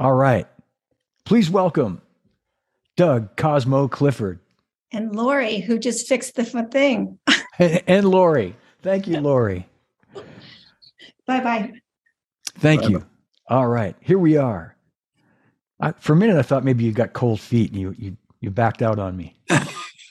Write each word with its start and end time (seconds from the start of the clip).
All 0.00 0.14
right. 0.14 0.46
Please 1.26 1.50
welcome 1.50 2.00
Doug 2.96 3.36
Cosmo 3.36 3.86
Clifford. 3.86 4.40
And 4.92 5.14
Lori, 5.14 5.60
who 5.60 5.78
just 5.78 6.08
fixed 6.08 6.36
the 6.36 6.44
thing. 6.44 7.18
and 7.58 8.08
Lori. 8.08 8.56
Thank 8.80 9.06
you, 9.06 9.20
Lori. 9.20 9.68
bye 11.26 11.40
bye. 11.40 11.72
Thank 12.58 12.88
you. 12.88 13.04
All 13.48 13.66
right. 13.66 13.94
Here 14.00 14.18
we 14.18 14.38
are. 14.38 14.74
I, 15.80 15.92
for 15.92 16.14
a 16.14 16.16
minute, 16.16 16.36
I 16.36 16.42
thought 16.42 16.64
maybe 16.64 16.82
you 16.84 16.92
got 16.92 17.12
cold 17.12 17.38
feet 17.38 17.70
and 17.70 17.78
you, 17.78 17.94
you, 17.98 18.16
you 18.40 18.50
backed 18.50 18.80
out 18.80 18.98
on 18.98 19.18
me. 19.18 19.36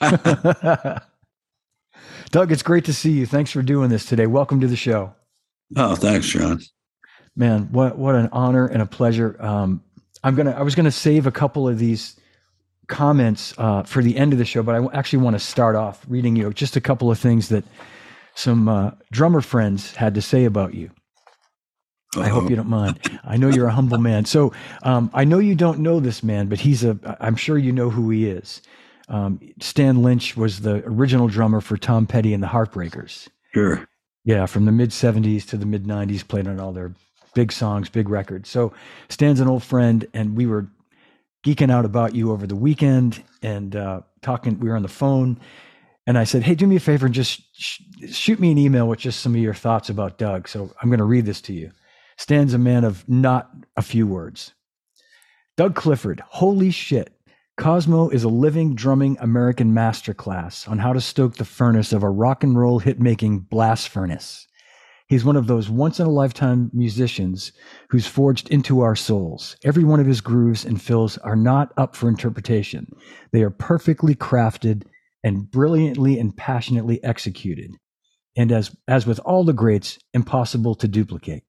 Doug, 2.30 2.52
it's 2.52 2.62
great 2.62 2.84
to 2.84 2.94
see 2.94 3.10
you. 3.10 3.26
Thanks 3.26 3.50
for 3.50 3.62
doing 3.62 3.90
this 3.90 4.06
today. 4.06 4.28
Welcome 4.28 4.60
to 4.60 4.68
the 4.68 4.76
show. 4.76 5.16
Oh, 5.76 5.96
thanks, 5.96 6.28
John. 6.28 6.60
Man, 7.40 7.72
what 7.72 7.96
what 7.96 8.16
an 8.16 8.28
honor 8.32 8.66
and 8.66 8.82
a 8.82 8.86
pleasure. 8.86 9.34
Um, 9.40 9.82
I'm 10.22 10.34
gonna. 10.34 10.50
I 10.50 10.60
was 10.60 10.74
gonna 10.74 10.90
save 10.90 11.26
a 11.26 11.32
couple 11.32 11.66
of 11.66 11.78
these 11.78 12.20
comments 12.86 13.54
uh, 13.56 13.82
for 13.84 14.02
the 14.02 14.18
end 14.18 14.34
of 14.34 14.38
the 14.38 14.44
show, 14.44 14.62
but 14.62 14.74
I 14.74 14.86
actually 14.92 15.20
want 15.22 15.36
to 15.36 15.40
start 15.40 15.74
off 15.74 16.04
reading 16.06 16.36
you 16.36 16.52
just 16.52 16.76
a 16.76 16.82
couple 16.82 17.10
of 17.10 17.18
things 17.18 17.48
that 17.48 17.64
some 18.34 18.68
uh, 18.68 18.90
drummer 19.10 19.40
friends 19.40 19.96
had 19.96 20.16
to 20.16 20.20
say 20.20 20.44
about 20.44 20.74
you. 20.74 20.90
Uh-oh. 22.14 22.22
I 22.24 22.28
hope 22.28 22.50
you 22.50 22.56
don't 22.56 22.68
mind. 22.68 23.00
I 23.24 23.38
know 23.38 23.48
you're 23.48 23.68
a 23.68 23.72
humble 23.72 23.96
man. 23.96 24.26
So 24.26 24.52
um, 24.82 25.10
I 25.14 25.24
know 25.24 25.38
you 25.38 25.54
don't 25.54 25.78
know 25.78 25.98
this 25.98 26.22
man, 26.22 26.48
but 26.48 26.60
he's 26.60 26.84
a. 26.84 27.16
I'm 27.20 27.36
sure 27.36 27.56
you 27.56 27.72
know 27.72 27.88
who 27.88 28.10
he 28.10 28.28
is. 28.28 28.60
Um, 29.08 29.40
Stan 29.62 30.02
Lynch 30.02 30.36
was 30.36 30.60
the 30.60 30.82
original 30.84 31.26
drummer 31.26 31.62
for 31.62 31.78
Tom 31.78 32.06
Petty 32.06 32.34
and 32.34 32.42
the 32.42 32.48
Heartbreakers. 32.48 33.28
Sure. 33.54 33.88
Yeah, 34.24 34.44
from 34.44 34.66
the 34.66 34.72
mid 34.72 34.90
70s 34.90 35.46
to 35.46 35.56
the 35.56 35.64
mid 35.64 35.84
90s, 35.84 36.28
played 36.28 36.46
on 36.46 36.60
all 36.60 36.72
their 36.72 36.92
big 37.34 37.52
songs, 37.52 37.88
big 37.88 38.08
records. 38.08 38.48
So 38.48 38.72
Stan's 39.08 39.40
an 39.40 39.48
old 39.48 39.62
friend, 39.62 40.06
and 40.14 40.36
we 40.36 40.46
were 40.46 40.68
geeking 41.44 41.70
out 41.70 41.84
about 41.84 42.14
you 42.14 42.32
over 42.32 42.46
the 42.46 42.56
weekend 42.56 43.22
and 43.42 43.74
uh, 43.74 44.02
talking. 44.22 44.58
We 44.60 44.68
were 44.68 44.76
on 44.76 44.82
the 44.82 44.88
phone, 44.88 45.40
and 46.06 46.18
I 46.18 46.24
said, 46.24 46.42
"Hey, 46.42 46.54
do 46.54 46.66
me 46.66 46.76
a 46.76 46.80
favor 46.80 47.06
and 47.06 47.14
just 47.14 47.42
sh- 47.54 47.80
shoot 48.10 48.40
me 48.40 48.52
an 48.52 48.58
email 48.58 48.88
with 48.88 48.98
just 48.98 49.20
some 49.20 49.34
of 49.34 49.40
your 49.40 49.54
thoughts 49.54 49.88
about 49.88 50.18
Doug." 50.18 50.48
So 50.48 50.70
I'm 50.82 50.88
going 50.88 50.98
to 50.98 51.04
read 51.04 51.26
this 51.26 51.40
to 51.42 51.52
you. 51.52 51.70
Stan's 52.16 52.54
a 52.54 52.58
man 52.58 52.84
of 52.84 53.08
not 53.08 53.50
a 53.76 53.82
few 53.82 54.06
words. 54.06 54.52
Doug 55.56 55.74
Clifford, 55.74 56.22
holy 56.28 56.70
shit. 56.70 57.14
Cosmo 57.56 58.08
is 58.08 58.24
a 58.24 58.28
living 58.28 58.74
drumming 58.74 59.18
American 59.20 59.74
masterclass 59.74 60.66
on 60.66 60.78
how 60.78 60.94
to 60.94 61.00
stoke 61.00 61.34
the 61.36 61.44
furnace 61.44 61.92
of 61.92 62.02
a 62.02 62.08
rock 62.08 62.42
and 62.42 62.58
roll 62.58 62.78
hit 62.78 62.98
making 62.98 63.40
blast 63.40 63.88
furnace. 63.88 64.46
He's 65.10 65.24
one 65.24 65.34
of 65.34 65.48
those 65.48 65.68
once 65.68 65.98
in 65.98 66.06
a 66.06 66.10
lifetime 66.10 66.70
musicians 66.72 67.50
who's 67.88 68.06
forged 68.06 68.48
into 68.48 68.82
our 68.82 68.94
souls. 68.94 69.56
Every 69.64 69.82
one 69.82 69.98
of 69.98 70.06
his 70.06 70.20
grooves 70.20 70.64
and 70.64 70.80
fills 70.80 71.18
are 71.18 71.34
not 71.34 71.72
up 71.76 71.96
for 71.96 72.08
interpretation. 72.08 72.94
They 73.32 73.42
are 73.42 73.50
perfectly 73.50 74.14
crafted 74.14 74.84
and 75.24 75.50
brilliantly 75.50 76.20
and 76.20 76.36
passionately 76.36 77.02
executed. 77.02 77.72
And 78.36 78.52
as, 78.52 78.70
as 78.86 79.04
with 79.04 79.18
all 79.24 79.42
the 79.42 79.52
greats, 79.52 79.98
impossible 80.14 80.76
to 80.76 80.86
duplicate. 80.86 81.42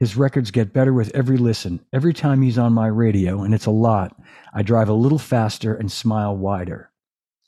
His 0.00 0.16
records 0.16 0.50
get 0.50 0.72
better 0.72 0.94
with 0.94 1.14
every 1.14 1.36
listen. 1.36 1.84
Every 1.92 2.14
time 2.14 2.40
he's 2.40 2.56
on 2.56 2.72
my 2.72 2.86
radio, 2.86 3.42
and 3.42 3.54
it's 3.54 3.66
a 3.66 3.70
lot, 3.70 4.16
I 4.54 4.62
drive 4.62 4.88
a 4.88 4.94
little 4.94 5.18
faster 5.18 5.74
and 5.74 5.92
smile 5.92 6.34
wider. 6.34 6.90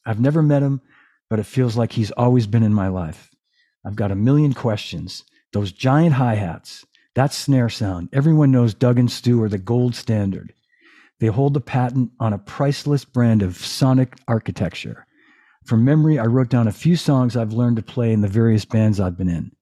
I've 0.04 0.20
never 0.20 0.42
met 0.42 0.62
him, 0.62 0.82
but 1.30 1.38
it 1.38 1.46
feels 1.46 1.74
like 1.74 1.92
he's 1.92 2.10
always 2.10 2.46
been 2.46 2.62
in 2.62 2.74
my 2.74 2.88
life. 2.88 3.30
I've 3.82 3.96
got 3.96 4.10
a 4.10 4.14
million 4.14 4.52
questions, 4.52 5.24
those 5.52 5.72
giant 5.72 6.14
hi 6.14 6.34
hats, 6.34 6.84
that 7.14 7.32
snare 7.32 7.68
sound, 7.68 8.08
everyone 8.12 8.50
knows 8.50 8.74
Doug 8.74 8.98
and 8.98 9.10
Stu 9.10 9.42
are 9.42 9.48
the 9.48 9.58
gold 9.58 9.94
standard. 9.94 10.52
They 11.20 11.26
hold 11.26 11.54
the 11.54 11.60
patent 11.60 12.12
on 12.20 12.32
a 12.32 12.38
priceless 12.38 13.04
brand 13.04 13.42
of 13.42 13.56
sonic 13.56 14.16
architecture. 14.28 15.06
From 15.66 15.84
memory, 15.84 16.18
I 16.18 16.26
wrote 16.26 16.48
down 16.48 16.68
a 16.68 16.72
few 16.72 16.96
songs 16.96 17.36
I've 17.36 17.52
learned 17.52 17.76
to 17.76 17.82
play 17.82 18.12
in 18.12 18.20
the 18.20 18.28
various 18.28 18.64
bands 18.64 19.00
I've 19.00 19.18
been 19.18 19.28
in. 19.28 19.52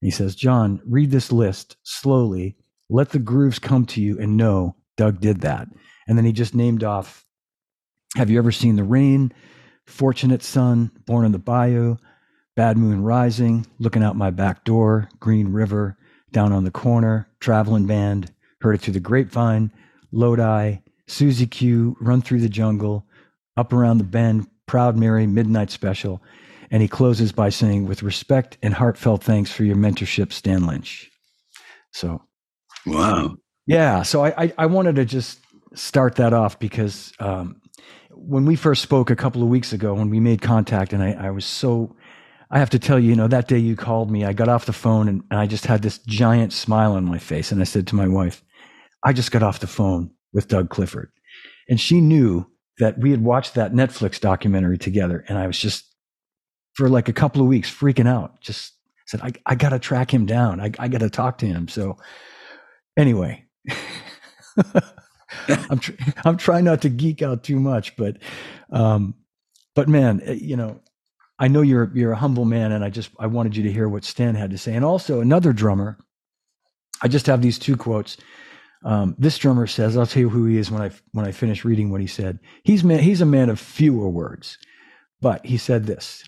he 0.00 0.10
says, 0.10 0.34
John, 0.34 0.80
read 0.86 1.10
this 1.10 1.32
list 1.32 1.76
slowly. 1.82 2.56
Let 2.88 3.10
the 3.10 3.18
grooves 3.18 3.58
come 3.58 3.84
to 3.86 4.00
you 4.00 4.18
and 4.18 4.36
know 4.36 4.76
Doug 4.96 5.20
did 5.20 5.40
that. 5.40 5.68
And 6.06 6.16
then 6.16 6.24
he 6.24 6.32
just 6.32 6.54
named 6.54 6.84
off 6.84 7.26
Have 8.16 8.30
you 8.30 8.38
ever 8.38 8.52
seen 8.52 8.76
the 8.76 8.84
rain? 8.84 9.32
Fortunate 9.86 10.42
Son, 10.42 10.90
Born 11.06 11.24
in 11.24 11.32
the 11.32 11.38
Bayou, 11.38 11.96
Bad 12.54 12.76
Moon 12.76 13.02
Rising, 13.02 13.66
Looking 13.78 14.02
Out 14.02 14.16
My 14.16 14.30
Back 14.30 14.64
Door, 14.64 15.08
Green 15.20 15.52
River, 15.52 15.96
Down 16.32 16.52
on 16.52 16.64
the 16.64 16.70
Corner, 16.70 17.28
Traveling 17.40 17.86
Band, 17.86 18.30
Heard 18.60 18.74
It 18.74 18.80
Through 18.82 18.94
the 18.94 19.00
Grapevine, 19.00 19.72
Lodi, 20.12 20.76
Susie 21.06 21.46
Q, 21.46 21.96
Run 22.00 22.20
Through 22.20 22.40
the 22.40 22.48
Jungle, 22.48 23.06
Up 23.56 23.72
Around 23.72 23.98
the 23.98 24.04
Bend, 24.04 24.46
Proud 24.66 24.96
Mary, 24.96 25.26
Midnight 25.26 25.70
Special. 25.70 26.22
And 26.70 26.82
he 26.82 26.88
closes 26.88 27.32
by 27.32 27.48
saying, 27.48 27.86
with 27.86 28.02
respect 28.02 28.58
and 28.62 28.74
heartfelt 28.74 29.22
thanks 29.22 29.50
for 29.50 29.64
your 29.64 29.76
mentorship, 29.76 30.32
Stan 30.32 30.66
Lynch. 30.66 31.10
So, 31.90 32.22
wow. 32.86 33.36
Yeah. 33.66 34.02
So 34.02 34.24
I, 34.24 34.44
I, 34.44 34.52
I 34.58 34.66
wanted 34.66 34.96
to 34.96 35.04
just 35.04 35.38
start 35.74 36.16
that 36.16 36.32
off 36.32 36.58
because 36.58 37.12
um, 37.18 37.60
when 38.10 38.44
we 38.44 38.56
first 38.56 38.82
spoke 38.82 39.10
a 39.10 39.16
couple 39.16 39.42
of 39.42 39.48
weeks 39.48 39.72
ago, 39.72 39.94
when 39.94 40.10
we 40.10 40.20
made 40.20 40.40
contact, 40.40 40.92
and 40.92 41.02
I, 41.02 41.12
I 41.12 41.30
was 41.30 41.44
so 41.44 41.94
I 42.52 42.58
have 42.58 42.70
to 42.70 42.78
tell 42.78 42.98
you, 42.98 43.08
you 43.08 43.16
know, 43.16 43.28
that 43.28 43.48
day 43.48 43.58
you 43.58 43.74
called 43.74 44.10
me, 44.10 44.26
I 44.26 44.34
got 44.34 44.50
off 44.50 44.66
the 44.66 44.74
phone 44.74 45.08
and, 45.08 45.24
and 45.30 45.40
I 45.40 45.46
just 45.46 45.64
had 45.64 45.80
this 45.80 45.98
giant 45.98 46.52
smile 46.52 46.92
on 46.92 47.04
my 47.06 47.18
face. 47.18 47.50
And 47.50 47.62
I 47.62 47.64
said 47.64 47.86
to 47.88 47.96
my 47.96 48.06
wife, 48.06 48.44
I 49.02 49.14
just 49.14 49.32
got 49.32 49.42
off 49.42 49.60
the 49.60 49.66
phone 49.66 50.10
with 50.34 50.48
Doug 50.48 50.68
Clifford. 50.68 51.10
And 51.70 51.80
she 51.80 52.00
knew 52.02 52.46
that 52.78 52.98
we 52.98 53.10
had 53.10 53.24
watched 53.24 53.54
that 53.54 53.72
Netflix 53.72 54.20
documentary 54.20 54.76
together. 54.76 55.24
And 55.28 55.38
I 55.38 55.46
was 55.46 55.58
just, 55.58 55.86
for 56.74 56.90
like 56.90 57.08
a 57.08 57.12
couple 57.14 57.40
of 57.40 57.48
weeks, 57.48 57.70
freaking 57.70 58.08
out. 58.08 58.38
Just 58.42 58.74
said, 59.06 59.22
I, 59.22 59.32
I 59.46 59.54
got 59.54 59.70
to 59.70 59.78
track 59.78 60.12
him 60.12 60.26
down. 60.26 60.60
I, 60.60 60.72
I 60.78 60.88
got 60.88 61.00
to 61.00 61.10
talk 61.10 61.38
to 61.38 61.46
him. 61.46 61.68
So, 61.68 61.96
anyway, 62.98 63.44
I'm, 65.70 65.78
tr- 65.78 65.92
I'm 66.24 66.36
trying 66.36 66.64
not 66.64 66.82
to 66.82 66.90
geek 66.90 67.22
out 67.22 67.44
too 67.44 67.58
much, 67.58 67.96
but, 67.96 68.18
um, 68.70 69.14
but 69.74 69.88
man, 69.88 70.20
eh, 70.24 70.32
you 70.32 70.56
know, 70.56 70.80
I 71.42 71.48
know 71.48 71.62
you're 71.62 71.90
you're 71.92 72.12
a 72.12 72.16
humble 72.16 72.44
man, 72.44 72.70
and 72.70 72.84
I 72.84 72.88
just 72.88 73.10
I 73.18 73.26
wanted 73.26 73.56
you 73.56 73.64
to 73.64 73.72
hear 73.72 73.88
what 73.88 74.04
Stan 74.04 74.36
had 74.36 74.52
to 74.52 74.58
say. 74.58 74.74
And 74.76 74.84
also 74.84 75.20
another 75.20 75.52
drummer. 75.52 75.98
I 77.02 77.08
just 77.08 77.26
have 77.26 77.42
these 77.42 77.58
two 77.58 77.76
quotes. 77.76 78.16
Um, 78.84 79.16
this 79.18 79.38
drummer 79.38 79.66
says, 79.66 79.96
"I'll 79.96 80.06
tell 80.06 80.20
you 80.20 80.28
who 80.28 80.46
he 80.46 80.56
is 80.56 80.70
when 80.70 80.82
I 80.82 80.92
when 81.10 81.26
I 81.26 81.32
finish 81.32 81.64
reading 81.64 81.90
what 81.90 82.00
he 82.00 82.06
said." 82.06 82.38
He's 82.62 82.84
man, 82.84 83.00
he's 83.00 83.20
a 83.20 83.26
man 83.26 83.50
of 83.50 83.58
fewer 83.58 84.08
words, 84.08 84.56
but 85.20 85.44
he 85.44 85.56
said 85.56 85.86
this: 85.86 86.22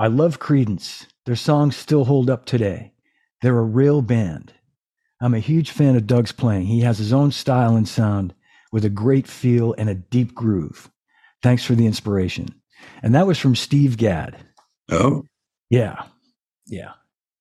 "I 0.00 0.08
love 0.08 0.40
Creedence. 0.40 1.06
Their 1.26 1.36
songs 1.36 1.76
still 1.76 2.04
hold 2.04 2.28
up 2.28 2.44
today. 2.44 2.92
They're 3.42 3.60
a 3.60 3.62
real 3.62 4.02
band. 4.02 4.52
I'm 5.20 5.34
a 5.34 5.38
huge 5.38 5.70
fan 5.70 5.94
of 5.94 6.08
Doug's 6.08 6.32
playing. 6.32 6.66
He 6.66 6.80
has 6.80 6.98
his 6.98 7.12
own 7.12 7.30
style 7.30 7.76
and 7.76 7.86
sound 7.86 8.34
with 8.72 8.84
a 8.84 8.90
great 8.90 9.28
feel 9.28 9.76
and 9.78 9.88
a 9.88 9.94
deep 9.94 10.34
groove. 10.34 10.90
Thanks 11.40 11.64
for 11.64 11.76
the 11.76 11.86
inspiration." 11.86 12.48
And 13.00 13.14
that 13.14 13.28
was 13.28 13.38
from 13.38 13.54
Steve 13.54 13.96
Gadd. 13.96 14.36
Oh, 14.90 15.24
yeah, 15.70 16.04
yeah. 16.66 16.92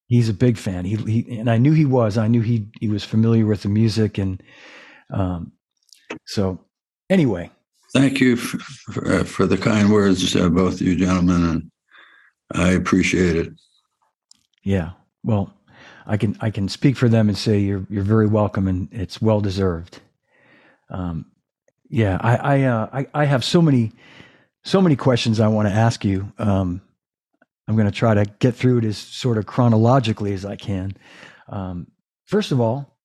He's 0.07 0.29
a 0.29 0.33
big 0.33 0.57
fan. 0.57 0.85
He, 0.85 0.95
he 0.95 1.37
and 1.37 1.49
I 1.49 1.57
knew 1.57 1.73
he 1.73 1.85
was. 1.85 2.17
I 2.17 2.27
knew 2.27 2.41
he 2.41 2.67
he 2.79 2.87
was 2.87 3.03
familiar 3.03 3.45
with 3.45 3.63
the 3.63 3.69
music, 3.69 4.17
and 4.17 4.41
um, 5.11 5.51
so 6.25 6.59
anyway. 7.09 7.49
Thank 7.93 8.19
you 8.19 8.35
for, 8.35 8.57
for, 8.91 9.13
uh, 9.13 9.23
for 9.23 9.45
the 9.47 9.57
kind 9.57 9.89
words, 9.91 10.35
uh, 10.35 10.49
both 10.49 10.75
of 10.75 10.81
you 10.81 10.95
gentlemen, 10.95 11.45
and 11.45 11.71
I 12.53 12.71
appreciate 12.71 13.35
it. 13.35 13.53
Yeah. 14.63 14.91
Well, 15.23 15.53
I 16.05 16.17
can 16.17 16.37
I 16.41 16.49
can 16.49 16.67
speak 16.67 16.97
for 16.97 17.09
them 17.09 17.29
and 17.29 17.37
say 17.37 17.59
you're 17.59 17.85
you're 17.89 18.03
very 18.03 18.27
welcome, 18.27 18.67
and 18.67 18.89
it's 18.91 19.21
well 19.21 19.41
deserved. 19.41 20.01
Um, 20.89 21.25
yeah, 21.89 22.17
I 22.21 22.35
I, 22.35 22.61
uh, 22.63 22.89
I 22.93 23.07
I 23.13 23.25
have 23.25 23.43
so 23.43 23.61
many 23.61 23.91
so 24.63 24.81
many 24.81 24.95
questions 24.95 25.39
I 25.39 25.47
want 25.47 25.67
to 25.67 25.73
ask 25.73 26.05
you. 26.05 26.31
Um, 26.37 26.81
I'm 27.67 27.75
going 27.75 27.89
to 27.89 27.91
try 27.91 28.13
to 28.13 28.25
get 28.39 28.55
through 28.55 28.79
it 28.79 28.85
as 28.85 28.97
sort 28.97 29.37
of 29.37 29.45
chronologically 29.45 30.33
as 30.33 30.45
I 30.45 30.55
can. 30.55 30.95
Um, 31.49 31.87
first 32.25 32.51
of 32.51 32.59
all, 32.59 32.97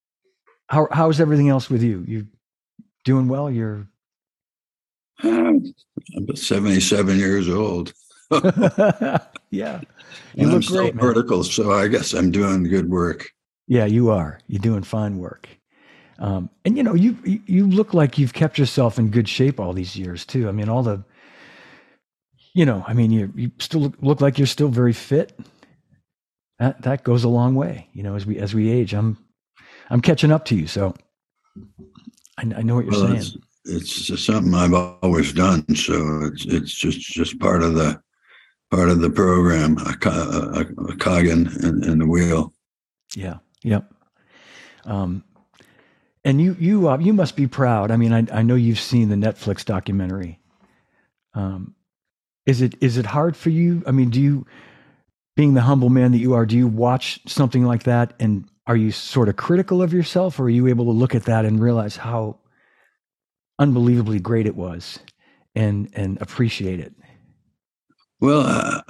how 0.69 0.89
how's 0.93 1.21
everything 1.21 1.49
else 1.49 1.69
with 1.69 1.83
you? 1.83 2.05
You 2.07 2.27
doing 3.05 3.29
well? 3.29 3.51
You're 3.51 3.87
I'm 5.23 5.75
77 6.35 7.19
years 7.19 7.49
old. 7.49 7.93
yeah, 8.31 9.81
you 10.35 10.45
and 10.45 10.53
look 10.53 10.65
I'm 10.71 10.77
great. 10.77 10.95
Vertical, 10.95 11.43
so 11.45 11.73
I 11.73 11.89
guess 11.89 12.13
I'm 12.13 12.31
doing 12.31 12.65
good 12.65 12.89
work. 12.89 13.31
Yeah, 13.67 13.87
you 13.87 14.11
are. 14.11 14.41
You're 14.47 14.61
doing 14.61 14.83
fine 14.83 15.19
work. 15.19 15.49
Um, 16.19 16.51
and 16.65 16.77
you 16.77 16.83
know, 16.83 16.95
you 16.95 17.17
you 17.25 17.67
look 17.67 17.95
like 17.95 18.19
you've 18.19 18.35
kept 18.35 18.59
yourself 18.59 18.99
in 18.99 19.11
good 19.11 19.29
shape 19.29 19.59
all 19.59 19.73
these 19.73 19.97
years 19.97 20.25
too. 20.25 20.49
I 20.49 20.53
mean, 20.53 20.69
all 20.69 20.83
the 20.83 21.03
you 22.55 22.67
know, 22.67 22.85
I 22.87 22.95
mean, 22.95 23.11
you 23.11 23.33
you 23.35 23.51
still 23.59 23.83
look, 23.83 23.95
look 24.01 24.21
like 24.21 24.39
you're 24.39 24.47
still 24.47 24.69
very 24.69 24.93
fit. 24.93 25.39
That 26.59 26.83
that 26.83 27.05
goes 27.05 27.25
a 27.25 27.29
long 27.29 27.55
way, 27.55 27.89
you 27.93 28.03
know. 28.03 28.17
As 28.17 28.27
we 28.27 28.39
as 28.39 28.55
we 28.55 28.71
age, 28.71 28.93
I'm 28.93 29.17
I'm 29.89 30.01
catching 30.01 30.33
up 30.33 30.45
to 30.47 30.57
you. 30.57 30.67
So, 30.67 30.95
I, 32.39 32.43
I 32.43 32.63
know 32.63 32.75
what 32.75 32.85
you're 32.85 32.93
Well, 32.93 33.19
saying. 33.19 33.43
it's, 33.65 34.11
it's 34.11 34.25
something 34.25 34.55
I've 34.55 34.75
always 34.75 35.33
done, 35.33 35.65
so 35.75 36.23
it's 36.25 36.45
it's 36.47 36.75
just 36.75 37.01
just 37.01 37.39
part 37.39 37.63
of 37.63 37.75
the 37.75 38.01
part 38.71 38.89
of 38.89 39.01
the 39.01 39.11
program, 39.11 39.79
a, 39.79 40.09
a, 40.09 40.93
a 40.93 40.97
cog 40.97 41.27
in, 41.27 41.49
in, 41.65 41.83
in 41.85 41.99
the 41.99 42.07
wheel. 42.07 42.53
Yeah. 43.17 43.39
Yep. 43.63 43.93
Um, 44.85 45.25
and 46.25 46.41
you 46.41 46.57
you 46.59 46.89
uh, 46.89 46.99
you 46.99 47.13
must 47.13 47.37
be 47.37 47.47
proud. 47.47 47.91
I 47.91 47.97
mean, 47.97 48.13
I 48.13 48.27
I 48.33 48.43
know 48.43 48.55
you've 48.55 48.81
seen 48.81 49.09
the 49.09 49.17
Netflix 49.17 49.65
documentary. 49.65 50.41
Um, 51.35 51.75
is 52.51 52.61
it 52.61 52.75
is 52.81 52.99
it 52.99 53.07
hard 53.07 53.37
for 53.37 53.51
you? 53.51 53.83
I 53.87 53.93
mean, 53.93 54.11
do 54.11 54.21
you, 54.21 54.45
being 55.37 55.55
the 55.55 55.61
humble 55.61 55.89
man 55.89 56.11
that 56.11 56.19
you 56.19 56.35
are, 56.35 56.45
do 56.45 56.57
you 56.57 56.67
watch 56.67 57.21
something 57.27 57.65
like 57.65 57.85
that 57.85 58.13
and 58.19 58.45
are 58.67 58.77
you 58.77 58.91
sort 58.91 59.29
of 59.29 59.37
critical 59.37 59.83
of 59.83 59.93
yourself, 59.93 60.39
or 60.39 60.45
are 60.45 60.51
you 60.51 60.67
able 60.67 60.85
to 60.85 60.91
look 60.91 61.15
at 61.15 61.25
that 61.25 61.45
and 61.45 61.61
realize 61.61 61.97
how 61.97 62.39
unbelievably 63.59 64.19
great 64.21 64.47
it 64.47 64.57
was, 64.57 64.99
and 65.55 65.89
and 65.95 66.21
appreciate 66.21 66.81
it? 66.81 66.93
Well, 68.21 68.43
I, 68.43 68.83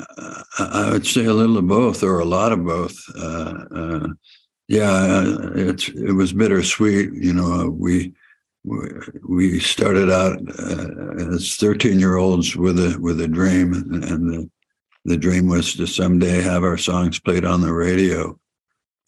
I 0.58 0.90
would 0.92 1.06
say 1.06 1.24
a 1.26 1.34
little 1.34 1.58
of 1.58 1.68
both, 1.68 2.02
or 2.02 2.18
a 2.18 2.24
lot 2.24 2.52
of 2.52 2.64
both. 2.64 2.96
Uh, 3.16 3.64
uh, 3.74 4.08
yeah, 4.68 5.22
it's 5.54 5.88
it 5.88 6.12
was 6.12 6.32
bittersweet. 6.32 7.12
You 7.12 7.34
know, 7.34 7.70
we 7.70 8.14
we 8.64 9.58
started 9.60 10.10
out 10.10 10.38
uh, 10.58 11.34
as 11.34 11.56
thirteen 11.56 11.98
year 11.98 12.16
olds 12.16 12.56
with 12.56 12.78
a 12.78 12.98
with 13.00 13.20
a 13.20 13.28
dream, 13.28 13.72
and 13.72 14.30
the 14.30 14.50
the 15.04 15.16
dream 15.16 15.48
was 15.48 15.74
to 15.74 15.86
someday 15.86 16.42
have 16.42 16.62
our 16.62 16.76
songs 16.76 17.18
played 17.18 17.44
on 17.44 17.62
the 17.62 17.72
radio, 17.72 18.38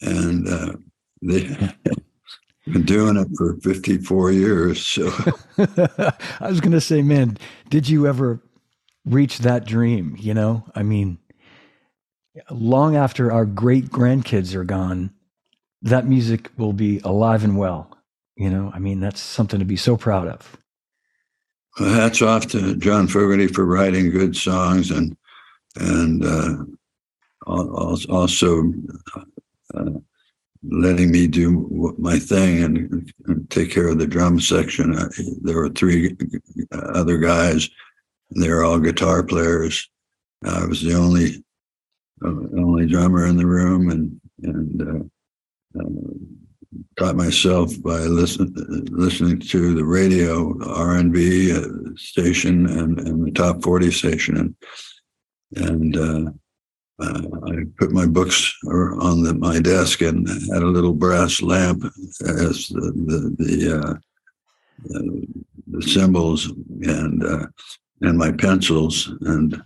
and 0.01 0.49
uh, 0.49 0.73
they 1.21 1.45
been 2.73 2.85
doing 2.85 3.17
it 3.17 3.29
for 3.37 3.57
fifty 3.59 3.99
four 3.99 4.33
years. 4.33 4.85
So 4.87 5.09
I 5.59 6.49
was 6.49 6.61
going 6.61 6.73
to 6.73 6.81
say, 6.81 7.03
man, 7.03 7.37
did 7.69 7.89
you 7.89 8.07
ever 8.07 8.41
reach 9.05 9.39
that 9.41 9.67
dream? 9.67 10.17
You 10.19 10.33
know, 10.33 10.65
I 10.75 10.83
mean, 10.83 11.19
long 12.51 12.97
after 12.97 13.31
our 13.31 13.45
great 13.45 13.91
grandkids 13.91 14.55
are 14.55 14.65
gone, 14.65 15.13
that 15.83 16.07
music 16.07 16.51
will 16.57 16.73
be 16.73 17.01
alive 17.01 17.45
and 17.45 17.59
well. 17.59 17.91
You 18.37 18.51
know, 18.51 18.71
I 18.75 18.79
mean, 18.79 19.01
that's 19.01 19.21
something 19.21 19.59
to 19.59 19.65
be 19.65 19.77
so 19.77 19.97
proud 19.97 20.29
of. 20.29 20.57
Well, 21.79 21.95
hats 21.95 22.23
off 22.23 22.47
to 22.49 22.77
John 22.77 23.09
Fogerty 23.09 23.47
for 23.47 23.65
writing 23.65 24.11
good 24.11 24.37
songs 24.37 24.91
and 24.91 25.17
and 25.77 26.25
uh, 26.25 26.65
also 27.47 28.73
uh, 29.75 29.91
letting 30.63 31.11
me 31.11 31.27
do 31.27 31.95
my 31.99 32.19
thing 32.19 32.63
and, 32.63 33.13
and, 33.27 33.51
take 33.51 33.71
care 33.71 33.89
of 33.89 33.99
the 33.99 34.07
drum 34.07 34.39
section. 34.39 34.95
Uh, 34.95 35.09
there 35.41 35.57
were 35.57 35.71
three 35.71 36.15
other 36.73 37.17
guys; 37.17 37.71
they 38.37 38.51
were 38.51 38.65
all 38.65 38.79
guitar 38.79 39.23
players. 39.23 39.89
I 40.45 40.67
was 40.67 40.83
the 40.83 40.95
only 40.95 41.43
uh, 42.25 42.29
only 42.29 42.87
drummer 42.87 43.27
in 43.27 43.39
the 43.39 43.47
room, 43.47 43.91
and 43.91 44.21
and 44.43 45.11
uh, 46.73 46.79
uh, 46.79 47.05
taught 47.05 47.17
myself 47.17 47.83
by 47.83 47.99
listen, 47.99 48.53
listening 48.91 49.41
to 49.41 49.75
the 49.75 49.85
radio, 49.85 50.59
R 50.67 50.97
and 50.97 51.13
B 51.13 51.53
uh, 51.53 51.67
station, 51.97 52.67
and, 52.67 52.99
and 53.01 53.27
the 53.27 53.31
top 53.31 53.63
forty 53.63 53.91
station, 53.91 54.37
and 54.37 54.55
and 55.57 55.97
uh, 55.97 56.31
uh, 57.03 57.23
I 57.47 57.65
put 57.79 57.93
my 57.93 58.07
books 58.07 58.57
on 58.65 59.23
the, 59.23 59.35
my 59.35 59.61
desk 59.61 60.01
and 60.03 60.29
had 60.53 60.63
a 60.63 60.67
little 60.67 60.95
brass 60.95 61.43
lamp 61.43 61.85
as 62.21 62.69
the 62.69 62.93
the 62.95 63.35
the, 63.39 63.79
uh, 63.81 63.95
the, 64.85 65.27
the 65.67 65.83
cymbals 65.83 66.47
and 66.83 67.25
uh, 67.25 67.47
and 68.01 68.19
my 68.19 68.33
pencils, 68.33 69.11
and 69.23 69.63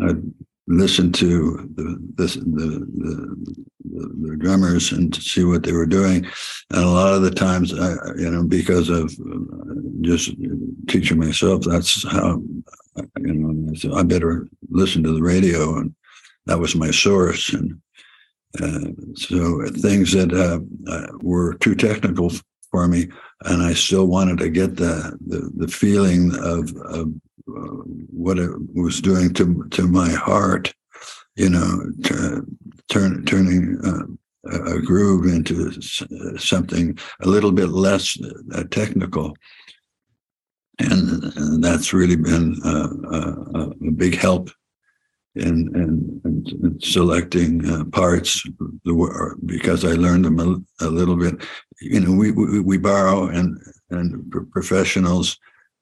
I'd 0.00 0.22
listen 0.66 1.12
to 1.12 1.68
the 1.74 1.98
the, 2.14 2.26
the 2.26 3.54
the, 3.84 4.36
drummers 4.36 4.92
and 4.92 5.14
see 5.14 5.44
what 5.44 5.62
they 5.62 5.72
were 5.72 5.86
doing, 5.86 6.26
and 6.70 6.84
a 6.84 6.88
lot 6.88 7.14
of 7.14 7.22
the 7.22 7.30
times, 7.30 7.72
I, 7.72 7.92
you 8.16 8.30
know, 8.30 8.44
because 8.44 8.88
of 8.88 9.12
uh, 9.12 9.74
just 10.00 10.32
teaching 10.88 11.18
myself, 11.18 11.62
that's 11.62 12.06
how 12.10 12.42
you 13.18 13.34
know 13.34 13.96
I 13.96 14.02
better 14.02 14.48
listen 14.70 15.02
to 15.04 15.14
the 15.14 15.22
radio, 15.22 15.76
and 15.76 15.94
that 16.46 16.58
was 16.58 16.74
my 16.74 16.90
source, 16.90 17.52
and. 17.52 17.80
Uh, 18.62 18.92
so 19.16 19.66
things 19.78 20.12
that 20.12 20.32
uh, 20.32 20.60
uh 20.88 21.08
were 21.22 21.54
too 21.54 21.74
technical 21.74 22.30
for 22.70 22.86
me, 22.86 23.08
and 23.46 23.64
I 23.64 23.74
still 23.74 24.06
wanted 24.06 24.38
to 24.38 24.48
get 24.48 24.76
the 24.76 25.18
the, 25.26 25.50
the 25.56 25.66
feeling 25.66 26.32
of, 26.38 26.72
of 26.84 27.12
what 27.46 28.38
it 28.38 28.50
was 28.74 29.00
doing 29.00 29.32
to 29.34 29.66
to 29.70 29.86
my 29.86 30.10
heart, 30.10 30.72
you 31.36 31.50
know, 31.50 31.84
turn, 32.90 33.24
turning 33.24 33.78
uh, 33.84 34.74
a 34.74 34.80
groove 34.80 35.26
into 35.26 35.72
something 36.38 36.98
a 37.22 37.28
little 37.28 37.52
bit 37.52 37.68
less 37.68 38.18
uh, 38.54 38.64
technical, 38.70 39.34
and, 40.78 41.24
and, 41.36 41.64
that's 41.64 41.92
really 41.92 42.16
been 42.16 42.60
uh, 42.64 43.70
a 43.70 43.90
big 43.92 44.16
help 44.16 44.50
in, 45.34 45.74
in, 45.74 46.20
in 46.24 46.78
selecting 46.80 47.68
uh, 47.68 47.84
parts 47.86 48.44
because 49.46 49.84
I 49.84 49.92
learned 49.92 50.24
them 50.24 50.40
a, 50.40 50.84
a, 50.84 50.88
little 50.88 51.16
bit. 51.16 51.36
You 51.80 52.00
know, 52.00 52.12
we 52.12 52.30
we, 52.30 52.60
we 52.60 52.78
borrow 52.78 53.26
and 53.28 53.58
and 53.90 54.32
professionals 54.52 55.38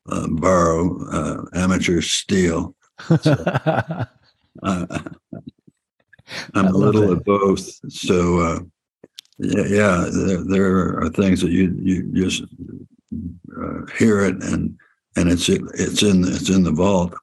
uh, 0.09 0.27
borrow, 0.29 1.05
uh, 1.11 1.45
amateurs 1.55 2.11
steal. 2.11 2.75
So, 3.21 3.33
uh, 4.63 4.87
I'm 6.55 6.67
a 6.67 6.71
little 6.71 7.13
of 7.13 7.25
both. 7.25 7.61
So, 7.93 8.41
uh, 8.41 8.61
yeah, 9.39 9.65
yeah 9.67 10.09
there, 10.13 10.45
there, 10.45 10.99
are 11.03 11.11
things 11.11 11.41
that 11.41 11.51
you 11.51 11.75
you 11.81 12.03
just 12.13 12.45
uh, 13.13 13.87
hear 13.99 14.21
it 14.21 14.43
and 14.43 14.79
and 15.17 15.31
it's 15.31 15.49
it's 15.49 16.03
in 16.03 16.25
it's 16.25 16.51
in 16.51 16.63
the 16.63 16.73
vault. 16.73 17.15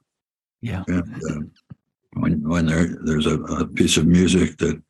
Yeah. 0.62 0.84
And, 0.88 1.24
uh, 1.30 1.40
when 2.14 2.42
when 2.48 2.66
there 2.66 2.88
there's 3.04 3.28
a, 3.28 3.40
a 3.44 3.68
piece 3.68 3.98
of 3.98 4.08
music 4.08 4.58
that 4.58 4.82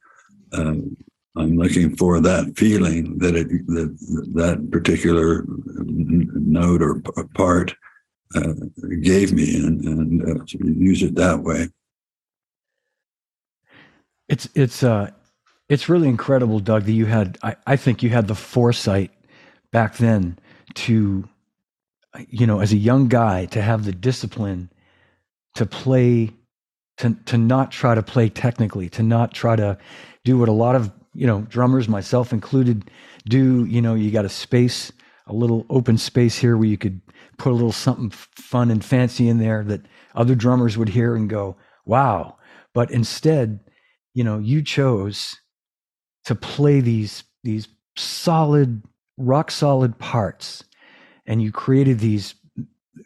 um, 0.53 0.95
I'm 1.35 1.57
looking 1.57 1.95
for 1.95 2.19
that 2.19 2.57
feeling 2.57 3.17
that 3.19 3.35
it 3.35 3.47
that 3.67 3.95
that 4.33 4.71
particular 4.71 5.45
note 5.47 6.81
or 6.81 7.01
part 7.35 7.75
uh, 8.35 8.53
gave 9.01 9.31
me, 9.33 9.55
and 9.55 9.83
and 9.83 10.41
uh, 10.41 10.43
use 10.59 11.03
it 11.03 11.15
that 11.15 11.41
way. 11.41 11.69
It's 14.27 14.49
it's 14.55 14.83
uh 14.83 15.11
it's 15.69 15.87
really 15.87 16.07
incredible, 16.07 16.59
Doug, 16.59 16.83
that 16.85 16.91
you 16.91 17.05
had. 17.05 17.37
I, 17.43 17.55
I 17.67 17.75
think 17.75 18.01
you 18.01 18.09
had 18.09 18.27
the 18.27 18.35
foresight 18.35 19.11
back 19.71 19.97
then 19.97 20.39
to, 20.75 21.27
you 22.27 22.47
know, 22.47 22.59
as 22.59 22.73
a 22.73 22.77
young 22.77 23.07
guy, 23.07 23.45
to 23.47 23.61
have 23.61 23.85
the 23.85 23.91
discipline 23.91 24.71
to 25.55 25.65
play 25.65 26.31
to 26.97 27.15
to 27.25 27.37
not 27.37 27.71
try 27.71 27.95
to 27.95 28.03
play 28.03 28.29
technically, 28.29 28.89
to 28.89 29.03
not 29.03 29.33
try 29.33 29.55
to 29.55 29.77
do 30.25 30.37
what 30.37 30.49
a 30.49 30.53
lot 30.53 30.75
of 30.75 30.91
you 31.13 31.27
know 31.27 31.41
drummers, 31.41 31.87
myself 31.87 32.31
included, 32.33 32.89
do. 33.27 33.65
You 33.65 33.81
know, 33.81 33.95
you 33.95 34.11
got 34.11 34.25
a 34.25 34.29
space, 34.29 34.91
a 35.27 35.33
little 35.33 35.65
open 35.69 35.97
space 35.97 36.37
here 36.37 36.57
where 36.57 36.67
you 36.67 36.77
could 36.77 37.01
put 37.37 37.51
a 37.51 37.55
little 37.55 37.71
something 37.71 38.09
fun 38.09 38.71
and 38.71 38.83
fancy 38.83 39.27
in 39.27 39.39
there 39.39 39.63
that 39.63 39.81
other 40.15 40.35
drummers 40.35 40.77
would 40.77 40.89
hear 40.89 41.15
and 41.15 41.29
go, 41.29 41.57
"Wow!" 41.85 42.37
But 42.73 42.91
instead, 42.91 43.59
you 44.13 44.23
know, 44.23 44.39
you 44.39 44.61
chose 44.61 45.37
to 46.25 46.35
play 46.35 46.81
these 46.81 47.23
these 47.43 47.67
solid, 47.95 48.83
rock 49.17 49.51
solid 49.51 49.97
parts, 49.97 50.63
and 51.25 51.41
you 51.41 51.51
created 51.51 51.99
these 51.99 52.35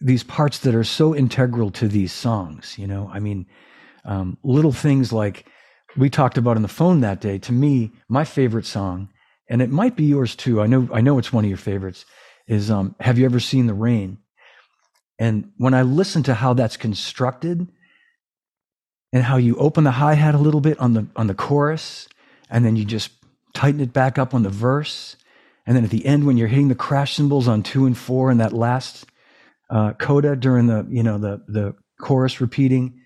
these 0.02 0.24
parts 0.24 0.60
that 0.60 0.76
are 0.76 0.84
so 0.84 1.16
integral 1.16 1.70
to 1.72 1.88
these 1.88 2.12
songs. 2.12 2.78
You 2.78 2.88
know, 2.88 3.10
I 3.14 3.20
mean, 3.20 3.46
um, 4.06 4.38
little 4.44 4.72
things 4.72 5.14
like 5.14 5.46
we 5.98 6.10
talked 6.10 6.38
about 6.38 6.56
on 6.56 6.62
the 6.62 6.68
phone 6.68 7.02
that 7.02 7.22
day. 7.22 7.38
To 7.40 7.52
me, 7.52 7.92
my 8.10 8.24
favorite 8.24 8.66
song, 8.66 9.10
and 9.50 9.62
it 9.62 9.70
might 9.70 9.96
be 9.96 10.06
yours 10.06 10.36
too. 10.36 10.62
I 10.62 10.68
know 10.68 10.90
I 10.94 11.02
know 11.02 11.18
it's 11.18 11.34
one 11.34 11.44
of 11.44 11.50
your 11.50 11.58
favorites. 11.58 12.06
Is 12.48 12.70
um, 12.72 12.96
Have 13.00 13.18
you 13.18 13.26
ever 13.26 13.40
seen 13.40 13.68
the 13.68 13.74
rain? 13.74 14.18
And 15.20 15.52
when 15.58 15.74
I 15.74 15.84
listen 15.84 16.24
to 16.24 16.34
how 16.34 16.54
that's 16.54 16.78
constructed, 16.78 17.68
and 19.14 19.24
how 19.24 19.38
you 19.38 19.56
open 19.58 19.84
the 19.84 19.92
hi 19.92 20.16
hat 20.16 20.36
a 20.36 20.40
little 20.40 20.60
bit 20.60 20.80
on 20.80 20.94
the 20.94 21.08
on 21.16 21.28
the 21.28 21.36
chorus, 21.36 22.10
and 22.50 22.66
then 22.66 22.76
you 22.76 22.84
just 22.84 23.12
tighten 23.54 23.80
it 23.80 23.94
back 23.94 24.18
up 24.18 24.34
on 24.34 24.42
the 24.42 24.50
verse, 24.50 25.16
and 25.66 25.78
then 25.78 25.84
at 25.84 25.92
the 25.92 26.06
end 26.06 26.26
when 26.26 26.36
you're 26.36 26.48
hitting 26.48 26.68
the 26.68 26.76
crash 26.76 27.16
cymbals 27.16 27.48
on 27.48 27.62
two 27.62 27.86
and 27.86 27.98
four 27.98 28.32
and 28.32 28.40
that 28.40 28.52
last 28.52 29.06
uh, 29.70 29.94
coda 29.94 30.36
during 30.36 30.66
the 30.66 30.86
you 30.90 31.04
know 31.04 31.20
the 31.20 31.44
the 31.48 31.76
chorus 32.02 32.42
repeating, 32.42 33.03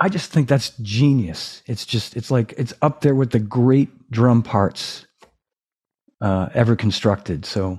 I 0.00 0.08
just 0.08 0.32
think 0.32 0.48
that's 0.48 0.70
genius. 0.82 1.62
It's 1.66 1.86
just, 1.86 2.16
it's 2.16 2.30
like, 2.30 2.54
it's 2.56 2.72
up 2.82 3.02
there 3.02 3.14
with 3.14 3.30
the 3.30 3.38
great 3.38 3.88
drum 4.10 4.42
parts 4.42 5.06
uh, 6.20 6.48
ever 6.54 6.74
constructed. 6.74 7.44
So, 7.44 7.78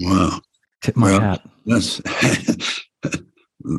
wow. 0.00 0.40
Tip 0.82 0.96
my 0.96 1.10
Well, 1.10 1.20
hat. 1.20 1.42
That's 1.66 2.00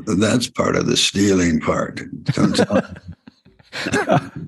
that's 0.05 0.49
part 0.49 0.75
of 0.75 0.85
the 0.85 0.97
stealing 0.97 1.59
part. 1.59 2.01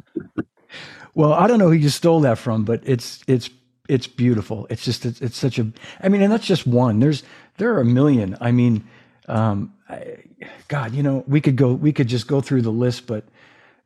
Well, 1.16 1.32
I 1.32 1.48
don't 1.48 1.60
know 1.60 1.70
who 1.70 1.74
you 1.74 1.90
stole 1.90 2.20
that 2.22 2.38
from, 2.38 2.66
but 2.66 2.82
it's 2.84 3.24
it's 3.26 3.50
it's 3.88 4.06
beautiful. 4.06 4.68
It's 4.70 4.84
just 4.84 5.06
it's, 5.06 5.22
it's 5.22 5.38
such 5.38 5.58
a. 5.58 5.72
I 6.02 6.10
mean, 6.10 6.22
and 6.22 6.32
that's 6.32 6.46
just 6.46 6.68
one. 6.68 7.00
There's 7.00 7.24
there 7.58 7.74
are 7.74 7.80
a 7.80 7.86
million. 7.86 8.38
I 8.42 8.52
mean, 8.52 8.86
um, 9.30 9.74
I, 9.88 10.15
God, 10.68 10.94
you 10.94 11.04
know, 11.04 11.24
we 11.28 11.42
could 11.42 11.56
go 11.56 11.74
we 11.74 11.94
could 11.94 12.08
just 12.08 12.28
go 12.28 12.42
through 12.42 12.62
the 12.64 12.72
list, 12.72 13.08
but 13.08 13.26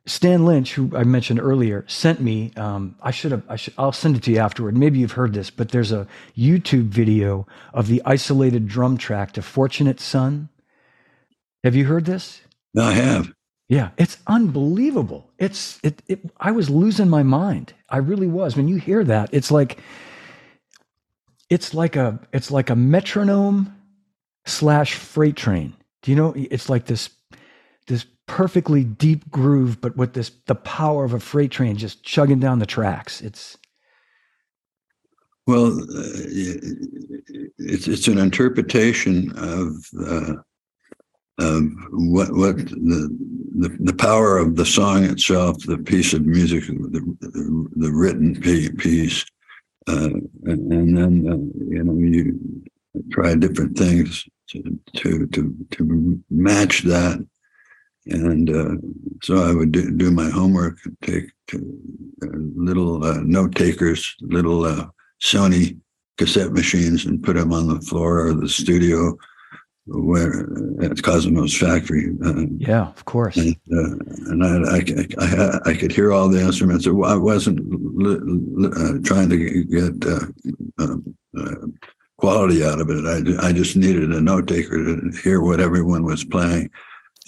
Stan 0.06 0.44
Lynch, 0.44 0.74
who 0.74 0.90
I 0.96 1.04
mentioned 1.04 1.40
earlier, 1.40 1.84
sent 1.86 2.20
me. 2.20 2.52
Um, 2.56 2.96
I 3.02 3.10
should 3.10 3.32
have. 3.32 3.42
I 3.48 3.56
should. 3.56 3.74
I'll 3.76 3.92
send 3.92 4.16
it 4.16 4.22
to 4.24 4.30
you 4.32 4.38
afterward. 4.38 4.76
Maybe 4.76 4.98
you've 4.98 5.12
heard 5.12 5.34
this, 5.34 5.50
but 5.50 5.70
there's 5.70 5.92
a 5.92 6.06
YouTube 6.36 6.86
video 6.86 7.46
of 7.74 7.86
the 7.86 8.02
isolated 8.04 8.66
drum 8.66 8.96
track 8.96 9.32
to 9.32 9.42
"Fortunate 9.42 10.00
Son." 10.00 10.48
Have 11.62 11.76
you 11.76 11.84
heard 11.84 12.06
this? 12.06 12.40
I 12.76 12.92
have. 12.92 13.32
Yeah, 13.68 13.90
it's 13.98 14.18
unbelievable. 14.26 15.30
It's 15.38 15.78
it, 15.84 16.02
it. 16.08 16.20
I 16.38 16.50
was 16.50 16.70
losing 16.70 17.08
my 17.08 17.22
mind. 17.22 17.74
I 17.88 17.98
really 17.98 18.26
was. 18.26 18.56
When 18.56 18.68
you 18.68 18.76
hear 18.76 19.04
that, 19.04 19.28
it's 19.32 19.50
like 19.50 19.78
it's 21.50 21.74
like 21.74 21.94
a 21.94 22.18
it's 22.32 22.50
like 22.50 22.70
a 22.70 22.76
metronome 22.76 23.76
slash 24.46 24.94
freight 24.94 25.36
train. 25.36 25.74
Do 26.02 26.10
you 26.10 26.16
know? 26.16 26.32
It's 26.36 26.68
like 26.68 26.86
this 26.86 27.10
this 27.86 28.06
perfectly 28.26 28.84
deep 28.84 29.28
groove, 29.30 29.80
but 29.80 29.96
with 29.96 30.14
this 30.14 30.30
the 30.46 30.54
power 30.54 31.04
of 31.04 31.12
a 31.12 31.20
freight 31.20 31.50
train 31.50 31.76
just 31.76 32.02
chugging 32.02 32.40
down 32.40 32.58
the 32.58 32.66
tracks. 32.66 33.20
It's 33.20 33.58
Well, 35.46 35.78
uh, 35.80 36.12
it's 37.58 37.88
it's 37.88 38.08
an 38.08 38.18
interpretation 38.18 39.32
of 39.36 39.74
uh, 40.06 40.34
of 41.38 41.62
what 41.90 42.32
what 42.34 42.56
the, 42.56 43.18
the 43.58 43.76
the 43.80 43.94
power 43.94 44.38
of 44.38 44.56
the 44.56 44.66
song 44.66 45.04
itself, 45.04 45.58
the 45.64 45.78
piece 45.78 46.12
of 46.12 46.24
music, 46.24 46.66
the 46.66 47.16
the, 47.20 47.68
the 47.76 47.92
written 47.92 48.40
piece, 48.40 49.24
uh, 49.88 50.10
and, 50.44 50.72
and 50.72 50.96
then 50.96 51.28
uh, 51.28 51.74
you 51.74 51.82
know 51.82 51.94
you 51.94 52.38
try 53.10 53.34
different 53.34 53.76
things 53.76 54.24
to 54.50 54.78
to 54.96 55.26
to, 55.28 55.54
to 55.72 56.22
match 56.30 56.82
that. 56.82 57.24
And 58.06 58.48
uh, 58.50 58.76
so 59.22 59.36
I 59.42 59.54
would 59.54 59.72
do, 59.72 59.90
do 59.90 60.10
my 60.10 60.30
homework, 60.30 60.78
take 61.02 61.26
to, 61.48 61.58
uh, 62.22 62.28
little 62.56 63.04
uh, 63.04 63.20
note 63.22 63.54
takers, 63.54 64.16
little 64.20 64.64
uh, 64.64 64.86
Sony 65.22 65.78
cassette 66.16 66.52
machines 66.52 67.04
and 67.04 67.22
put 67.22 67.36
them 67.36 67.52
on 67.52 67.68
the 67.68 67.80
floor 67.82 68.26
of 68.26 68.40
the 68.40 68.48
studio 68.48 69.16
where 69.86 70.40
at 70.82 71.02
Cosmo's 71.02 71.56
Factory. 71.56 72.14
Uh, 72.24 72.46
yeah, 72.58 72.88
of 72.88 73.04
course. 73.04 73.36
and, 73.36 73.56
uh, 73.72 73.96
and 74.30 74.44
I, 74.44 74.78
I, 74.78 75.06
I, 75.18 75.70
I 75.70 75.74
could 75.74 75.92
hear 75.92 76.12
all 76.12 76.28
the 76.28 76.40
instruments. 76.40 76.86
I 76.86 76.90
wasn't 77.16 77.60
li- 77.68 78.18
li- 78.22 78.72
uh, 78.76 78.98
trying 79.02 79.28
to 79.30 79.64
get 79.64 80.06
uh, 80.08 80.26
uh, 80.78 81.66
quality 82.20 82.64
out 82.64 82.80
of 82.80 82.90
it. 82.90 83.04
I, 83.04 83.48
I 83.48 83.52
just 83.52 83.76
needed 83.76 84.10
a 84.10 84.20
note 84.20 84.46
taker 84.46 84.76
to 84.76 85.10
hear 85.22 85.40
what 85.40 85.60
everyone 85.60 86.04
was 86.04 86.24
playing, 86.24 86.70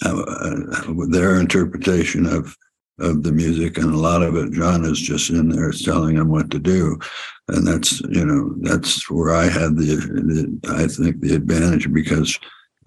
uh, 0.05 0.21
uh, 0.21 0.93
their 1.09 1.39
interpretation 1.39 2.25
of 2.25 2.55
of 2.99 3.23
the 3.23 3.31
music, 3.31 3.77
and 3.77 3.91
a 3.91 3.97
lot 3.97 4.21
of 4.21 4.35
it, 4.35 4.53
John 4.53 4.85
is 4.85 5.01
just 5.01 5.31
in 5.31 5.49
there 5.49 5.71
telling 5.71 6.15
them 6.15 6.29
what 6.29 6.51
to 6.51 6.59
do, 6.59 6.99
and 7.47 7.65
that's 7.65 8.01
you 8.01 8.23
know 8.23 8.53
that's 8.61 9.09
where 9.09 9.33
I 9.33 9.45
had 9.45 9.75
the, 9.75 9.95
the 9.95 10.59
I 10.69 10.87
think 10.87 11.19
the 11.19 11.33
advantage 11.33 11.91
because 11.91 12.39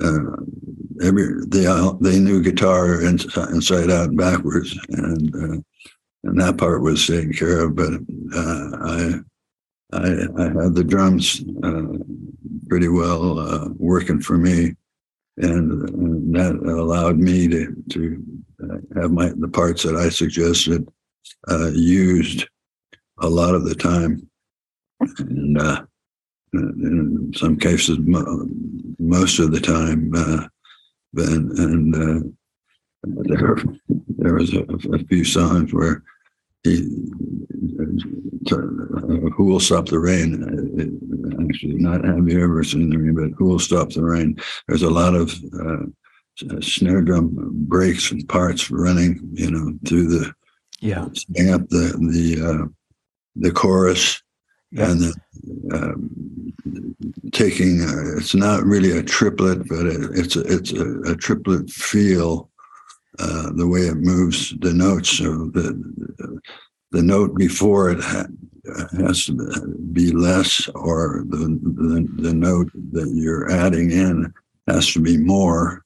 uh, 0.02 0.36
every 1.02 1.44
they 1.48 1.66
they 2.00 2.20
knew 2.20 2.42
guitar 2.42 3.02
inside, 3.02 3.90
out 3.90 4.10
and 4.10 4.16
backwards, 4.16 4.78
and 4.90 5.34
uh, 5.34 5.60
and 6.24 6.40
that 6.40 6.56
part 6.58 6.82
was 6.82 7.04
taken 7.04 7.32
care 7.32 7.60
of. 7.60 7.74
But 7.74 7.94
uh, 8.34 8.70
I 8.82 9.20
I 9.92 9.98
I 10.38 10.44
had 10.62 10.74
the 10.74 10.84
drums 10.84 11.42
uh, 11.62 11.82
pretty 12.68 12.88
well 12.88 13.38
uh, 13.38 13.68
working 13.76 14.20
for 14.20 14.36
me, 14.36 14.74
and, 15.36 15.88
and 15.88 16.34
that 16.34 16.56
allowed 16.56 17.18
me 17.18 17.48
to 17.48 17.74
to 17.90 18.24
uh, 18.62 19.00
have 19.00 19.12
my 19.12 19.32
the 19.36 19.48
parts 19.48 19.82
that 19.84 19.96
I 19.96 20.08
suggested 20.08 20.88
uh, 21.48 21.70
used 21.72 22.48
a 23.20 23.28
lot 23.28 23.54
of 23.54 23.64
the 23.64 23.74
time, 23.74 24.28
and. 25.18 25.60
Uh, 25.60 25.84
in 26.52 27.32
some 27.36 27.56
cases, 27.56 27.98
mo- 27.98 28.48
most 28.98 29.38
of 29.38 29.52
the 29.52 29.60
time, 29.60 30.12
uh, 30.14 30.46
and, 31.16 31.58
and 31.58 32.34
there, 33.04 33.56
there 34.18 34.34
was 34.34 34.54
a, 34.54 34.62
a 34.92 34.98
few 35.06 35.24
songs 35.24 35.72
where 35.72 35.94
he, 35.94 36.15
"Who 39.36 39.44
Will 39.44 39.60
Stop 39.60 39.86
the 39.86 39.98
Rain." 39.98 40.42
uh, 40.42 41.44
Actually, 41.48 41.74
not 41.74 42.04
"Have 42.04 42.28
You 42.28 42.42
Ever 42.42 42.64
Seen 42.64 42.90
the 42.90 42.96
Rain," 42.98 43.14
but 43.14 43.36
"Who 43.38 43.46
Will 43.46 43.58
Stop 43.58 43.90
the 43.90 44.02
Rain." 44.02 44.36
There's 44.68 44.82
a 44.82 44.90
lot 44.90 45.14
of 45.14 45.34
uh, 45.60 45.86
snare 46.60 47.02
drum 47.02 47.30
breaks 47.68 48.10
and 48.10 48.28
parts 48.28 48.70
running, 48.70 49.20
you 49.32 49.50
know, 49.50 49.72
through 49.86 50.08
the 50.08 50.32
Yeah, 50.80 51.04
up 51.04 51.68
the 51.68 51.96
the 52.12 52.26
uh, 52.44 52.66
the 53.36 53.50
chorus 53.52 54.22
Yeah. 54.72 54.90
and 54.90 55.00
the, 55.00 55.12
um, 55.72 56.10
taking 57.32 57.80
uh, 57.82 58.16
it's 58.18 58.34
not 58.34 58.64
really 58.64 58.90
a 58.90 59.02
triplet, 59.02 59.68
but 59.68 59.86
it, 59.86 60.10
it's 60.14 60.36
a, 60.36 60.40
it's 60.40 60.72
a, 60.72 61.12
a 61.12 61.16
triplet 61.16 61.70
feel. 61.70 62.50
Uh, 63.18 63.50
the 63.54 63.66
way 63.66 63.80
it 63.80 63.96
moves 63.96 64.54
the 64.60 64.72
notes, 64.72 65.08
so 65.08 65.50
the 65.54 66.40
the 66.90 67.02
note 67.02 67.34
before 67.36 67.90
it 67.90 68.00
ha- 68.00 68.26
has 68.98 69.24
to 69.24 69.32
be 69.92 70.12
less, 70.12 70.68
or 70.74 71.24
the, 71.28 71.58
the 71.62 72.22
the 72.22 72.34
note 72.34 72.70
that 72.92 73.08
you're 73.14 73.50
adding 73.50 73.90
in 73.90 74.32
has 74.68 74.92
to 74.92 75.00
be 75.00 75.16
more. 75.16 75.82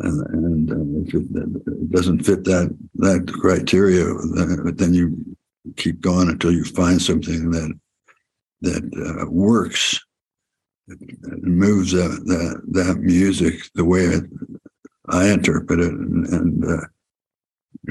And, 0.00 0.26
and 0.28 0.70
uh, 0.70 1.08
if 1.08 1.14
it, 1.14 1.90
doesn't 1.90 2.24
fit 2.24 2.44
that 2.44 2.76
that 2.94 3.32
criteria, 3.32 4.04
then, 4.74 4.94
you 4.94 5.36
keep 5.76 6.00
going 6.00 6.28
until 6.28 6.52
you 6.52 6.64
find 6.64 7.02
something 7.02 7.50
that 7.50 7.76
that 8.60 9.20
uh, 9.22 9.28
works 9.28 9.98
moves 11.42 11.92
that, 11.92 12.22
that 12.26 12.62
that 12.68 12.98
music 13.00 13.54
the 13.74 13.84
way 13.84 14.04
it, 14.04 14.24
I 15.10 15.30
interpret 15.30 15.80
it, 15.80 15.92
and, 15.92 16.26
and 16.28 16.64
uh, 16.64 16.84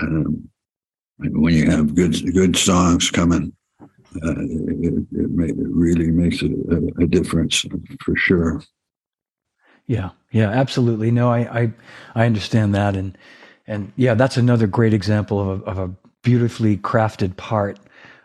um, 0.01 0.50
when 1.19 1.53
you 1.53 1.69
have 1.69 1.95
good 1.95 2.33
good 2.33 2.55
songs 2.55 3.09
coming, 3.09 3.53
uh, 3.81 3.86
it, 4.39 5.05
it, 5.12 5.31
may, 5.31 5.47
it 5.47 5.55
really 5.57 6.12
makes 6.12 6.41
a, 6.41 6.50
a, 7.01 7.07
difference 7.07 7.65
for 8.03 8.15
sure. 8.15 8.62
yeah, 9.88 10.09
yeah, 10.31 10.50
absolutely. 10.50 11.12
No, 11.12 11.31
I, 11.31 11.62
I, 11.62 11.71
I 12.15 12.25
understand 12.25 12.75
that, 12.75 12.95
and 12.95 13.17
and 13.65 13.91
yeah, 13.95 14.13
that's 14.13 14.38
another 14.38 14.67
great 14.67 14.93
example 14.93 15.39
of 15.39 15.62
a, 15.62 15.65
of 15.65 15.77
a 15.77 15.91
beautifully 16.24 16.77
crafted 16.77 17.36
part. 17.38 17.79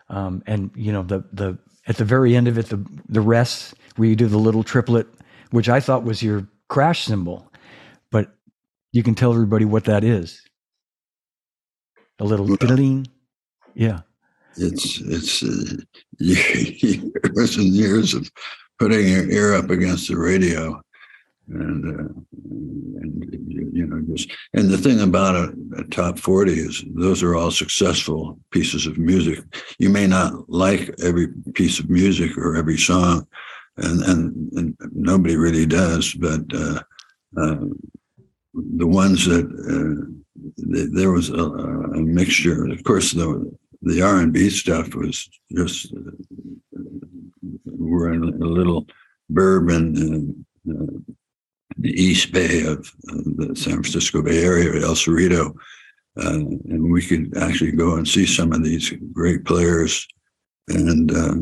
Um, 0.09 0.43
and 0.45 0.71
you 0.75 0.91
know, 0.91 1.03
the 1.03 1.23
the 1.31 1.57
at 1.87 1.97
the 1.97 2.05
very 2.05 2.35
end 2.35 2.47
of 2.47 2.57
it, 2.57 2.67
the 2.67 2.85
the 3.09 3.21
rest 3.21 3.73
where 3.95 4.07
you 4.07 4.15
do 4.15 4.27
the 4.27 4.37
little 4.37 4.63
triplet, 4.63 5.07
which 5.51 5.69
I 5.69 5.79
thought 5.79 6.03
was 6.03 6.21
your 6.21 6.47
crash 6.67 7.05
cymbal, 7.05 7.51
but 8.11 8.35
you 8.93 9.03
can 9.03 9.15
tell 9.15 9.33
everybody 9.33 9.65
what 9.65 9.83
that 9.85 10.03
is. 10.05 10.41
A 12.19 12.23
little 12.23 12.45
Well- 12.47 12.55
diddling. 12.55 13.07
Yeah. 13.73 14.01
It's 14.55 15.01
it's 15.01 15.41
uh, 15.41 15.77
years 16.19 17.57
and 17.57 17.67
years 17.73 18.13
of 18.13 18.29
putting 18.77 19.07
your 19.07 19.27
ear 19.31 19.55
up 19.55 19.71
against 19.71 20.09
the 20.09 20.15
radio, 20.15 20.79
and 21.47 21.83
uh, 21.83 22.13
and 23.01 23.45
you, 23.47 23.71
you 23.73 23.85
know 23.87 23.99
just 24.13 24.31
and 24.53 24.69
the 24.69 24.77
thing 24.77 25.01
about 25.01 25.33
a, 25.35 25.55
a 25.79 25.83
top 25.85 26.19
forty 26.19 26.53
is 26.53 26.83
those 26.93 27.23
are 27.23 27.33
all 27.35 27.49
successful 27.49 28.37
pieces 28.51 28.85
of 28.85 28.99
music. 28.99 29.39
You 29.79 29.89
may 29.89 30.05
not 30.05 30.47
like 30.51 30.93
every 31.03 31.29
piece 31.55 31.79
of 31.79 31.89
music 31.89 32.37
or 32.37 32.55
every 32.55 32.77
song, 32.77 33.25
and 33.77 34.03
and, 34.03 34.51
and 34.53 34.77
nobody 34.93 35.35
really 35.35 35.65
does, 35.65 36.13
but. 36.13 36.41
Uh, 36.53 36.79
uh, 37.41 37.55
the 38.53 38.87
ones 38.87 39.25
that 39.25 39.45
uh, 39.45 40.73
th- 40.73 40.89
there 40.93 41.11
was 41.11 41.29
a, 41.29 41.43
a 41.43 42.01
mixture. 42.01 42.67
Of 42.67 42.83
course, 42.83 43.11
the 43.11 43.51
the 43.81 44.01
R 44.01 44.17
and 44.17 44.33
B 44.33 44.49
stuff 44.49 44.95
was 44.95 45.29
just 45.51 45.93
uh, 45.93 46.11
we're 47.65 48.13
in 48.13 48.23
a 48.23 48.45
little 48.45 48.87
bourbon 49.29 49.95
in 49.97 50.45
uh, 50.69 51.13
the 51.77 51.91
East 51.91 52.31
Bay 52.31 52.65
of 52.65 52.79
uh, 53.09 53.21
the 53.37 53.55
San 53.55 53.73
Francisco 53.73 54.21
Bay 54.21 54.43
Area, 54.43 54.85
El 54.85 54.95
Cerrito, 54.95 55.53
uh, 56.17 56.29
and 56.29 56.91
we 56.91 57.01
could 57.01 57.35
actually 57.37 57.71
go 57.71 57.95
and 57.95 58.07
see 58.07 58.25
some 58.25 58.53
of 58.53 58.63
these 58.63 58.91
great 59.11 59.45
players. 59.45 60.07
And 60.69 61.11
uh, 61.11 61.33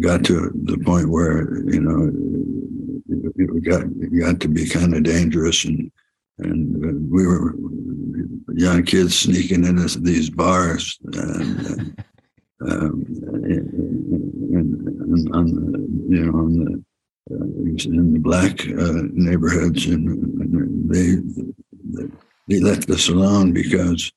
got 0.00 0.24
to 0.24 0.50
the 0.64 0.78
point 0.78 1.10
where 1.10 1.58
you 1.64 1.80
know 1.80 2.10
it 3.36 3.64
got 3.64 3.82
it 3.82 4.20
got 4.20 4.40
to 4.40 4.48
be 4.48 4.66
kind 4.66 4.94
of 4.94 5.02
dangerous, 5.02 5.64
and 5.64 5.90
and 6.38 6.84
uh, 6.84 6.98
we 7.10 7.26
were 7.26 7.54
young 8.54 8.82
kids 8.82 9.18
sneaking 9.18 9.64
into 9.64 10.00
these 10.00 10.30
bars 10.30 10.98
and. 11.04 11.66
and 11.66 12.04
um, 12.60 13.04
and, 13.44 14.86
and 14.86 15.34
on 15.34 15.72
the, 15.72 16.16
you 16.16 16.24
know, 16.24 16.38
on 16.38 16.64
the 16.64 16.84
uh, 17.30 17.44
in 17.90 18.12
the 18.12 18.18
black 18.18 18.66
uh, 18.68 19.02
neighborhoods, 19.12 19.86
and, 19.86 20.08
and 20.40 20.90
they 20.90 21.16
they 22.48 22.60
left 22.60 22.88
us 22.90 23.08
alone 23.08 23.52
because 23.52 24.12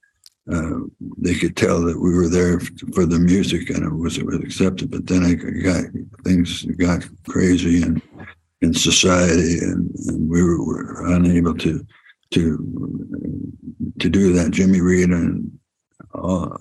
uh, 0.53 0.79
they 1.17 1.33
could 1.33 1.55
tell 1.55 1.81
that 1.81 1.99
we 1.99 2.13
were 2.13 2.29
there 2.29 2.59
for 2.93 3.05
the 3.05 3.19
music 3.19 3.69
and 3.69 3.83
it 3.83 3.93
was, 3.93 4.17
it 4.17 4.25
was 4.25 4.37
accepted. 4.37 4.91
But 4.91 5.07
then 5.07 5.23
I 5.23 5.33
got 5.33 5.85
things 6.23 6.63
got 6.77 7.07
crazy 7.27 7.81
in 7.81 8.01
in 8.61 8.73
society, 8.73 9.59
and, 9.59 9.89
and 10.07 10.29
we 10.29 10.41
were, 10.41 10.65
were, 10.65 11.13
unable 11.13 11.53
to 11.55 11.85
to 12.31 13.49
to 13.99 14.09
do 14.09 14.33
that. 14.33 14.51
Jimmy 14.51 14.81
Reed 14.81 15.09
and 15.09 15.57
all 16.13 16.55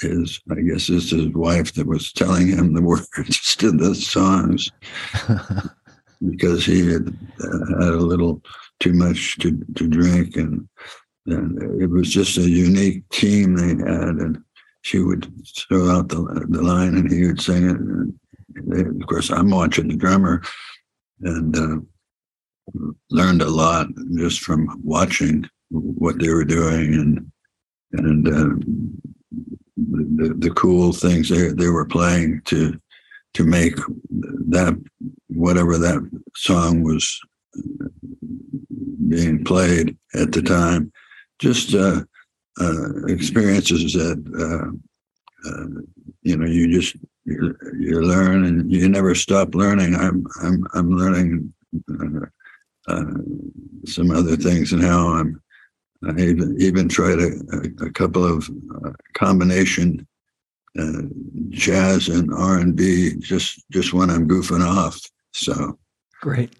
his, 0.00 0.40
I 0.50 0.60
guess, 0.60 0.88
is 0.88 1.10
his 1.10 1.28
wife 1.28 1.74
that 1.74 1.86
was 1.86 2.12
telling 2.12 2.48
him 2.48 2.74
the 2.74 2.82
words 3.16 3.56
to 3.56 3.70
the 3.70 3.94
songs. 3.94 4.70
Because 6.22 6.66
he 6.66 6.80
had 6.80 7.08
uh, 7.42 7.80
had 7.80 7.94
a 7.94 7.96
little 7.96 8.42
too 8.78 8.92
much 8.92 9.38
to, 9.38 9.58
to 9.76 9.88
drink 9.88 10.36
and 10.36 10.68
and 11.24 11.80
it 11.80 11.86
was 11.86 12.10
just 12.10 12.36
a 12.36 12.42
unique 12.42 13.08
team 13.08 13.56
they 13.56 13.68
had. 13.68 14.16
And 14.16 14.36
she 14.82 14.98
would 14.98 15.32
throw 15.66 15.88
out 15.88 16.10
the, 16.10 16.46
the 16.50 16.60
line 16.60 16.94
and 16.98 17.10
he 17.10 17.24
would 17.24 17.40
sing 17.40 17.70
it. 17.70 17.76
And 17.76 18.20
they, 18.54 18.80
of 18.80 19.06
course 19.06 19.30
i'm 19.30 19.50
watching 19.50 19.88
the 19.88 19.96
drummer 19.96 20.42
and 21.22 21.56
uh, 21.56 21.76
learned 23.10 23.42
a 23.42 23.48
lot 23.48 23.86
just 24.16 24.40
from 24.40 24.80
watching 24.82 25.48
what 25.70 26.18
they 26.18 26.30
were 26.30 26.44
doing 26.44 26.94
and 26.94 27.30
and 27.92 28.28
uh, 28.28 28.54
the, 29.76 30.34
the 30.38 30.50
cool 30.50 30.92
things 30.92 31.28
they, 31.28 31.48
they 31.48 31.68
were 31.68 31.86
playing 31.86 32.40
to 32.44 32.78
to 33.34 33.44
make 33.44 33.76
that 34.48 34.80
whatever 35.28 35.78
that 35.78 36.08
song 36.34 36.82
was 36.82 37.20
being 39.08 39.44
played 39.44 39.96
at 40.14 40.32
the 40.32 40.42
time. 40.42 40.92
Just 41.38 41.74
uh, 41.74 42.02
uh, 42.60 43.06
experiences 43.06 43.92
that 43.94 44.18
uh, 44.46 45.48
uh 45.48 45.66
you 46.22 46.36
know 46.36 46.46
you 46.46 46.70
just 46.70 46.96
you, 47.24 47.56
you, 47.78 48.00
learn 48.02 48.44
and 48.44 48.70
you 48.70 48.88
never 48.88 49.14
stop 49.14 49.54
learning. 49.54 49.94
I'm 49.94 50.26
i'm 50.42 50.66
i'm 50.74 50.90
learning 50.90 51.52
uh, 52.90 53.04
some 53.86 54.10
other 54.10 54.36
things 54.36 54.72
And 54.72 54.82
now 54.82 55.14
i'm 55.14 55.40
I 56.02 56.18
even, 56.18 56.56
even 56.58 56.88
tried 56.88 57.18
a, 57.18 57.84
a, 57.84 57.90
couple 57.90 58.24
of 58.24 58.48
uh, 58.74 58.92
combination 59.12 60.06
uh, 60.78 61.02
jazz 61.50 62.08
and 62.08 62.32
R 62.32 62.58
and 62.58 62.76
B 62.76 63.16
just 63.18 63.64
just 63.70 63.92
when 63.92 64.08
I'm 64.08 64.28
goofing 64.28 64.64
off. 64.64 65.00
So 65.32 65.78
great. 66.20 66.54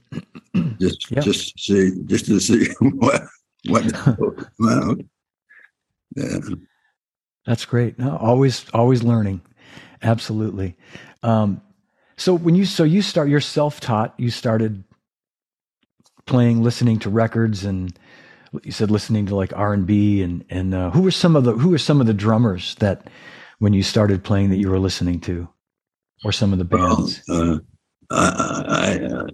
just 0.78 1.10
yep. 1.10 1.24
just 1.24 1.56
to 1.56 1.58
see 1.58 2.02
just 2.06 2.26
to 2.26 2.40
see 2.40 2.68
what 2.80 3.22
what. 3.68 4.98
Yeah. 6.16 6.38
That's 7.46 7.64
great. 7.64 7.96
No, 8.00 8.16
always 8.16 8.66
always 8.74 9.04
learning. 9.04 9.42
Absolutely. 10.02 10.76
Um, 11.22 11.62
so 12.16 12.34
when 12.34 12.56
you 12.56 12.64
so 12.64 12.82
you 12.82 13.00
start 13.00 13.28
you're 13.28 13.40
self 13.40 13.78
taught. 13.78 14.12
You 14.18 14.30
started 14.30 14.82
playing, 16.26 16.62
listening 16.62 16.98
to 17.00 17.10
records 17.10 17.64
and 17.64 17.98
you 18.64 18.72
said 18.72 18.90
listening 18.90 19.26
to 19.26 19.36
like 19.36 19.52
R 19.54 19.72
and 19.72 19.86
B 19.86 20.22
and 20.22 20.44
and 20.50 20.74
uh, 20.74 20.90
who 20.90 21.02
were 21.02 21.10
some 21.10 21.36
of 21.36 21.44
the 21.44 21.52
who 21.52 21.70
were 21.70 21.78
some 21.78 22.00
of 22.00 22.06
the 22.06 22.14
drummers 22.14 22.74
that 22.76 23.08
when 23.58 23.72
you 23.72 23.82
started 23.82 24.24
playing 24.24 24.50
that 24.50 24.56
you 24.56 24.70
were 24.70 24.78
listening 24.78 25.20
to, 25.20 25.48
or 26.24 26.32
some 26.32 26.52
of 26.52 26.58
the 26.58 26.64
bands? 26.64 27.22
Well, 27.28 27.52
uh, 27.52 27.58
I, 28.10 28.98
I 29.00 29.04
uh, 29.04 29.26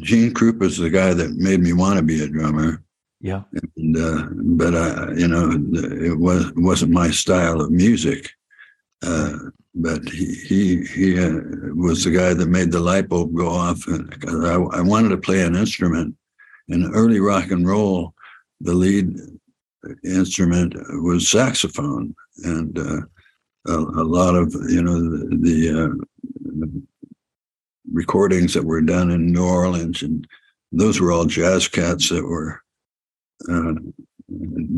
Gene 0.00 0.34
the 0.34 0.90
guy 0.92 1.14
that 1.14 1.34
made 1.36 1.60
me 1.60 1.72
want 1.72 1.98
to 1.98 2.02
be 2.02 2.22
a 2.22 2.28
drummer. 2.28 2.82
Yeah, 3.20 3.42
and, 3.76 3.96
uh, 3.96 4.26
but 4.32 4.74
I, 4.74 5.12
you 5.12 5.28
know, 5.28 5.50
it 5.52 6.18
was 6.18 6.46
it 6.46 6.56
wasn't 6.56 6.90
my 6.90 7.10
style 7.10 7.60
of 7.60 7.70
music. 7.70 8.30
Uh, 9.02 9.36
but 9.74 10.06
he 10.08 10.34
he 10.34 10.84
he 10.84 11.18
uh, 11.18 11.40
was 11.74 12.04
the 12.04 12.10
guy 12.10 12.34
that 12.34 12.48
made 12.48 12.70
the 12.70 12.80
light 12.80 13.08
bulb 13.08 13.34
go 13.34 13.48
off, 13.48 13.86
and 13.86 14.08
because 14.10 14.44
I, 14.44 14.54
I 14.54 14.80
wanted 14.80 15.08
to 15.10 15.16
play 15.16 15.42
an 15.42 15.56
instrument. 15.56 16.14
In 16.68 16.92
early 16.94 17.18
rock 17.18 17.50
and 17.50 17.66
roll, 17.66 18.14
the 18.60 18.72
lead 18.72 19.18
instrument 20.04 20.74
was 21.02 21.28
saxophone, 21.28 22.14
and 22.44 22.78
uh, 22.78 23.00
a, 23.66 23.74
a, 23.74 24.04
lot 24.04 24.34
of 24.36 24.54
you 24.68 24.82
know 24.82 25.00
the, 25.00 25.36
the 25.40 25.82
uh, 25.84 26.66
recordings 27.92 28.54
that 28.54 28.64
were 28.64 28.80
done 28.80 29.10
in 29.10 29.32
New 29.32 29.44
Orleans, 29.44 30.02
and 30.02 30.26
those 30.70 31.00
were 31.00 31.12
all 31.12 31.24
jazz 31.24 31.66
cats 31.66 32.08
that 32.10 32.24
were 32.24 32.60
uh, 33.50 33.74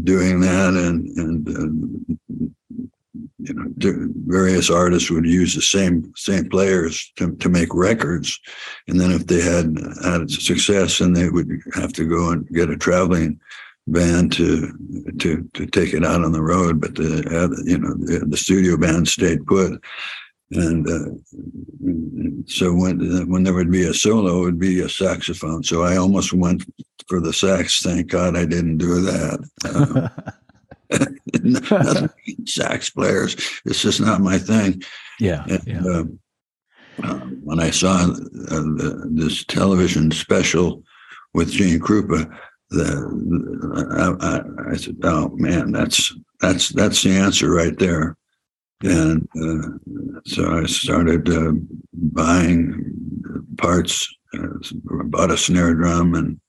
doing 0.03 0.41
that, 0.41 0.75
and 0.75 1.09
and 1.19 1.49
uh, 1.49 2.47
you 3.45 3.55
know 3.55 4.09
various 4.27 4.71
artists 4.71 5.11
would 5.11 5.27
use 5.27 5.55
the 5.55 5.63
same 5.63 6.13
same 6.17 6.49
players 6.49 7.13
to, 7.17 7.35
to 7.37 7.49
make 7.49 7.73
records 7.73 8.41
and 8.89 9.01
then 9.01 9.11
if 9.13 9.27
they 9.27 9.41
had 9.41 9.77
had 10.05 10.31
success 10.31 11.01
and 11.01 11.17
they 11.17 11.29
would 11.29 11.49
have 11.75 11.93
to 11.93 12.05
go 12.05 12.31
and 12.31 12.49
get 12.49 12.71
a 12.71 12.77
traveling 12.77 13.39
band 13.87 14.33
to 14.33 14.73
to 15.19 15.49
to 15.55 15.67
take 15.67 15.93
it 15.93 16.05
out 16.05 16.25
on 16.25 16.33
the 16.33 16.43
road, 16.43 16.81
but 16.81 16.95
the 16.95 17.19
uh, 17.31 17.63
you 17.65 17.79
know 17.79 17.95
the, 17.95 18.25
the, 18.27 18.37
studio 18.37 18.77
band 18.77 19.09
stayed 19.09 19.47
put, 19.47 19.83
and 20.53 20.89
uh, 20.89 21.11
so 22.47 22.73
when 22.73 23.29
when 23.29 23.43
there 23.43 23.55
would 23.55 23.71
be 23.71 23.85
a 23.85 23.95
solo, 23.95 24.43
it 24.43 24.45
would 24.45 24.59
be 24.59 24.81
a 24.81 24.89
saxophone. 24.89 25.63
So 25.63 25.83
I 25.83 25.97
almost 25.97 26.33
went 26.33 26.65
for 27.09 27.21
the 27.21 27.33
sax. 27.33 27.83
Thank 27.83 28.09
God 28.09 28.37
I 28.37 28.47
didn't 28.47 28.79
do 28.79 29.01
that. 29.03 30.33
sax 32.47 32.91
players, 32.91 33.35
it's 33.65 33.83
just 33.83 34.01
not 34.01 34.21
my 34.21 34.39
thing. 34.39 34.83
Yeah, 35.21 35.45
and, 35.49 35.63
yeah. 35.67 35.83
Uh, 35.85 36.05
uh 37.03 37.21
when 37.43 37.61
I 37.61 37.71
saw 37.71 38.05
uh, 38.05 38.65
the, 38.79 39.11
this 39.13 39.45
television 39.45 40.11
special 40.11 40.83
with 41.33 41.51
Gene 41.51 41.81
Krupa, 41.81 42.33
the, 42.71 44.17
I, 44.21 44.73
I, 44.73 44.77
said, 44.77 44.97
"Oh 45.03 45.31
man, 45.35 45.73
that's 45.73 46.15
that's 46.41 46.71
that's 46.71 47.03
the 47.03 47.11
answer 47.11 47.51
right 47.51 47.79
there." 47.79 48.17
And 48.83 49.29
uh, 49.41 50.19
so 50.27 50.63
I 50.63 50.67
started 50.67 51.29
uh, 51.29 51.53
buying 51.93 52.85
parts. 53.59 54.09
Uh, 54.37 54.49
bought 55.05 55.31
a 55.31 55.37
snare 55.37 55.75
drum 55.75 56.15
and 56.15 56.41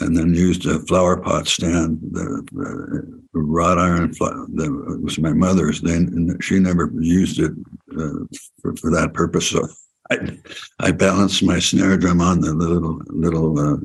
and 0.00 0.16
then 0.16 0.34
used 0.34 0.66
a 0.66 0.80
flower 0.80 1.16
pot 1.16 1.46
stand. 1.46 2.00
The, 2.10 2.42
the 2.52 3.40
wrought 3.40 3.78
iron 3.78 4.10
that 4.10 5.00
was 5.02 5.18
my 5.18 5.32
mother's. 5.32 5.80
Then 5.80 6.36
she 6.40 6.58
never 6.58 6.90
used 6.98 7.38
it 7.38 7.52
uh, 7.92 8.26
for, 8.60 8.74
for 8.76 8.90
that 8.90 9.12
purpose. 9.14 9.48
So 9.50 9.66
I 10.10 10.38
I 10.80 10.90
balanced 10.90 11.42
my 11.42 11.58
snare 11.58 11.96
drum 11.96 12.20
on 12.20 12.40
the 12.40 12.52
little 12.52 13.00
little 13.06 13.58
uh, 13.58 13.76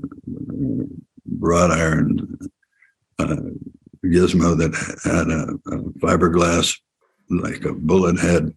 wrought 1.38 1.72
iron 1.72 2.38
uh, 3.20 3.36
gizmo 4.06 4.58
that 4.58 4.74
had 5.04 5.28
a, 5.30 5.76
a, 5.76 5.90
fiberglass, 6.00 6.76
like 7.30 7.64
a 7.66 7.74
bullet 7.74 8.20
head. 8.20 8.54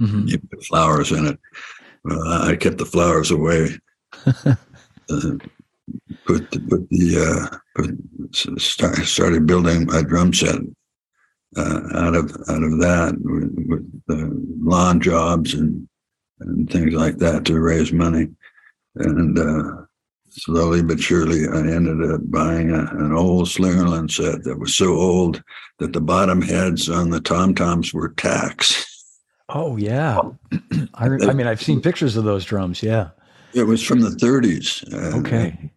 Mm-hmm. 0.00 0.28
You 0.28 0.38
put 0.38 0.64
flowers 0.64 1.12
in 1.12 1.26
it. 1.26 1.38
Well, 2.04 2.22
I 2.22 2.56
kept 2.56 2.78
the 2.78 2.86
flowers 2.86 3.30
away. 3.30 3.78
put 6.26 6.50
the, 6.50 6.60
put 6.60 6.88
the 6.90 7.50
uh, 7.52 7.56
put, 7.76 8.60
start, 8.60 8.96
started 8.96 9.46
building 9.46 9.92
a 9.92 10.02
drum 10.02 10.32
set 10.32 10.56
uh, 11.56 11.80
out 11.94 12.14
of 12.14 12.30
out 12.48 12.62
of 12.62 12.78
that 12.80 13.14
with, 13.20 13.54
with 13.68 14.58
lawn 14.60 15.00
jobs 15.00 15.54
and 15.54 15.88
and 16.40 16.70
things 16.70 16.92
like 16.94 17.18
that 17.18 17.44
to 17.46 17.60
raise 17.60 17.92
money. 17.92 18.28
And 18.96 19.38
uh, 19.38 19.84
slowly 20.30 20.82
but 20.82 21.00
surely, 21.00 21.46
I 21.48 21.60
ended 21.60 22.10
up 22.10 22.20
buying 22.30 22.70
a, 22.70 22.80
an 22.96 23.12
old 23.12 23.46
Slingerland 23.46 24.10
set 24.10 24.44
that 24.44 24.58
was 24.58 24.76
so 24.76 24.94
old 24.94 25.42
that 25.78 25.92
the 25.92 26.00
bottom 26.00 26.42
heads 26.42 26.88
on 26.88 27.10
the 27.10 27.20
tom 27.20 27.54
toms 27.54 27.92
were 27.92 28.10
tacks. 28.10 28.90
Oh 29.48 29.76
yeah, 29.76 30.20
I, 30.94 31.06
I, 31.06 31.32
mean 31.32 31.46
I've 31.46 31.62
seen 31.62 31.80
pictures 31.80 32.16
of 32.16 32.24
those 32.24 32.44
drums. 32.44 32.82
Yeah, 32.82 33.10
it 33.54 33.64
was 33.64 33.82
from 33.82 34.00
the 34.00 34.10
30s. 34.10 34.82
Uh, 34.92 35.18
okay, 35.18 35.70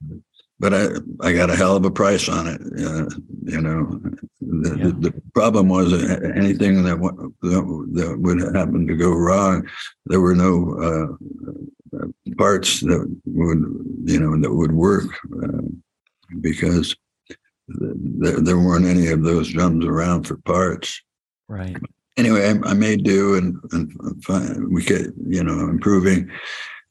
but 0.60 0.74
I 0.74 0.88
I 1.22 1.34
got 1.34 1.50
a 1.50 1.56
hell 1.56 1.76
of 1.76 1.86
a 1.86 1.92
price 1.92 2.28
on 2.28 2.48
it. 2.48 2.62
Uh, 2.62 3.10
you 3.44 3.62
know, 3.62 4.02
the, 4.42 4.76
yeah. 4.78 4.84
the, 4.86 4.92
the, 4.92 5.22
problem 5.34 5.70
was 5.70 5.94
anything 5.94 6.84
that, 6.84 6.98
that, 7.42 7.88
that 7.94 8.18
would 8.20 8.56
happen 8.56 8.88
to 8.88 8.96
go 8.96 9.12
wrong, 9.12 9.68
there 10.06 10.20
were 10.20 10.36
no 10.36 11.18
uh, 11.94 12.08
parts 12.38 12.82
that 12.82 13.20
would 13.26 13.60
you 14.06 14.20
know 14.20 14.40
that 14.40 14.54
would 14.54 14.72
work 14.72 15.06
uh, 15.44 15.62
because 16.42 16.96
there, 17.68 18.42
there 18.42 18.58
weren't 18.58 18.86
any 18.86 19.08
of 19.08 19.24
those 19.24 19.52
drums 19.52 19.86
around 19.86 20.24
for 20.24 20.38
parts. 20.38 21.02
Right. 21.48 21.78
Anyway, 22.18 22.48
I, 22.48 22.70
I 22.70 22.74
made 22.74 23.04
do 23.04 23.36
and, 23.36 23.58
and 23.72 24.74
we 24.74 24.84
get 24.84 25.14
you 25.28 25.44
know 25.44 25.70
improving 25.70 26.32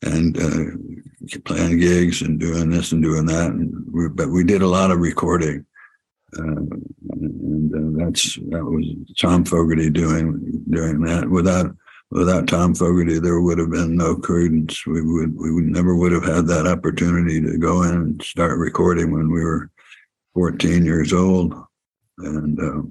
and 0.03 0.37
uh, 0.39 1.39
playing 1.45 1.79
gigs 1.79 2.23
and 2.23 2.39
doing 2.39 2.71
this 2.71 2.93
and 2.93 3.03
doing 3.03 3.27
that. 3.27 3.51
And 3.51 3.73
we, 3.93 4.09
but 4.09 4.29
we 4.31 4.45
did 4.45 4.63
a 4.63 4.69
lot 4.69 4.91
of 4.91 4.99
recording. 4.99 5.65
Uh, 6.37 6.43
and 6.43 7.75
uh, 7.75 8.05
that's 8.05 8.37
that 8.37 8.65
was 8.65 8.87
Tom 9.19 9.45
Fogerty 9.45 9.91
doing 9.91 10.65
doing 10.69 11.01
that. 11.03 11.29
Without 11.31 11.75
without 12.11 12.47
Tom 12.47 12.75
Fogerty, 12.75 13.19
there 13.19 13.41
would 13.41 13.59
have 13.59 13.71
been 13.71 13.97
no 13.97 14.17
Creedence. 14.17 14.87
We 14.87 15.03
would 15.03 15.37
we 15.37 15.53
would 15.53 15.65
never 15.65 15.97
would 15.97 16.13
have 16.13 16.25
had 16.25 16.47
that 16.49 16.67
opportunity 16.67 17.41
to 17.41 17.59
go 17.59 17.83
in 17.83 17.95
and 17.95 18.23
start 18.23 18.59
recording 18.59 19.13
when 19.13 19.31
we 19.31 19.43
were 19.43 19.71
14 20.35 20.85
years 20.85 21.13
old. 21.13 21.55
And 22.19 22.61
uh, 22.61 22.83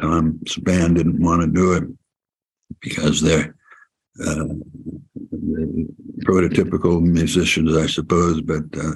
Tom's 0.00 0.56
band 0.58 0.96
didn't 0.96 1.22
want 1.22 1.42
to 1.42 1.48
do 1.48 1.72
it 1.74 1.84
because 2.80 3.20
they're 3.20 3.54
uh, 4.24 4.44
prototypical 6.24 7.00
musicians, 7.02 7.76
I 7.76 7.86
suppose, 7.86 8.40
but 8.40 8.64
uh, 8.78 8.92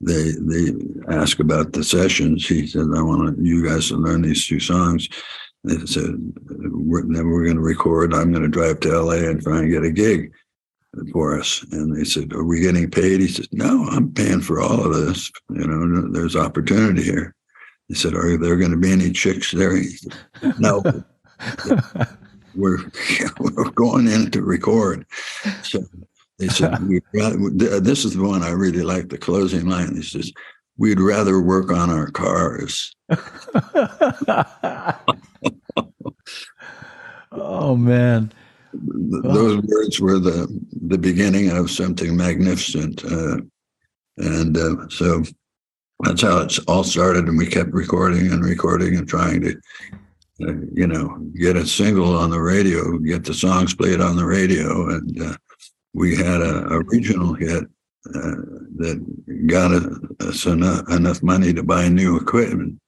they 0.00 0.32
they 0.40 0.72
ask 1.08 1.38
about 1.38 1.72
the 1.72 1.82
sessions. 1.82 2.46
He 2.46 2.66
said, 2.66 2.86
"I 2.94 3.02
want 3.02 3.38
you 3.38 3.66
guys 3.66 3.88
to 3.88 3.96
learn 3.96 4.22
these 4.22 4.46
two 4.46 4.60
songs." 4.60 5.08
They 5.64 5.78
said, 5.86 6.14
we're, 6.46 7.02
"Then 7.02 7.28
we're 7.28 7.44
going 7.44 7.56
to 7.56 7.62
record. 7.62 8.14
I'm 8.14 8.30
going 8.30 8.42
to 8.42 8.48
drive 8.48 8.80
to 8.80 8.92
L.A. 8.92 9.28
and 9.28 9.42
try 9.42 9.60
and 9.60 9.70
get 9.70 9.84
a 9.84 9.90
gig 9.90 10.32
for 11.12 11.38
us." 11.38 11.64
And 11.72 11.96
they 11.96 12.04
said, 12.04 12.32
"Are 12.34 12.44
we 12.44 12.60
getting 12.60 12.90
paid?" 12.90 13.20
He 13.20 13.28
said, 13.28 13.48
"No, 13.52 13.84
I'm 13.84 14.12
paying 14.12 14.42
for 14.42 14.60
all 14.60 14.84
of 14.86 14.94
this. 14.94 15.30
You 15.50 15.66
know, 15.66 16.08
there's 16.12 16.36
opportunity 16.36 17.02
here." 17.02 17.34
He 17.88 17.94
said, 17.94 18.14
"Are 18.14 18.36
there 18.36 18.56
going 18.56 18.72
to 18.72 18.76
be 18.76 18.92
any 18.92 19.12
chicks 19.12 19.50
there?" 19.50 19.74
He 19.76 19.88
said, 19.88 20.14
"No." 20.58 20.82
we're 22.56 22.78
we're 23.40 23.70
going 23.70 24.08
in 24.08 24.30
to 24.32 24.42
record. 24.42 25.06
So 25.62 25.84
they 26.38 26.48
said, 26.48 26.76
"This 27.12 28.04
is 28.04 28.14
the 28.14 28.22
one 28.22 28.42
I 28.42 28.50
really 28.50 28.82
like." 28.82 29.08
The 29.08 29.18
closing 29.18 29.68
line. 29.68 29.94
He 29.96 30.02
says, 30.02 30.32
"We'd 30.76 31.00
rather 31.00 31.40
work 31.40 31.70
on 31.70 31.90
our 31.90 32.10
cars." 32.10 32.94
oh 37.32 37.76
man! 37.76 38.32
Those 38.72 39.62
words 39.62 40.00
were 40.00 40.18
the 40.18 40.48
the 40.82 40.98
beginning 40.98 41.50
of 41.50 41.70
something 41.70 42.16
magnificent, 42.16 43.04
uh, 43.04 43.38
and 44.18 44.56
uh, 44.56 44.88
so 44.88 45.22
that's 46.00 46.22
how 46.22 46.40
it 46.40 46.58
all 46.68 46.84
started. 46.84 47.28
And 47.28 47.38
we 47.38 47.46
kept 47.46 47.72
recording 47.72 48.30
and 48.30 48.44
recording 48.44 48.96
and 48.96 49.08
trying 49.08 49.40
to 49.42 49.58
uh, 50.42 50.52
you 50.72 50.86
know, 50.86 51.16
get 51.38 51.56
a 51.56 51.66
single 51.66 52.16
on 52.16 52.30
the 52.30 52.40
radio, 52.40 52.98
get 52.98 53.24
the 53.24 53.34
songs 53.34 53.74
played 53.74 54.00
on 54.00 54.16
the 54.16 54.24
radio, 54.24 54.90
and 54.90 55.22
uh, 55.22 55.36
we 55.94 56.14
had 56.16 56.42
a, 56.42 56.66
a 56.68 56.82
regional 56.84 57.32
hit 57.34 57.64
uh, 58.14 58.36
that 58.76 59.46
got 59.46 59.72
us 60.26 60.44
enough, 60.44 60.88
enough 60.90 61.22
money 61.22 61.52
to 61.54 61.62
buy 61.62 61.88
new 61.88 62.16
equipment. 62.16 62.78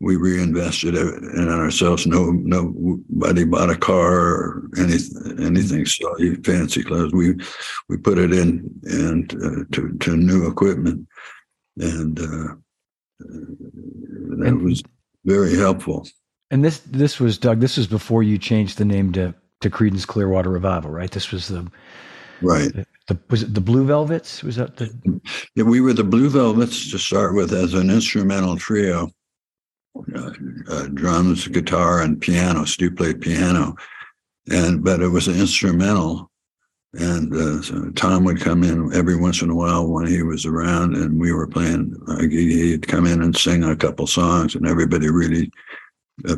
We 0.00 0.16
reinvested 0.16 0.94
it 0.94 1.22
in 1.36 1.48
ourselves. 1.48 2.06
No, 2.06 2.30
nobody 2.30 3.44
bought 3.44 3.70
a 3.70 3.76
car 3.76 4.12
or 4.12 4.62
anything, 4.76 5.44
anything 5.44 5.86
so 5.86 6.14
fancy 6.44 6.84
clothes. 6.84 7.12
We 7.12 7.34
we 7.88 7.96
put 7.96 8.18
it 8.18 8.32
in 8.32 8.70
and 8.84 9.32
uh, 9.34 9.64
to 9.72 9.96
to 9.98 10.16
new 10.16 10.46
equipment, 10.46 11.08
and 11.78 12.18
uh, 12.20 12.54
that 13.18 14.60
was 14.62 14.82
very 15.24 15.56
helpful. 15.56 16.06
And 16.50 16.64
this 16.64 16.78
this 16.80 17.20
was 17.20 17.38
Doug. 17.38 17.60
This 17.60 17.76
was 17.76 17.86
before 17.86 18.22
you 18.22 18.38
changed 18.38 18.78
the 18.78 18.84
name 18.84 19.12
to 19.12 19.34
to 19.60 19.70
Creedence 19.70 20.06
Clearwater 20.06 20.50
Revival, 20.50 20.90
right? 20.90 21.10
This 21.10 21.30
was 21.30 21.48
the 21.48 21.70
right. 22.40 22.72
The, 22.72 22.86
the, 23.08 23.18
was 23.28 23.42
it 23.42 23.54
the 23.54 23.60
Blue 23.60 23.84
Velvets? 23.84 24.42
Was 24.42 24.56
that 24.56 24.76
the? 24.76 25.20
Yeah, 25.54 25.64
we 25.64 25.80
were 25.80 25.92
the 25.92 26.04
Blue 26.04 26.30
Velvets 26.30 26.90
to 26.90 26.98
start 26.98 27.34
with 27.34 27.52
as 27.52 27.74
an 27.74 27.90
instrumental 27.90 28.56
trio. 28.56 29.10
Uh, 30.14 30.30
uh, 30.70 30.86
drums, 30.94 31.48
guitar, 31.48 32.02
and 32.02 32.20
piano. 32.20 32.64
Stu 32.64 32.90
played 32.90 33.20
piano, 33.20 33.74
and 34.50 34.84
but 34.84 35.00
it 35.00 35.08
was 35.08 35.28
an 35.28 35.38
instrumental. 35.38 36.30
And 36.94 37.34
uh, 37.34 37.60
so 37.62 37.90
Tom 37.90 38.24
would 38.24 38.40
come 38.40 38.64
in 38.64 38.94
every 38.94 39.16
once 39.16 39.42
in 39.42 39.50
a 39.50 39.54
while 39.54 39.86
when 39.86 40.06
he 40.06 40.22
was 40.22 40.46
around, 40.46 40.94
and 40.94 41.20
we 41.20 41.32
were 41.32 41.46
playing. 41.46 41.94
Uh, 42.06 42.20
he'd 42.20 42.86
come 42.86 43.06
in 43.06 43.22
and 43.22 43.36
sing 43.36 43.64
a 43.64 43.76
couple 43.76 44.06
songs, 44.06 44.54
and 44.54 44.66
everybody 44.66 45.10
really 45.10 45.50
uh, 46.26 46.36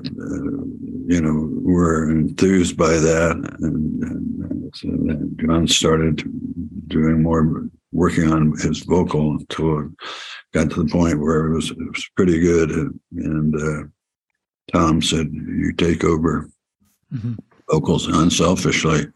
you 1.07 1.21
know, 1.21 1.49
were 1.62 2.11
enthused 2.11 2.77
by 2.77 2.93
that. 2.95 3.37
And, 3.61 4.03
and 4.03 4.75
so 4.75 5.45
John 5.45 5.66
started 5.69 6.23
doing 6.88 7.23
more, 7.23 7.69
working 7.93 8.33
on 8.33 8.53
his 8.59 8.81
vocal 8.81 9.33
until 9.33 9.81
it 9.81 9.90
got 10.53 10.71
to 10.71 10.83
the 10.83 10.90
point 10.90 11.21
where 11.21 11.47
it 11.47 11.55
was, 11.55 11.71
it 11.71 11.79
was 11.79 12.09
pretty 12.16 12.40
good. 12.40 12.71
And, 12.71 13.01
and 13.16 13.55
uh, 13.57 13.88
Tom 14.73 15.03
said, 15.03 15.29
You 15.33 15.73
take 15.73 16.05
over 16.05 16.49
mm-hmm. 17.12 17.35
vocals 17.71 18.07
unselfishly. 18.07 19.07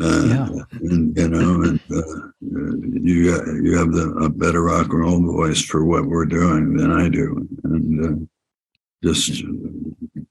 Uh, 0.00 0.24
yeah. 0.26 0.48
and 0.88 1.16
you 1.16 1.28
know, 1.28 1.62
and 1.62 1.80
uh, 1.90 2.28
you 2.40 3.60
you 3.62 3.76
have 3.76 3.92
the 3.92 4.10
a 4.22 4.28
better 4.30 4.62
rock 4.62 4.86
and 4.86 5.00
roll 5.00 5.20
voice 5.20 5.60
for 5.60 5.84
what 5.84 6.06
we're 6.06 6.24
doing 6.24 6.74
than 6.74 6.90
I 6.90 7.10
do, 7.10 7.46
and 7.64 8.04
uh, 8.04 8.26
just 9.02 9.44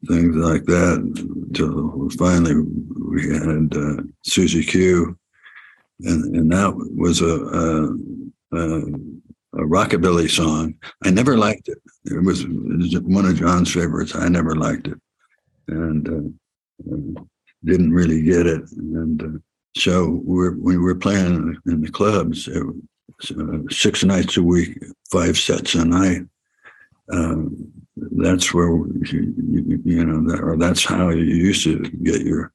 things 0.08 0.36
like 0.36 0.66
that 0.66 0.98
until 1.00 2.10
finally 2.12 2.56
we 3.10 3.34
had 3.34 3.76
uh, 3.76 4.04
Susie 4.24 4.64
Q, 4.64 5.18
and 6.02 6.36
and 6.36 6.52
that 6.52 6.74
was 6.96 7.22
a, 7.22 7.36
a, 7.36 8.58
a, 9.60 9.66
rockabilly 9.66 10.30
song. 10.30 10.76
I 11.04 11.12
never 11.12 11.38
liked 11.38 11.68
it. 11.68 11.78
It 12.06 12.24
was, 12.24 12.42
it 12.42 12.50
was, 12.50 13.00
one 13.02 13.26
of 13.26 13.36
John's 13.36 13.74
favorites. 13.74 14.16
I 14.16 14.30
never 14.30 14.56
liked 14.56 14.88
it, 14.88 15.00
and 15.68 16.08
uh, 16.08 17.22
didn't 17.64 17.94
really 17.94 18.22
get 18.22 18.48
it. 18.48 18.64
And 18.72 19.22
uh, 19.22 19.40
so 19.76 20.22
we're, 20.24 20.58
we 20.58 20.78
were 20.78 20.96
playing 20.96 21.60
in 21.66 21.82
the 21.82 21.92
clubs. 21.92 22.48
It 22.48 22.64
uh, 23.30 23.60
six 23.70 24.04
nights 24.04 24.38
a 24.38 24.44
week, 24.44 24.80
five 25.12 25.38
sets 25.38 25.76
a 25.76 25.86
night. 25.86 26.22
Um, 27.12 27.72
that's 28.18 28.54
where 28.54 28.70
you, 28.70 29.82
you 29.84 30.06
know 30.06 30.30
that, 30.32 30.42
or 30.42 30.58
that's 30.58 30.86
how 30.86 31.10
you 31.10 31.24
used 31.24 31.64
to 31.64 31.80
get 31.80 32.22
your 32.22 32.54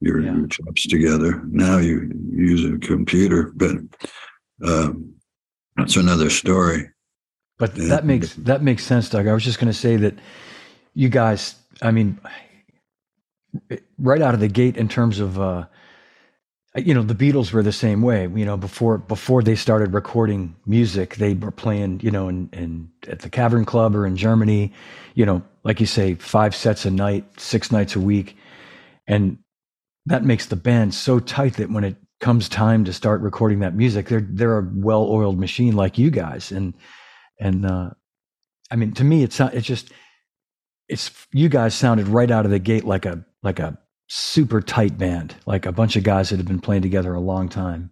your, 0.00 0.20
yeah. 0.20 0.36
your 0.36 0.46
chops 0.46 0.86
together. 0.86 1.42
Now 1.48 1.78
you 1.78 2.10
use 2.30 2.64
a 2.64 2.78
computer, 2.78 3.52
but 3.56 3.76
um, 4.64 5.14
that's 5.76 5.96
another 5.96 6.30
story. 6.30 6.90
But 7.58 7.76
and, 7.76 7.90
that 7.90 8.04
makes 8.04 8.34
that 8.34 8.62
makes 8.62 8.84
sense, 8.84 9.10
Doug. 9.10 9.26
I 9.26 9.34
was 9.34 9.44
just 9.44 9.58
going 9.58 9.72
to 9.72 9.78
say 9.78 9.96
that 9.96 10.14
you 10.94 11.08
guys, 11.08 11.56
I 11.82 11.90
mean, 11.90 12.18
right 13.98 14.22
out 14.22 14.34
of 14.34 14.40
the 14.40 14.48
gate 14.48 14.76
in 14.76 14.88
terms 14.88 15.20
of 15.20 15.40
uh, 15.40 15.66
you 16.76 16.94
know 16.94 17.02
the 17.02 17.14
beatles 17.14 17.52
were 17.52 17.62
the 17.62 17.72
same 17.72 18.02
way. 18.02 18.22
You 18.22 18.44
know 18.44 18.56
before 18.56 18.98
before 18.98 19.42
they 19.42 19.54
started 19.54 19.94
recording 19.94 20.54
music 20.66 21.16
they 21.16 21.34
were 21.34 21.50
playing 21.50 22.00
you 22.02 22.10
know 22.10 22.28
in, 22.28 22.48
in 22.52 22.90
at 23.08 23.20
the 23.20 23.30
cavern 23.30 23.64
club 23.64 23.96
or 23.96 24.06
in 24.06 24.16
germany 24.16 24.72
you 25.14 25.24
know 25.24 25.42
like 25.64 25.80
you 25.80 25.86
say 25.86 26.14
five 26.14 26.54
sets 26.54 26.84
a 26.84 26.90
night 26.90 27.24
six 27.40 27.72
nights 27.72 27.96
a 27.96 28.00
week. 28.00 28.36
And 29.06 29.38
that 30.06 30.24
makes 30.24 30.46
the 30.46 30.56
band 30.56 30.94
so 30.94 31.18
tight 31.18 31.54
that 31.54 31.70
when 31.70 31.84
it 31.84 31.96
comes 32.20 32.48
time 32.48 32.84
to 32.84 32.92
start 32.92 33.20
recording 33.20 33.60
that 33.60 33.74
music 33.74 34.08
they're 34.08 34.26
they're 34.28 34.58
a 34.58 34.70
well-oiled 34.74 35.38
machine 35.38 35.74
like 35.74 35.98
you 35.98 36.10
guys. 36.10 36.52
And 36.52 36.74
and 37.40 37.64
uh 37.64 37.90
i 38.70 38.76
mean 38.76 38.92
to 38.92 39.04
me 39.04 39.22
it's 39.22 39.38
not, 39.38 39.54
it's 39.54 39.66
just 39.66 39.92
it's 40.88 41.10
you 41.32 41.48
guys 41.48 41.74
sounded 41.74 42.08
right 42.08 42.30
out 42.30 42.44
of 42.44 42.50
the 42.50 42.58
gate 42.58 42.84
like 42.84 43.06
a 43.06 43.24
like 43.42 43.58
a 43.58 43.78
super 44.08 44.60
tight 44.60 44.98
band, 44.98 45.36
like 45.46 45.66
a 45.66 45.72
bunch 45.72 45.96
of 45.96 46.02
guys 46.02 46.30
that 46.30 46.38
have 46.38 46.46
been 46.46 46.60
playing 46.60 46.82
together 46.82 47.14
a 47.14 47.20
long 47.20 47.48
time. 47.48 47.90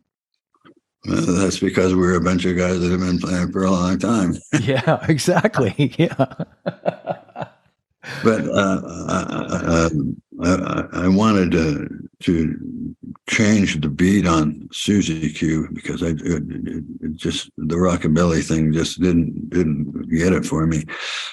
That's 1.05 1.61
because 1.61 1.95
we're 1.95 2.17
a 2.17 2.21
bunch 2.21 2.45
of 2.47 2.57
guys 2.57 2.81
that 2.81 2.91
have 2.91 3.01
been 3.01 3.19
playing 3.19 3.53
for 3.53 3.65
a 3.65 3.71
long 3.71 3.99
time. 3.99 4.37
yeah, 4.61 5.05
exactly. 5.09 5.75
Yeah. 5.99 6.15
but 8.23 8.49
uh, 8.49 8.83
I, 9.09 9.89
I, 10.43 10.85
I, 10.93 11.09
wanted 11.09 11.51
to 11.53 12.09
to 12.21 12.95
change 13.29 13.81
the 13.81 13.89
beat 13.89 14.27
on 14.27 14.69
Susie 14.73 15.33
Q 15.33 15.69
because 15.73 16.03
I 16.03 16.09
it, 16.09 16.43
it 17.01 17.17
just 17.17 17.51
the 17.57 17.77
rockabilly 17.77 18.47
thing 18.47 18.73
just 18.73 19.01
didn't 19.01 19.51
didn't 19.51 20.09
get 20.09 20.33
it 20.33 20.45
for 20.45 20.67
me. 20.67 20.85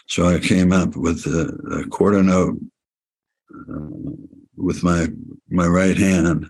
So 0.08 0.28
I 0.28 0.40
came 0.40 0.72
up 0.72 0.96
with 0.96 1.26
a, 1.26 1.82
a 1.82 1.88
quarter 1.90 2.24
note 2.24 2.60
uh, 3.70 4.43
with 4.58 4.84
my 4.84 5.08
my 5.50 5.68
right 5.68 5.98
hand 5.98 6.50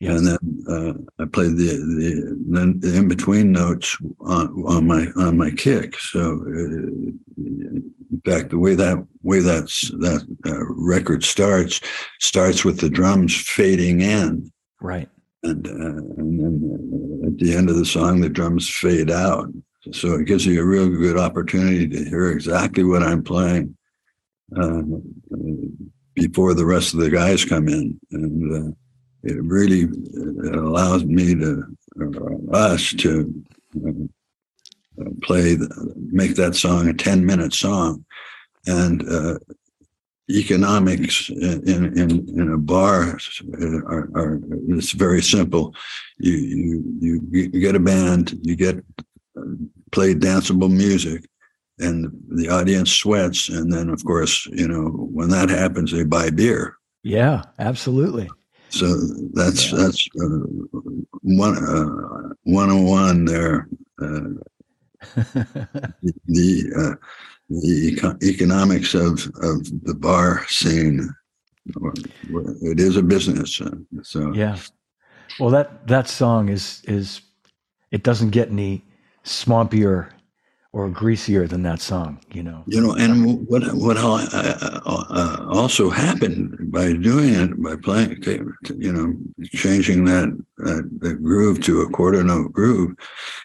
Yeah. 0.00 0.12
And 0.16 0.26
then 0.26 0.64
uh, 0.66 1.22
I 1.22 1.26
played 1.26 1.56
the 1.58 1.70
the, 1.98 2.36
then 2.48 2.80
the 2.80 2.96
in 2.96 3.06
between 3.08 3.52
notes 3.52 3.96
on, 4.20 4.48
on 4.66 4.86
my 4.86 5.06
on 5.16 5.36
my 5.36 5.50
kick. 5.50 5.98
So, 5.98 6.20
uh, 6.20 7.12
in 7.36 8.22
fact, 8.24 8.48
the 8.50 8.58
way 8.58 8.74
that 8.76 9.06
way 9.22 9.40
that's 9.40 9.90
that 10.00 10.22
uh, 10.46 10.64
record 10.94 11.22
starts 11.22 11.80
starts 12.18 12.64
with 12.64 12.80
the 12.80 12.88
drums 12.88 13.36
fading 13.36 14.00
in, 14.00 14.50
Right. 14.80 15.08
and 15.42 15.66
uh, 15.68 16.00
and 16.20 16.40
then 16.40 16.54
uh, 16.64 17.26
at 17.28 17.36
the 17.38 17.54
end 17.54 17.68
of 17.68 17.76
the 17.76 17.84
song, 17.84 18.20
the 18.20 18.30
drums 18.30 18.68
fade 18.70 19.10
out. 19.10 19.48
So 19.92 20.14
it 20.14 20.26
gives 20.26 20.46
you 20.46 20.60
a 20.60 20.64
real 20.64 20.88
good 20.88 21.18
opportunity 21.18 21.86
to 21.88 22.04
hear 22.04 22.30
exactly 22.30 22.84
what 22.84 23.02
I'm 23.02 23.22
playing 23.22 23.76
uh, 24.56 24.82
before 26.14 26.54
the 26.54 26.66
rest 26.66 26.94
of 26.94 27.00
the 27.00 27.10
guys 27.10 27.44
come 27.44 27.68
in, 27.68 27.98
and 28.10 28.70
uh, 28.70 28.74
it 29.22 29.42
really 29.42 29.82
it 29.82 30.54
allows 30.54 31.04
me 31.04 31.34
to 31.34 31.64
uh, 32.00 32.56
us 32.56 32.92
to 32.94 33.44
uh, 33.86 35.10
play 35.22 35.54
the, 35.54 35.94
make 35.96 36.34
that 36.36 36.54
song 36.54 36.88
a 36.88 36.94
10 36.94 37.24
minute 37.24 37.54
song. 37.54 38.04
And 38.66 39.08
uh, 39.08 39.38
economics 40.30 41.28
in, 41.30 41.98
in 41.98 42.28
in 42.38 42.52
a 42.52 42.58
bar 42.58 43.18
are, 43.86 44.08
are 44.14 44.40
it's 44.68 44.92
very 44.92 45.22
simple. 45.22 45.74
You 46.18 46.84
you 47.00 47.28
you 47.30 47.48
get 47.48 47.74
a 47.74 47.80
band 47.80 48.38
you 48.42 48.54
get 48.54 48.76
uh, 49.36 49.42
play 49.90 50.14
danceable 50.14 50.70
music 50.70 51.24
and 51.80 52.10
the 52.28 52.48
audience 52.48 52.90
sweats 52.92 53.48
and 53.48 53.72
then 53.72 53.88
of 53.88 54.04
course 54.04 54.46
you 54.52 54.68
know 54.68 54.86
when 55.12 55.28
that 55.30 55.48
happens 55.48 55.90
they 55.92 56.04
buy 56.04 56.30
beer 56.30 56.76
Yeah, 57.02 57.42
absolutely. 57.58 58.28
so 58.68 58.86
that's 59.34 59.72
Yeah. 59.72 59.78
that's 59.78 60.08
uh, 60.20 60.78
one 61.22 61.56
uh, 61.56 62.34
101 62.44 63.24
there 63.24 63.68
uh, 64.02 64.28
the 66.26 66.72
uh, 66.76 66.94
the 67.48 67.74
eco- 67.92 68.18
economics 68.22 68.94
of 68.94 69.12
of 69.42 69.56
the 69.84 69.94
bar 69.94 70.44
scene 70.48 71.08
it 72.62 72.80
is 72.80 72.96
a 72.96 73.02
business 73.02 73.60
uh, 73.60 73.70
so 74.02 74.32
yeah. 74.34 74.56
Well, 75.38 75.50
that 75.50 75.86
that 75.86 76.08
song 76.08 76.48
is 76.48 76.82
is 76.86 77.22
it 77.90 78.02
doesn't 78.02 78.30
get 78.30 78.50
any 78.50 78.84
swampier 79.24 80.10
or 80.72 80.88
greasier 80.88 81.46
than 81.48 81.62
that 81.64 81.80
song. 81.80 82.20
You 82.32 82.42
know. 82.44 82.62
you 82.66 82.80
know 82.80 82.94
and 82.94 83.46
what 83.48 83.62
what 83.74 83.96
I, 83.96 84.26
I, 84.32 84.80
uh, 84.86 85.46
also 85.50 85.90
happened 85.90 86.56
by 86.70 86.92
doing 86.92 87.34
it 87.34 87.62
by 87.62 87.76
playing 87.76 88.22
you 88.76 88.92
know 88.92 89.14
changing 89.52 90.04
that, 90.04 90.28
that 90.58 91.22
groove 91.22 91.60
to 91.62 91.80
a 91.82 91.90
quarter 91.90 92.22
note 92.22 92.52
groove 92.52 92.94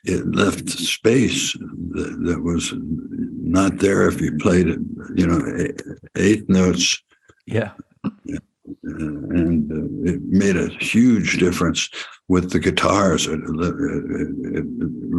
it 0.03 0.25
left 0.35 0.69
space 0.69 1.53
that, 1.53 2.17
that 2.27 2.41
was 2.43 2.73
not 2.77 3.79
there 3.79 4.07
if 4.07 4.21
you 4.21 4.37
played 4.37 4.67
it 4.67 4.79
you 5.15 5.25
know 5.25 5.41
eight, 5.57 5.81
eighth 6.15 6.47
notes 6.47 7.01
Yeah. 7.47 7.71
uh, 8.05 8.37
and 8.83 9.71
uh, 9.71 10.11
it 10.11 10.21
made 10.23 10.57
a 10.57 10.69
huge 10.83 11.37
difference 11.39 11.89
with 12.27 12.51
the 12.51 12.59
guitars 12.59 13.25
it, 13.27 13.39
it, 13.39 14.57
it 14.59 14.65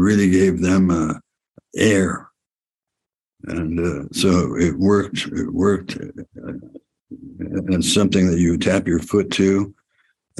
really 0.07 0.31
gave 0.31 0.61
them 0.61 0.91
uh, 0.91 1.15
air 1.77 2.31
and 3.45 3.79
uh, 3.81 4.09
so 4.13 4.57
it 4.57 4.77
worked 4.79 5.27
it 5.27 5.53
worked 5.53 5.97
uh, 5.97 6.53
and 7.39 7.85
something 7.85 8.29
that 8.29 8.39
you 8.39 8.57
tap 8.59 8.87
your 8.87 8.99
foot 8.99 9.31
to 9.31 9.75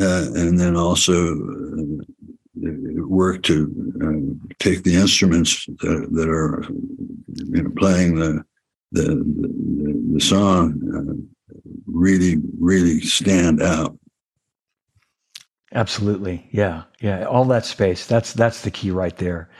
uh, 0.01 0.27
and 0.35 0.59
then 0.59 0.77
also 0.77 1.35
uh, 1.35 2.03
it 2.63 3.09
worked 3.09 3.45
to 3.45 3.71
uh, 4.03 4.55
take 4.59 4.83
the 4.83 4.95
instruments 4.95 5.67
that, 5.67 6.09
that 6.13 6.29
are 6.29 6.65
you 7.29 7.63
know 7.63 7.71
playing 7.77 8.17
the 8.17 8.43
the 8.93 9.03
the, 9.03 10.11
the 10.15 10.21
song 10.21 10.73
uh, 10.95 11.53
really 11.87 12.37
really 12.59 13.01
stand 13.01 13.63
out 13.63 13.97
Absolutely. 15.73 16.49
Yeah. 16.53 16.85
Yeah. 17.01 17.25
All 17.25 17.45
that 17.47 17.67
space. 17.67 18.07
That's 18.07 18.33
that's 18.33 18.63
the 18.63 18.71
key 18.71 18.91
right 18.91 19.17
there. 19.17 19.51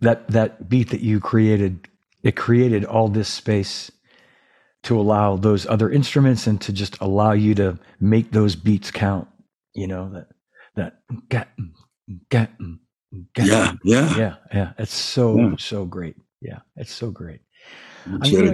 That 0.00 0.28
that 0.28 0.68
beat 0.68 0.90
that 0.90 1.00
you 1.00 1.20
created, 1.20 1.88
it 2.22 2.36
created 2.36 2.84
all 2.84 3.08
this 3.08 3.28
space 3.28 3.90
to 4.84 4.98
allow 5.00 5.36
those 5.36 5.66
other 5.66 5.90
instruments 5.90 6.46
and 6.46 6.60
to 6.60 6.72
just 6.72 7.00
allow 7.00 7.32
you 7.32 7.54
to 7.56 7.78
make 8.00 8.30
those 8.32 8.54
beats 8.56 8.90
count. 8.90 9.26
You 9.74 9.86
know, 9.86 10.10
that 10.12 10.28
that 10.76 10.98
get 11.30 11.48
get 12.30 12.50
yeah 13.38 13.72
yeah 13.84 14.16
yeah, 14.18 14.34
yeah. 14.52 14.72
It's 14.78 14.94
so 14.94 15.36
Yeah. 15.38 15.54
so 15.58 15.84
great. 15.86 16.16
Yeah, 16.42 16.60
it's 16.76 16.92
so 16.92 17.10
great. 17.10 17.40
Gonna- 18.44 18.52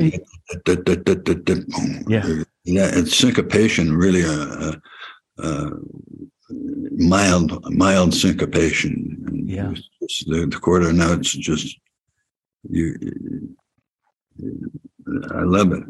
Yeah. 2.09 2.25
yeah, 2.65 2.91
it's 2.95 3.15
syncopation, 3.17 3.95
really 3.97 4.23
a, 4.23 4.33
a, 4.33 4.81
a 5.39 5.71
mild, 6.97 7.65
mild 7.75 8.15
syncopation. 8.15 9.25
And 9.27 9.49
Yeah. 9.49 9.73
just 10.01 10.27
the, 10.27 10.47
the 10.47 10.59
quarter 10.59 10.93
notes 10.93 11.33
just 11.33 11.79
you. 12.69 12.97
I 15.33 15.43
love 15.43 15.73
it. 15.73 15.85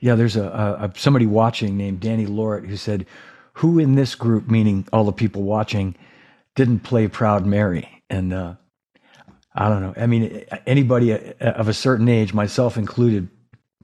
Yeah, 0.00 0.14
there's 0.14 0.36
a, 0.36 0.44
a, 0.44 0.84
a 0.86 0.92
somebody 0.96 1.26
watching 1.26 1.76
named 1.76 2.00
Danny 2.00 2.26
Lorett 2.26 2.66
who 2.66 2.76
said, 2.76 3.06
"Who 3.54 3.78
in 3.78 3.94
this 3.96 4.14
group, 4.14 4.48
meaning 4.48 4.86
all 4.92 5.04
the 5.04 5.12
people 5.12 5.42
watching, 5.42 5.96
didn't 6.54 6.80
play 6.80 7.08
Proud 7.08 7.46
Mary?" 7.46 7.88
And 8.08 8.32
uh, 8.32 8.54
I 9.54 9.68
don't 9.68 9.82
know. 9.82 9.94
I 9.96 10.06
mean, 10.06 10.44
anybody 10.66 11.12
of 11.40 11.68
a 11.68 11.74
certain 11.74 12.08
age, 12.08 12.32
myself 12.32 12.76
included, 12.76 13.28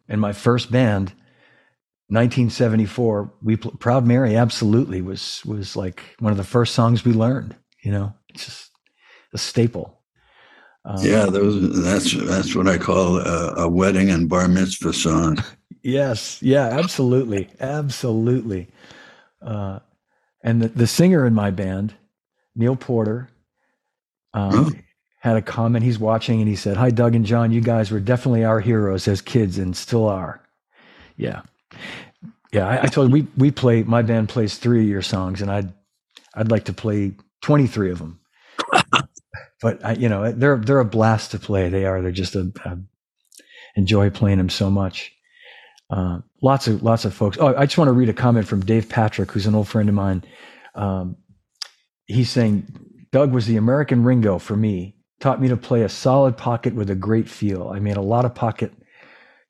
in 0.08 0.20
my 0.20 0.32
first 0.32 0.70
band, 0.70 1.12
1974, 2.08 3.32
we 3.42 3.56
pl- 3.56 3.72
Proud 3.72 4.06
Mary 4.06 4.36
absolutely 4.36 5.00
was 5.02 5.42
was 5.44 5.76
like 5.76 6.02
one 6.20 6.32
of 6.32 6.36
the 6.38 6.44
first 6.44 6.74
songs 6.74 7.04
we 7.04 7.12
learned. 7.12 7.56
You 7.82 7.92
know, 7.92 8.14
it's 8.28 8.44
just 8.46 8.70
a 9.32 9.38
staple. 9.38 10.00
Um, 10.84 10.98
Yeah, 11.04 11.26
those. 11.26 11.82
That's 11.82 12.12
that's 12.12 12.54
what 12.54 12.68
I 12.68 12.76
call 12.78 13.18
a, 13.18 13.54
a 13.64 13.68
wedding 13.68 14.10
and 14.10 14.28
bar 14.28 14.48
mitzvah 14.48 14.92
song. 14.92 15.38
Yes. 15.86 16.40
Yeah. 16.40 16.64
Absolutely. 16.68 17.50
Absolutely. 17.60 18.68
Uh, 19.42 19.80
and 20.42 20.62
the, 20.62 20.68
the 20.68 20.86
singer 20.86 21.26
in 21.26 21.34
my 21.34 21.50
band, 21.50 21.92
Neil 22.56 22.74
Porter, 22.74 23.28
um, 24.32 24.50
Oh. 24.54 24.70
had 25.20 25.36
a 25.36 25.42
comment. 25.42 25.84
He's 25.84 25.98
watching 25.98 26.40
and 26.40 26.48
he 26.48 26.56
said, 26.56 26.78
"Hi, 26.78 26.88
Doug 26.88 27.14
and 27.14 27.26
John. 27.26 27.52
You 27.52 27.60
guys 27.60 27.90
were 27.90 28.00
definitely 28.00 28.44
our 28.46 28.60
heroes 28.60 29.06
as 29.08 29.20
kids 29.20 29.58
and 29.58 29.76
still 29.76 30.08
are." 30.08 30.40
Yeah. 31.18 31.42
Yeah. 32.52 32.68
I, 32.68 32.82
I 32.82 32.86
told 32.86 33.08
you 33.10 33.12
we 33.14 33.26
we 33.36 33.50
play. 33.50 33.82
My 33.82 34.02
band 34.02 34.28
plays 34.28 34.58
three 34.58 34.82
of 34.82 34.88
your 34.88 35.02
songs, 35.02 35.42
and 35.42 35.50
I'd 35.50 35.72
I'd 36.34 36.50
like 36.50 36.64
to 36.66 36.72
play 36.72 37.14
twenty 37.42 37.66
three 37.66 37.90
of 37.90 37.98
them. 37.98 38.20
but 39.62 39.84
I, 39.84 39.92
you 39.94 40.08
know, 40.08 40.32
they're 40.32 40.58
they're 40.58 40.80
a 40.80 40.84
blast 40.84 41.32
to 41.32 41.38
play. 41.38 41.68
They 41.68 41.86
are. 41.86 42.02
They're 42.02 42.12
just 42.12 42.34
a, 42.34 42.52
a 42.64 42.78
enjoy 43.76 44.10
playing 44.10 44.38
them 44.38 44.50
so 44.50 44.70
much. 44.70 45.12
Uh, 45.90 46.20
lots 46.42 46.66
of 46.66 46.82
lots 46.82 47.04
of 47.04 47.14
folks. 47.14 47.38
Oh, 47.40 47.54
I 47.54 47.66
just 47.66 47.78
want 47.78 47.88
to 47.88 47.92
read 47.92 48.08
a 48.08 48.14
comment 48.14 48.46
from 48.46 48.60
Dave 48.64 48.88
Patrick, 48.88 49.30
who's 49.32 49.46
an 49.46 49.54
old 49.54 49.68
friend 49.68 49.88
of 49.88 49.94
mine. 49.94 50.24
Um, 50.74 51.16
he's 52.06 52.30
saying 52.30 52.66
Doug 53.12 53.32
was 53.32 53.46
the 53.46 53.56
American 53.56 54.04
Ringo 54.04 54.38
for 54.38 54.56
me. 54.56 54.96
Taught 55.20 55.40
me 55.40 55.48
to 55.48 55.56
play 55.56 55.82
a 55.82 55.88
solid 55.88 56.36
pocket 56.36 56.74
with 56.74 56.90
a 56.90 56.94
great 56.94 57.28
feel. 57.28 57.68
I 57.68 57.78
made 57.78 57.96
a 57.96 58.02
lot 58.02 58.24
of 58.24 58.34
pocket 58.34 58.72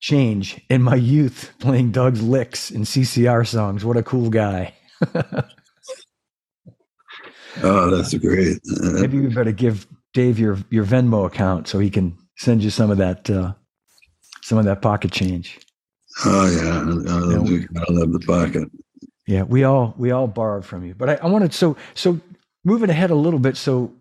change 0.04 0.60
in 0.68 0.82
my 0.82 0.94
youth 0.94 1.50
playing 1.60 1.90
Doug's 1.90 2.20
licks 2.22 2.70
in 2.70 2.82
CCR 2.82 3.46
songs. 3.46 3.86
What 3.86 3.96
a 3.96 4.02
cool 4.02 4.28
guy. 4.28 4.74
Oh, 7.62 7.88
that's 7.88 8.12
great. 8.14 8.58
Maybe 8.82 9.20
we 9.20 9.28
better 9.32 9.52
give 9.52 9.86
Dave 10.12 10.40
your 10.40 10.58
your 10.70 10.84
Venmo 10.84 11.24
account 11.24 11.68
so 11.68 11.78
he 11.78 11.88
can 11.88 12.18
send 12.36 12.64
you 12.64 12.70
some 12.70 12.90
of 12.90 12.98
that 12.98 13.30
uh, 13.30 13.52
some 14.42 14.58
of 14.58 14.64
that 14.64 14.82
pocket 14.82 15.12
change. 15.12 15.60
oh 16.24 16.50
yeah, 16.50 16.80
I 16.80 16.82
love, 16.82 17.48
Yeah. 17.48 17.58
I 17.78 17.92
love 17.92 18.12
the 18.12 18.18
pocket. 18.26 18.68
Yeah, 19.28 19.42
we 19.44 19.62
all 19.62 19.94
we 19.96 20.10
all 20.10 20.26
borrowed 20.26 20.64
from 20.64 20.84
you. 20.84 20.96
But 20.96 21.10
I, 21.10 21.14
I 21.22 21.26
wanted 21.28 21.54
so 21.54 21.76
so 21.94 22.18
moving 22.64 22.90
ahead 22.90 23.10
a 23.12 23.14
little 23.14 23.38
bit. 23.38 23.56
So 23.56 23.92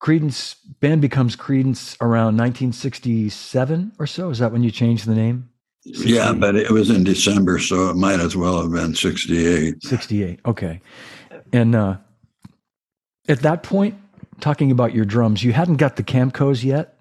Creedence 0.00 0.56
band 0.80 1.02
becomes 1.02 1.36
Creedence 1.36 1.96
around 2.00 2.36
1967 2.38 3.92
or 3.98 4.06
so. 4.06 4.30
Is 4.30 4.38
that 4.38 4.50
when 4.50 4.62
you 4.62 4.70
changed 4.70 5.06
the 5.06 5.14
name? 5.14 5.48
Yeah, 5.84 6.32
but 6.32 6.56
it 6.56 6.70
was 6.70 6.90
in 6.90 7.04
December, 7.04 7.58
so 7.58 7.88
it 7.88 7.96
might 7.96 8.20
as 8.20 8.36
well 8.36 8.60
have 8.60 8.70
been 8.72 8.94
'68. 8.94 9.82
68. 9.82 10.40
Okay. 10.44 10.80
And 11.52 11.74
uh, 11.74 11.96
at 13.28 13.40
that 13.40 13.62
point, 13.62 13.94
talking 14.40 14.70
about 14.70 14.94
your 14.94 15.04
drums, 15.06 15.42
you 15.42 15.52
hadn't 15.52 15.76
got 15.76 15.96
the 15.96 16.02
Camcos 16.02 16.62
yet. 16.64 16.98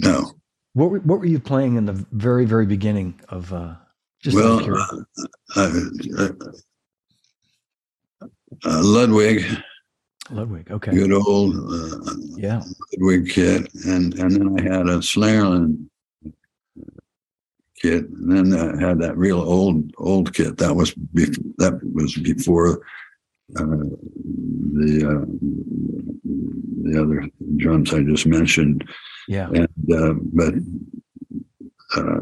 No, 0.00 0.32
What 0.74 0.90
were, 0.90 1.00
what 1.00 1.18
were 1.18 1.26
you 1.26 1.40
playing 1.40 1.74
in 1.76 1.86
the 1.86 2.06
very 2.12 2.44
very 2.44 2.66
beginning 2.66 3.20
of? 3.28 3.52
Uh, 3.52 3.74
just 4.22 4.36
out 4.36 4.44
of 4.44 4.50
well, 4.50 4.60
curiosity? 4.60 6.12
uh, 6.16 6.28
uh, 8.64 8.80
Ludwig, 8.82 9.44
Ludwig. 10.30 10.70
Okay. 10.70 10.92
good 10.92 11.12
old 11.12 11.56
uh, 11.56 12.14
Yeah. 12.36 12.62
Ludwig 12.98 13.30
kit, 13.30 13.72
and 13.86 14.14
and 14.14 14.30
then 14.32 14.58
I 14.58 14.62
had 14.62 14.86
a 14.86 14.98
Slingerland 14.98 15.86
kit, 17.80 18.08
and 18.08 18.30
then 18.52 18.52
I 18.58 18.80
had 18.88 18.98
that 19.00 19.16
real 19.16 19.40
old 19.40 19.92
old 19.98 20.34
kit. 20.34 20.56
That 20.58 20.74
was 20.74 20.92
bef- 20.94 21.54
that 21.58 21.80
was 21.94 22.14
before 22.16 22.80
uh, 23.56 23.64
the 24.74 25.06
uh, 25.08 25.24
the 26.82 27.00
other 27.02 27.28
drums 27.56 27.92
I 27.94 28.02
just 28.02 28.26
mentioned. 28.26 28.88
Yeah. 29.28 29.48
And 29.48 29.68
uh, 29.92 30.14
but 30.32 30.54
uh, 31.96 32.20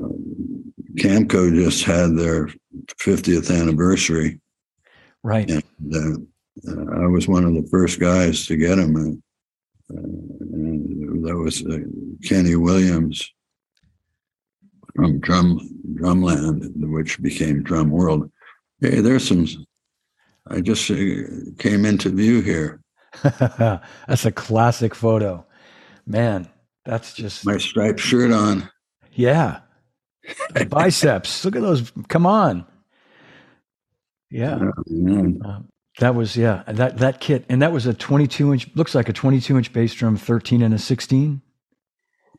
Camco 0.97 1.55
just 1.55 1.85
had 1.85 2.17
their 2.17 2.49
50th 3.01 3.51
anniversary, 3.55 4.41
Right. 5.23 5.51
and 5.51 5.63
uh, 6.69 6.73
uh, 6.73 7.03
I 7.05 7.07
was 7.07 7.29
one 7.29 7.45
of 7.45 7.55
the 7.55 7.69
first 7.71 8.01
guys 8.01 8.47
to 8.47 8.57
get 8.57 8.79
him, 8.79 8.97
And, 8.97 9.23
uh, 9.91 9.97
and 9.97 11.25
that 11.25 11.37
was 11.37 11.65
uh, 11.65 11.79
Kenny 12.27 12.57
Williams 12.57 13.33
from 14.95 15.21
Drum 15.21 15.61
Drumland, 15.95 16.71
which 16.77 17.21
became 17.23 17.63
Drum 17.63 17.91
World. 17.91 18.31
Hey, 18.81 19.01
there's 19.01 19.27
some. 19.29 19.47
I 20.49 20.61
just 20.61 20.91
uh, 20.91 20.95
came 21.59 21.85
into 21.85 22.11
view 22.11 22.41
here. 22.41 22.81
that's 23.23 24.25
a 24.25 24.33
classic 24.33 24.95
photo. 24.95 25.45
Man, 26.07 26.49
that's 26.85 27.15
just 27.15 27.45
My 27.45 27.59
striped 27.59 28.01
shirt 28.01 28.31
on. 28.33 28.69
yeah. 29.13 29.61
Biceps. 30.69 31.45
Look 31.45 31.57
at 31.57 31.63
those. 31.63 31.93
Come 32.09 32.27
on. 32.27 32.67
Yeah. 34.31 34.59
Oh. 34.61 35.39
Um, 35.45 35.69
that 35.99 36.15
was 36.15 36.37
yeah. 36.37 36.63
That 36.67 36.99
that 36.99 37.21
kit 37.21 37.45
and 37.49 37.63
that 37.63 37.73
was 37.73 37.87
a 37.87 37.95
22 37.95 38.53
inch. 38.53 38.71
Looks 38.75 38.95
like 38.95 39.09
a 39.09 39.13
22 39.13 39.57
inch 39.57 39.73
bass 39.73 39.95
drum, 39.95 40.17
13 40.17 40.63
and 40.63 40.75
a 40.75 40.79
16. 40.79 41.41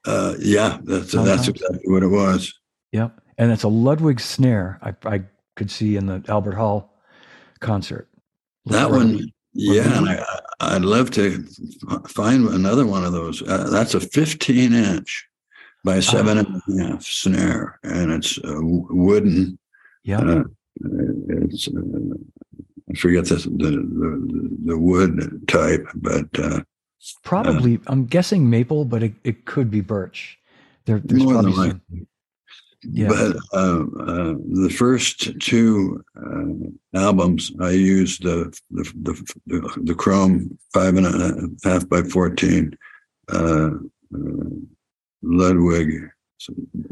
Uh, 0.06 0.36
yeah, 0.40 0.78
that's 0.84 1.12
that's 1.12 1.48
exactly 1.48 1.82
what 1.86 2.04
it 2.04 2.08
was. 2.08 2.54
Yep. 2.92 3.20
And 3.38 3.52
it's 3.52 3.64
a 3.64 3.68
Ludwig 3.68 4.20
snare. 4.20 4.80
I 4.82 4.94
I 5.08 5.24
could 5.56 5.72
see 5.72 5.98
in 5.98 6.06
the 6.06 6.24
Albert 6.28 6.54
Hall 6.54 6.94
concert. 7.60 8.08
That 8.68 8.92
one, 8.92 9.32
yeah, 9.54 9.98
and 9.98 10.10
I, 10.10 10.26
I'd 10.60 10.84
love 10.84 11.10
to 11.12 11.44
find 12.08 12.48
another 12.50 12.86
one 12.86 13.04
of 13.04 13.14
those. 13.14 13.42
Uh, 13.42 13.70
that's 13.70 13.96
a 13.96 14.00
15 14.00 14.74
inch 14.74 15.28
by 15.84 16.00
seven 16.00 16.38
and 16.38 16.62
a 16.80 16.84
half 16.84 17.04
snare, 17.04 17.80
and 17.84 18.12
it's 18.12 18.38
uh, 18.40 18.60
wooden. 18.60 19.58
Yeah. 20.04 20.20
Uh, 20.20 20.44
it's 21.30 21.68
uh, 21.68 21.72
I 22.90 22.94
forget 22.98 23.26
the, 23.26 23.36
the 23.36 23.72
the 23.72 24.58
the 24.66 24.78
wood 24.78 25.48
type, 25.48 25.88
but 25.96 26.28
uh, 26.40 26.62
Probably, 27.24 27.80
I'm 27.88 28.06
guessing 28.06 28.50
maple, 28.50 28.86
but 28.86 29.04
it, 29.04 29.14
it 29.24 29.46
could 29.46 29.70
be 29.70 29.82
birch. 29.82 30.38
There, 30.86 31.00
there's 31.00 31.24
more 31.24 31.42
than 31.42 31.54
probably 31.54 31.68
likely. 31.68 31.82
some, 31.90 32.08
Yeah. 32.84 33.08
But 33.10 33.36
uh, 33.54 33.84
uh, 34.00 34.36
the 34.64 34.74
first 34.76 35.40
two 35.40 36.04
uh, 36.16 37.00
albums, 37.00 37.52
I 37.62 37.72
used 37.72 38.24
the 38.24 38.58
the, 38.72 38.84
the 39.04 39.34
the 39.46 39.82
the 39.84 39.96
Chrome 39.96 40.58
five 40.74 40.96
and 40.96 41.06
a 41.06 41.68
half 41.70 41.88
by 41.88 42.02
fourteen, 42.04 42.78
uh, 43.32 43.72
uh, 44.14 44.50
Ludwig 45.22 46.10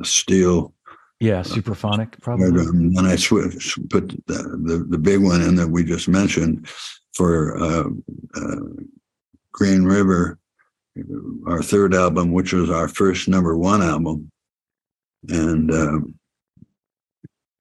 steel. 0.03 0.73
Yeah, 1.19 1.41
Supraphonic, 1.41 2.13
And 2.13 2.21
probably. 2.21 2.49
then 2.93 3.06
I 3.06 3.15
switched, 3.15 3.89
put 3.89 4.10
the, 4.28 4.34
the 4.63 4.86
the 4.89 4.97
big 4.97 5.23
one 5.23 5.41
in 5.41 5.56
that 5.56 5.69
we 5.69 5.84
just 5.84 6.10
mentioned 6.10 6.67
for 7.13 7.58
uh, 7.58 7.89
uh, 8.36 8.56
Green 9.54 9.86
River, 9.86 10.38
our 11.47 11.63
third 11.63 11.95
album, 11.95 12.34
which 12.34 12.51
was 12.51 12.69
our 12.69 12.89
first 12.89 13.30
number 13.30 13.58
one 13.58 13.82
album, 13.82 14.30
and 15.30 15.71
um, 15.71 16.15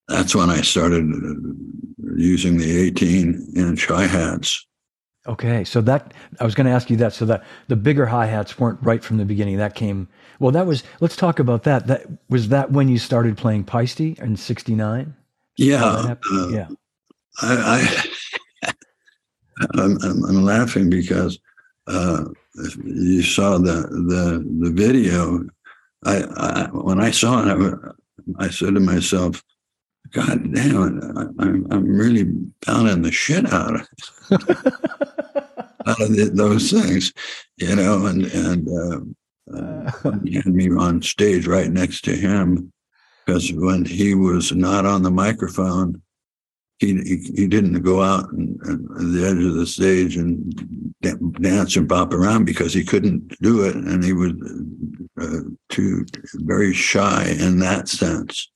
that's 0.08 0.34
when 0.34 0.50
I 0.50 0.60
started 0.60 1.08
uh, 1.08 2.14
using 2.16 2.58
the 2.58 2.76
18 2.76 3.52
inch 3.56 3.86
hi 3.86 4.06
hats. 4.06 4.66
Okay, 5.26 5.64
so 5.64 5.80
that 5.80 6.12
I 6.38 6.44
was 6.44 6.54
going 6.54 6.66
to 6.66 6.72
ask 6.72 6.90
you 6.90 6.96
that. 6.98 7.14
So 7.14 7.24
that 7.24 7.44
the 7.68 7.76
bigger 7.76 8.04
hi 8.04 8.26
hats 8.26 8.58
weren't 8.58 8.78
right 8.82 9.02
from 9.02 9.16
the 9.16 9.24
beginning. 9.24 9.56
That 9.56 9.74
came 9.74 10.06
well. 10.38 10.52
That 10.52 10.66
was. 10.66 10.82
Let's 11.00 11.16
talk 11.16 11.38
about 11.38 11.62
that. 11.62 11.86
That 11.86 12.06
was 12.28 12.48
that 12.48 12.72
when 12.72 12.88
you 12.88 12.98
started 12.98 13.38
playing 13.38 13.64
Paiste 13.64 14.00
in 14.00 14.36
'69. 14.36 15.14
Yeah, 15.56 15.84
uh, 15.84 16.48
yeah. 16.50 16.68
I, 17.40 18.04
I 18.62 18.72
I'm, 19.74 19.96
I'm, 20.02 20.24
I'm 20.24 20.44
laughing 20.44 20.90
because 20.90 21.38
uh, 21.86 22.24
you 22.84 23.22
saw 23.22 23.56
the 23.56 23.82
the 23.90 24.44
the 24.60 24.70
video. 24.70 25.40
I, 26.04 26.22
I 26.36 26.68
when 26.72 27.00
I 27.00 27.10
saw 27.10 27.42
it, 27.42 27.78
I, 28.38 28.44
I 28.44 28.48
said 28.50 28.74
to 28.74 28.80
myself, 28.80 29.42
"God 30.14 30.54
damn 30.54 30.98
it! 30.98 31.04
I, 31.16 31.22
I'm 31.42 31.66
I'm 31.70 31.84
really 31.84 32.32
pounding 32.64 33.02
the 33.02 33.10
shit 33.10 33.52
out 33.52 33.74
of 33.74 33.88
out 35.86 36.00
of 36.00 36.16
the, 36.16 36.30
those 36.32 36.70
things, 36.70 37.12
you 37.56 37.74
know." 37.74 38.06
And 38.06 38.24
and 38.26 38.68
uh, 38.68 39.56
uh, 39.56 40.12
he 40.24 40.36
had 40.36 40.46
me 40.46 40.70
on 40.70 41.02
stage 41.02 41.48
right 41.48 41.68
next 41.68 42.04
to 42.04 42.14
him 42.14 42.72
because 43.26 43.52
when 43.52 43.84
he 43.84 44.14
was 44.14 44.52
not 44.52 44.86
on 44.86 45.02
the 45.02 45.10
microphone, 45.10 46.00
he 46.78 46.94
he, 47.02 47.16
he 47.34 47.46
didn't 47.48 47.82
go 47.82 48.00
out 48.00 48.30
and, 48.30 48.60
and 48.62 48.90
at 48.92 49.12
the 49.12 49.26
edge 49.26 49.44
of 49.44 49.54
the 49.54 49.66
stage 49.66 50.16
and 50.16 50.94
da- 51.02 51.16
dance 51.40 51.76
and 51.76 51.88
bop 51.88 52.14
around 52.14 52.44
because 52.44 52.72
he 52.72 52.84
couldn't 52.84 53.36
do 53.42 53.64
it, 53.64 53.74
and 53.74 54.04
he 54.04 54.12
was 54.12 54.32
uh, 55.20 55.40
too 55.70 56.06
very 56.34 56.72
shy 56.72 57.34
in 57.40 57.58
that 57.58 57.88
sense. 57.88 58.48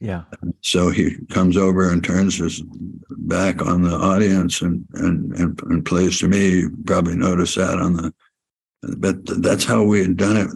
Yeah. 0.00 0.24
So 0.60 0.90
he 0.90 1.16
comes 1.30 1.56
over 1.56 1.90
and 1.90 2.04
turns 2.04 2.36
his 2.36 2.62
back 3.10 3.62
on 3.62 3.82
the 3.82 3.94
audience 3.94 4.60
and 4.60 4.84
and 4.94 5.32
and, 5.32 5.60
and 5.62 5.86
plays 5.86 6.18
to 6.20 6.28
me. 6.28 6.50
You 6.50 6.76
probably 6.84 7.16
noticed 7.16 7.56
that 7.56 7.78
on 7.78 7.94
the, 7.94 8.14
but 8.98 9.16
that's 9.42 9.64
how 9.64 9.82
we 9.84 10.00
had 10.00 10.16
done 10.16 10.36
it 10.36 10.48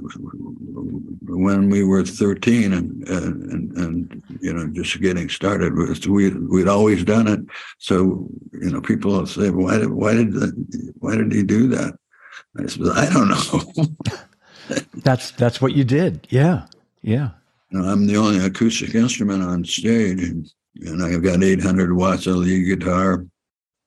when 1.23 1.71
we 1.71 1.85
were 1.85 2.05
thirteen 2.05 2.75
and 2.75 3.09
and 3.09 3.53
and, 3.53 3.77
and 3.79 4.23
you 4.41 4.53
know 4.53 4.69
just 4.69 5.01
getting 5.01 5.29
started. 5.31 5.75
We 6.07 6.31
we'd 6.31 6.69
always 6.69 7.03
done 7.05 7.27
it. 7.27 7.41
So 7.79 8.29
you 8.53 8.71
know 8.71 8.83
people 8.83 9.13
will 9.13 9.27
say, 9.27 9.49
why 9.49 9.79
did 9.79 9.91
why 9.91 10.15
did 10.15 10.35
the, 10.35 10.93
why 10.99 11.17
did 11.17 11.33
he 11.33 11.43
do 11.43 11.67
that? 11.69 11.95
I 12.59 12.67
said, 12.67 12.89
I 12.89 13.11
don't 13.11 13.29
know. 13.29 14.17
That's 15.03 15.33
that's 15.33 15.61
what 15.61 15.73
you 15.73 15.83
did. 15.83 16.29
Yeah. 16.31 16.67
Yeah. 17.03 17.31
Know, 17.73 17.85
I'm 17.89 18.07
the 18.07 18.17
only 18.17 18.45
acoustic 18.45 18.95
instrument 18.95 19.43
on 19.43 19.65
stage, 19.65 20.23
and, 20.23 20.51
and 20.81 21.03
I've 21.03 21.23
got 21.23 21.43
800 21.43 21.95
watts 21.95 22.27
of 22.27 22.37
lead 22.37 22.65
guitar, 22.65 23.27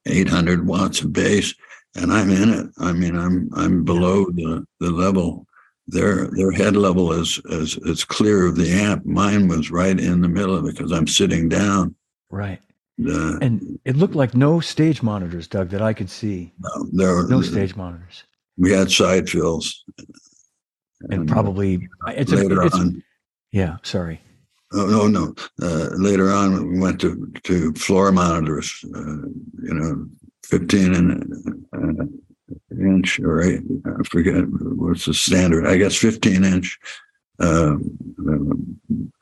800 0.06 0.66
watts 0.66 1.02
of 1.02 1.12
bass, 1.12 1.54
and 1.96 2.12
I'm 2.12 2.30
in 2.30 2.50
it. 2.50 2.68
I 2.80 2.94
mean, 2.94 3.16
I'm 3.16 3.50
I'm 3.56 3.84
below 3.84 4.26
the 4.26 4.66
the 4.80 4.90
level. 4.90 5.46
Their 5.88 6.28
their 6.28 6.52
head 6.52 6.78
level 6.78 7.12
is 7.12 7.42
is 7.46 7.78
is 7.80 8.06
clear 8.06 8.46
of 8.46 8.56
the 8.56 8.72
amp. 8.72 9.06
Mine 9.06 9.48
was 9.50 9.70
right 9.70 10.00
in 10.00 10.22
the 10.22 10.30
middle 10.30 10.62
because 10.62 10.92
I'm 10.92 11.08
sitting 11.08 11.50
down. 11.50 11.96
Right. 12.30 12.60
And 12.98 13.80
it 13.86 13.98
looked 13.98 14.16
like 14.16 14.36
no 14.36 14.60
stage 14.60 15.02
monitors, 15.02 15.48
Doug, 15.48 15.70
that 15.70 15.82
I 15.82 15.94
could 15.94 16.10
see. 16.10 16.54
there, 16.92 17.28
No 17.28 17.42
stage 17.42 17.76
monitors. 17.76 18.24
We 18.58 18.72
had 18.72 18.92
side 18.92 19.30
fills, 19.30 19.84
And 21.10 21.28
probably 21.28 21.88
it's 22.10 22.32
a, 22.32 22.36
later 22.36 22.64
it's, 22.64 22.76
on. 22.76 23.04
Yeah, 23.54 23.78
sorry. 23.84 24.20
Oh 24.74 24.88
no, 24.88 25.08
no. 25.08 25.36
Uh, 25.62 25.90
later 25.92 26.32
on, 26.32 26.72
we 26.74 26.80
went 26.80 27.00
to 27.02 27.32
to 27.44 27.72
floor 27.74 28.12
monitors. 28.12 28.84
Uh, 28.96 29.28
you 29.62 29.74
know, 29.74 30.08
fifteen 30.44 30.96
and 30.96 31.66
uh, 31.72 32.06
inch 32.72 33.20
or 33.20 33.44
eight. 33.44 33.62
I 33.86 34.04
forget 34.10 34.44
what's 34.48 35.06
the 35.06 35.14
standard. 35.14 35.68
I 35.68 35.78
guess 35.78 35.96
fifteen 35.96 36.44
inch. 36.44 36.80
Um, 37.40 37.96
um, 38.28 38.80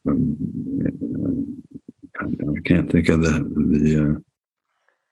um, 0.08 1.64
I 2.22 2.60
can't 2.64 2.90
think 2.90 3.10
of 3.10 3.22
the 3.22 3.32
the 3.34 4.16
uh, 4.16 4.20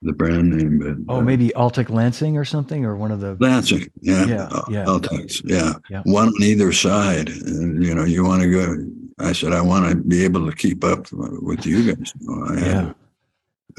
the 0.01 0.13
brand 0.13 0.51
name, 0.51 0.79
but 0.79 1.13
Oh, 1.13 1.19
uh, 1.19 1.21
maybe 1.21 1.49
Altec 1.49 1.89
Lansing 1.89 2.37
or 2.37 2.45
something, 2.45 2.85
or 2.85 2.95
one 2.95 3.11
of 3.11 3.19
the. 3.19 3.35
Lansing, 3.41 3.89
yeah, 3.99 4.25
Yeah, 4.25 4.47
uh, 4.49 4.63
yeah. 4.69 4.85
Altex, 4.85 5.41
yeah. 5.43 5.73
Yeah. 5.89 6.03
one 6.05 6.29
on 6.29 6.41
either 6.41 6.71
side. 6.71 7.27
And, 7.27 7.83
you 7.83 7.93
know, 7.93 8.05
you 8.05 8.23
want 8.23 8.41
to 8.43 8.49
go. 8.49 8.77
I 9.19 9.33
said, 9.33 9.53
I 9.53 9.61
want 9.61 9.89
to 9.89 9.95
be 9.95 10.23
able 10.23 10.49
to 10.49 10.55
keep 10.55 10.83
up 10.83 11.07
with 11.11 11.65
you 11.65 11.93
guys. 11.93 12.13
I 12.49 12.53
Yeah. 12.55 12.93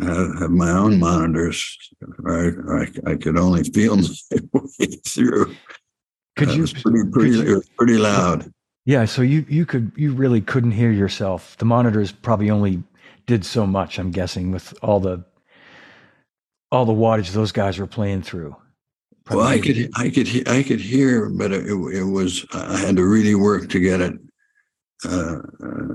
have, 0.07 0.38
have, 0.38 0.51
my 0.51 0.70
own 0.70 0.99
monitors. 0.99 1.76
I, 2.26 2.51
I, 2.70 2.86
I 3.12 3.14
could 3.16 3.36
only 3.38 3.64
feel 3.64 3.97
my 4.53 4.61
way 4.78 4.86
through. 5.07 5.55
Could 6.36 6.49
you? 6.51 6.59
It 6.59 6.61
was 6.61 6.72
pretty, 6.72 7.11
pretty, 7.11 7.30
you- 7.30 7.43
it 7.43 7.55
was 7.57 7.68
pretty 7.76 7.97
loud. 7.99 8.53
Yeah. 8.86 9.05
So 9.05 9.22
you 9.22 9.45
you 9.49 9.66
could 9.66 9.93
you 9.97 10.12
really 10.14 10.41
couldn't 10.41 10.70
hear 10.72 10.91
yourself. 10.91 11.57
The 11.59 11.64
monitors 11.66 12.12
probably 12.12 12.51
only 12.51 12.82
did 13.26 13.45
so 13.45 13.66
much. 13.66 13.99
I'm 13.99 14.11
guessing 14.11 14.51
with 14.53 14.72
all 14.82 15.01
the 15.01 15.24
all 16.72 16.84
the 16.86 16.93
wattage 16.95 17.30
those 17.32 17.53
guys 17.53 17.78
were 17.78 17.86
playing 17.86 18.22
through. 18.22 18.57
Well, 19.28 19.41
I 19.47 19.59
could, 19.61 19.91
I 19.95 20.09
could, 20.11 20.49
I 20.49 20.62
could 20.62 20.80
hear, 20.80 21.28
but 21.28 21.53
it, 21.53 21.66
it 21.66 22.05
was, 22.05 22.45
I 22.53 22.78
had 22.78 22.97
to 22.97 23.05
really 23.05 23.34
work 23.36 23.68
to 23.70 23.78
get 23.78 24.01
it, 24.01 24.14
uh, 25.05 25.39
uh, 25.65 25.95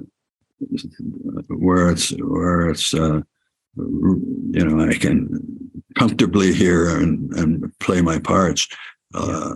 where 1.47 1.89
it's, 1.89 2.10
where 2.20 2.70
it's, 2.70 2.93
uh, 2.93 3.22
you 3.78 4.66
know, 4.66 4.88
I 4.88 4.95
can 4.95 5.72
comfortably 5.97 6.53
hear 6.53 6.97
and, 6.97 7.32
and 7.34 7.80
play 7.80 8.01
my 8.01 8.20
parts. 8.20 8.68
Uh, 9.14 9.56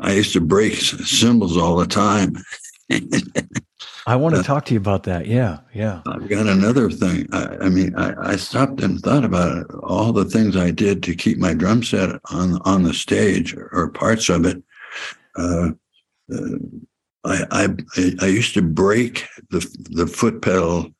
I 0.00 0.12
used 0.12 0.32
to 0.32 0.40
break 0.40 0.74
cymbals 0.74 1.56
all 1.56 1.76
the 1.76 1.86
time. 1.86 2.36
I 4.06 4.16
want 4.16 4.34
to 4.34 4.40
uh, 4.40 4.44
talk 4.44 4.64
to 4.66 4.74
you 4.74 4.80
about 4.80 5.02
that. 5.04 5.26
Yeah, 5.26 5.58
yeah. 5.74 6.00
I've 6.06 6.28
got 6.28 6.46
another 6.46 6.90
thing. 6.90 7.28
I, 7.32 7.56
I 7.60 7.68
mean, 7.68 7.94
I, 7.94 8.32
I 8.32 8.36
stopped 8.36 8.80
and 8.80 8.98
thought 9.00 9.24
about 9.24 9.58
it. 9.58 9.66
All 9.82 10.12
the 10.12 10.24
things 10.24 10.56
I 10.56 10.70
did 10.70 11.02
to 11.02 11.14
keep 11.14 11.38
my 11.38 11.52
drum 11.52 11.82
set 11.82 12.18
on 12.30 12.58
on 12.64 12.84
the 12.84 12.94
stage 12.94 13.54
or 13.54 13.90
parts 13.90 14.30
of 14.30 14.46
it. 14.46 14.62
Uh, 15.36 15.72
uh, 16.34 16.58
I, 17.28 17.44
I 17.50 17.68
I 18.22 18.26
used 18.26 18.54
to 18.54 18.62
break 18.62 19.26
the 19.50 19.60
the 19.90 20.06
foot 20.06 20.40
pedal 20.42 20.90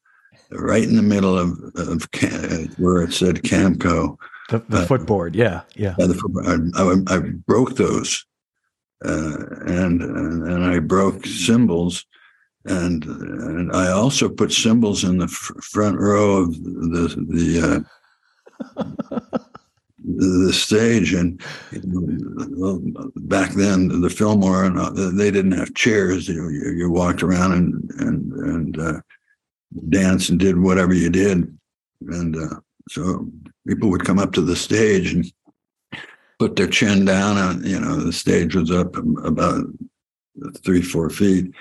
right 0.51 0.83
in 0.85 0.97
the 0.97 1.03
middle 1.03 1.37
of 1.39 1.59
of 1.77 2.11
Cam, 2.13 2.69
where 2.79 3.03
it 3.03 3.13
said 3.13 3.43
Camco. 3.43 4.17
The, 4.51 4.59
the 4.69 4.79
Uh, 4.79 4.87
footboard. 4.87 5.35
Yeah, 5.37 5.63
yeah. 5.75 5.95
Yeah, 5.99 6.07
the 6.07 6.71
I, 6.77 6.83
I, 6.83 7.17
I 7.17 7.21
broke 7.47 7.77
those, 7.77 8.25
uh, 9.05 9.37
and, 9.67 10.01
and 10.03 10.43
and 10.49 10.65
I 10.65 10.79
broke 10.79 11.27
cymbals, 11.27 12.07
and 12.65 13.05
and 13.05 13.71
I 13.73 13.91
also 13.91 14.29
put 14.29 14.53
cymbals 14.53 15.05
in 15.05 15.19
the 15.19 15.25
f- 15.27 15.53
front 15.63 15.99
row 15.99 16.37
of 16.43 16.55
the 16.55 17.15
the 17.29 17.85
uh, 18.75 19.39
the, 20.05 20.53
stage. 20.53 21.13
And 21.13 21.41
you 21.73 21.83
know, 21.85 22.81
back 23.17 23.53
then, 23.53 24.01
the 24.01 24.11
Fillmore 24.11 24.65
and 24.65 24.79
uh, 24.79 24.91
they 24.91 25.31
didn't 25.31 25.53
have 25.53 25.75
chairs. 25.75 26.29
You 26.29 26.49
you, 26.49 26.71
you 26.73 26.91
walked 26.91 27.23
around 27.23 27.53
and 27.53 27.91
and 28.01 28.33
and 28.33 28.79
uh, 28.79 29.01
danced 29.89 30.31
and 30.31 30.39
did 30.39 30.59
whatever 30.59 30.95
you 30.95 31.11
did, 31.11 31.57
and 32.09 32.37
uh, 32.37 32.61
so 32.89 33.29
people 33.67 33.91
would 33.91 34.05
come 34.05 34.19
up 34.19 34.33
to 34.33 34.41
the 34.41 34.57
stage 34.57 35.13
and 35.13 35.31
put 36.39 36.57
their 36.57 36.69
chin 36.69 37.05
down 37.05 37.37
and 37.37 37.67
you 37.67 37.79
know 37.79 37.97
the 37.97 38.13
stage 38.13 38.55
was 38.55 38.71
up 38.71 38.97
about 39.25 39.65
three 40.65 40.83
four 40.83 41.11
feet 41.11 41.53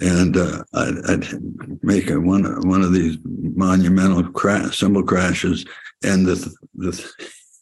and 0.00 0.36
uh, 0.36 0.62
I'd, 0.74 1.10
I'd 1.10 1.84
make 1.84 2.10
a, 2.10 2.20
one 2.20 2.44
one 2.68 2.82
of 2.82 2.92
these 2.92 3.16
monumental 3.24 4.24
crash 4.24 4.78
cymbal 4.78 5.04
crashes 5.04 5.64
and 6.02 6.26
the 6.26 6.54
the 6.74 7.12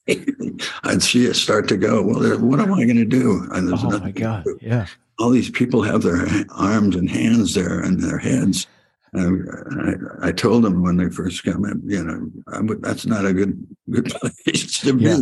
I'd 0.84 1.02
see 1.02 1.24
it 1.26 1.34
start 1.34 1.68
to 1.68 1.76
go 1.76 2.02
well 2.02 2.38
what 2.40 2.60
am 2.60 2.72
I 2.74 2.84
going 2.84 2.96
to 2.96 3.04
do 3.04 3.46
and 3.52 3.68
there's 3.68 3.82
Oh 3.84 3.98
my 3.98 4.10
God. 4.10 4.44
Yeah. 4.60 4.86
all 5.18 5.30
these 5.30 5.50
people 5.50 5.82
have 5.82 6.02
their 6.02 6.26
arms 6.50 6.96
and 6.96 7.08
hands 7.08 7.54
there 7.54 7.80
and 7.80 8.00
their 8.02 8.18
heads 8.18 8.66
and 9.12 9.48
I, 10.22 10.28
I 10.28 10.32
told 10.32 10.64
them 10.64 10.82
when 10.82 10.96
they 10.96 11.08
first 11.08 11.44
come 11.44 11.64
in, 11.64 11.80
you 11.86 12.02
know, 12.02 12.30
would, 12.62 12.82
that's 12.82 13.06
not 13.06 13.24
a 13.24 13.32
good 13.32 13.64
good 13.88 14.06
place 14.44 14.80
to 14.80 14.92
be. 14.94 15.04
Yeah. 15.04 15.18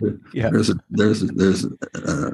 Yeah. 0.32 0.50
There's 0.50 0.70
a, 0.70 0.74
there's 0.90 1.20
there's 1.22 1.66
uh, 1.96 2.30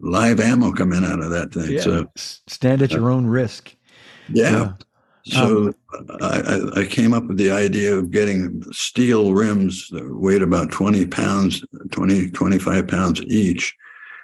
live 0.00 0.40
ammo 0.40 0.72
coming 0.72 1.04
out 1.04 1.20
of 1.20 1.30
that 1.30 1.52
thing. 1.54 1.70
Yeah. 1.70 1.80
So 1.80 2.10
Stand 2.16 2.82
at 2.82 2.90
your 2.90 3.10
own 3.10 3.26
risk. 3.28 3.74
yeah. 4.28 4.72
So 5.26 5.74
I, 6.20 6.40
I, 6.76 6.80
I 6.82 6.84
came 6.86 7.12
up 7.12 7.24
with 7.24 7.36
the 7.36 7.50
idea 7.50 7.96
of 7.96 8.12
getting 8.12 8.62
steel 8.72 9.34
rims 9.34 9.88
that 9.88 10.08
weighed 10.16 10.42
about 10.42 10.70
20 10.70 11.04
pounds, 11.06 11.64
20, 11.90 12.30
25 12.30 12.86
pounds 12.86 13.20
each. 13.22 13.74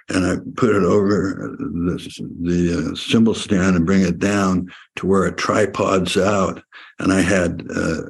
And 0.08 0.24
I 0.24 0.36
put 0.56 0.70
it 0.70 0.84
over 0.84 1.56
the, 1.58 2.28
the 2.40 2.92
uh, 2.92 2.94
cymbal 2.94 3.34
stand 3.34 3.74
and 3.76 3.86
bring 3.86 4.02
it 4.02 4.20
down 4.20 4.70
to 4.96 5.06
where 5.06 5.26
it 5.26 5.38
tripods 5.38 6.16
out. 6.16 6.62
And 7.00 7.12
I 7.12 7.20
had 7.20 7.66
uh, 7.74 8.02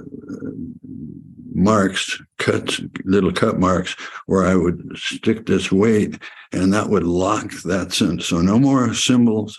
marks, 1.55 2.21
cuts, 2.39 2.81
little 3.05 3.33
cut 3.33 3.59
marks 3.59 3.95
where 4.27 4.47
I 4.47 4.55
would 4.55 4.99
stick 4.99 5.47
this 5.47 5.73
weight 5.73 6.19
and 6.53 6.75
that 6.75 6.91
would 6.91 7.05
lock 7.05 7.53
that 7.65 7.93
sim. 7.93 8.21
So 8.21 8.43
no 8.43 8.59
more 8.59 8.93
cymbals 8.93 9.59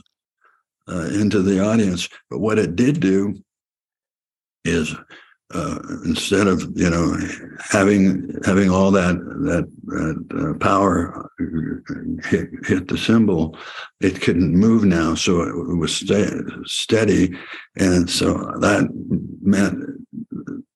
uh, 0.89 1.07
into 1.13 1.41
the 1.41 1.63
audience. 1.63 2.09
But 2.29 2.39
what 2.39 2.59
it 2.59 2.75
did 2.75 2.99
do 2.99 3.35
is 4.65 4.95
uh, 5.53 5.79
instead 6.05 6.47
of 6.47 6.67
you 6.75 6.89
know 6.89 7.15
having 7.59 8.39
having 8.43 8.69
all 8.69 8.91
that 8.91 9.15
that, 9.15 9.69
that 9.85 10.49
uh, 10.49 10.57
power 10.59 11.29
hit, 12.29 12.49
hit 12.65 12.87
the 12.87 12.97
cymbal, 12.97 13.57
it 14.01 14.21
couldn't 14.21 14.55
move 14.55 14.83
now, 14.83 15.13
so 15.13 15.41
it 15.41 15.77
was 15.77 15.95
sta- 15.95 16.41
steady, 16.65 17.35
and 17.77 18.09
so 18.09 18.33
that 18.61 18.89
meant 19.41 19.79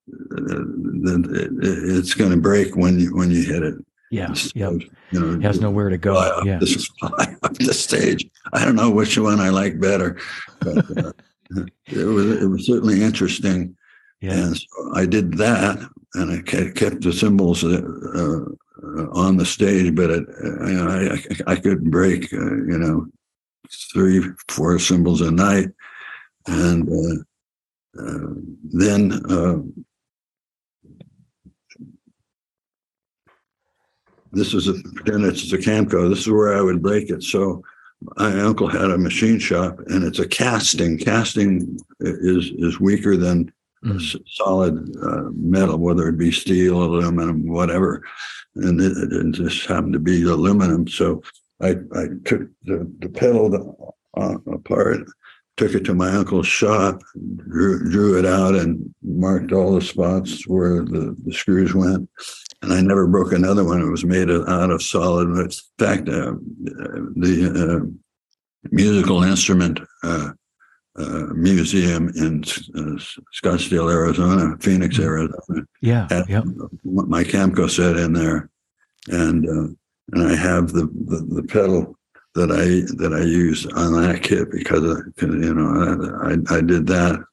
that 0.07 1.97
it's 1.97 2.13
going 2.13 2.31
to 2.31 2.37
break 2.37 2.75
when 2.75 2.99
you 2.99 3.15
when 3.15 3.31
you 3.31 3.43
hit 3.43 3.63
it. 3.63 3.75
Yeah. 4.09 4.33
You 4.55 4.89
know, 5.11 5.33
It 5.33 5.41
has 5.43 5.59
nowhere 5.59 5.89
to 5.89 5.97
go. 5.97 6.15
up 6.15 6.45
Yeah. 6.45 6.59
the, 6.59 6.65
fly 6.99 7.35
up 7.43 7.53
the 7.57 7.73
stage. 7.73 8.29
I 8.53 8.63
don't 8.63 8.75
know 8.75 8.89
which 8.89 9.17
one 9.17 9.39
I 9.39 9.49
like 9.49 9.79
better, 9.79 10.17
but 10.61 10.77
uh, 10.97 11.11
it 11.87 12.05
was 12.05 12.41
it 12.41 12.45
was 12.49 12.65
certainly 12.65 13.01
interesting. 13.03 13.75
Yeah. 14.21 14.33
And 14.33 14.57
so 14.57 14.91
I 14.95 15.05
did 15.05 15.37
that, 15.37 15.77
and 16.15 16.31
I 16.31 16.41
kept 16.71 17.01
the 17.01 17.13
cymbals 17.13 17.63
uh, 17.63 17.81
uh, 18.15 19.09
on 19.11 19.37
the 19.37 19.45
stage, 19.45 19.93
but 19.93 20.09
it, 20.09 20.25
know, 20.73 20.87
I 21.47 21.51
I 21.51 21.55
could 21.55 21.91
break 21.91 22.33
uh, 22.33 22.37
you 22.71 22.77
know 22.77 23.07
three 23.93 24.23
four 24.47 24.79
cymbals 24.79 25.21
a 25.21 25.31
night, 25.31 25.69
and 26.47 26.89
uh, 26.89 28.01
uh, 28.01 28.33
then. 28.63 29.11
This 34.31 34.53
is 34.53 34.67
a 34.67 34.73
pretend 34.95 35.25
it's 35.25 35.51
a 35.53 35.57
Camco. 35.57 36.09
This 36.09 36.21
is 36.21 36.29
where 36.29 36.55
I 36.57 36.61
would 36.61 36.81
break 36.81 37.09
it. 37.09 37.23
So 37.23 37.63
my 38.17 38.39
uncle 38.41 38.67
had 38.67 38.91
a 38.91 38.97
machine 38.97 39.39
shop, 39.39 39.79
and 39.87 40.03
it's 40.03 40.19
a 40.19 40.27
casting. 40.27 40.97
Casting 40.97 41.79
is 41.99 42.51
is 42.57 42.79
weaker 42.79 43.17
than 43.17 43.51
Mm. 43.85 44.19
solid 44.25 44.95
uh, 45.03 45.29
metal, 45.35 45.77
whether 45.77 46.09
it 46.09 46.17
be 46.17 46.31
steel, 46.31 46.81
aluminum, 46.83 47.45
whatever. 47.47 48.01
And 48.55 48.81
it, 48.81 48.97
it 48.97 49.31
just 49.33 49.67
happened 49.67 49.93
to 49.93 49.99
be 49.99 50.23
aluminum. 50.23 50.87
So 50.87 51.21
I 51.61 51.75
I 51.93 52.07
took 52.25 52.49
the 52.63 52.91
the 52.99 53.09
pedal 53.09 53.95
uh, 54.17 54.37
apart, 54.51 55.05
took 55.57 55.73
it 55.73 55.83
to 55.85 55.93
my 55.93 56.11
uncle's 56.11 56.47
shop, 56.47 57.01
drew 57.35 57.89
drew 57.89 58.17
it 58.17 58.25
out, 58.25 58.55
and 58.55 58.93
marked 59.03 59.51
all 59.51 59.73
the 59.73 59.81
spots 59.81 60.47
where 60.47 60.83
the, 60.83 61.15
the 61.25 61.33
screws 61.33 61.73
went 61.73 62.07
and 62.61 62.73
I 62.73 62.81
never 62.81 63.07
broke 63.07 63.33
another 63.33 63.63
one. 63.63 63.81
It 63.81 63.89
was 63.89 64.03
made 64.05 64.29
out 64.29 64.71
of 64.71 64.81
solid. 64.81 65.27
In 65.29 65.49
fact, 65.77 66.09
uh, 66.09 66.33
the 67.15 67.81
uh, 67.83 67.85
musical 68.71 69.23
instrument 69.23 69.79
uh, 70.03 70.31
uh, 70.97 71.25
museum 71.33 72.09
in 72.15 72.43
uh, 72.75 72.99
Scottsdale, 73.43 73.91
Arizona, 73.91 74.57
Phoenix, 74.59 74.97
Arizona, 74.99 75.63
Yeah. 75.81 76.07
had 76.09 76.27
Yeah. 76.27 76.41
my 76.83 77.23
Camco 77.23 77.69
set 77.69 77.97
in 77.97 78.13
there, 78.13 78.49
and 79.07 79.47
uh, 79.47 79.73
and 80.13 80.23
I 80.31 80.35
have 80.35 80.69
the, 80.71 80.89
the 81.05 81.41
the 81.41 81.43
pedal 81.43 81.96
that 82.35 82.51
I 82.51 82.85
that 82.97 83.13
I 83.13 83.23
used 83.23 83.71
on 83.73 83.93
that 84.01 84.21
kit 84.23 84.51
because 84.51 84.83
uh, 84.83 85.01
'cause, 85.17 85.29
you 85.29 85.53
know 85.53 86.11
I 86.23 86.55
I, 86.55 86.61
did 86.61 86.87
that, 86.87 87.23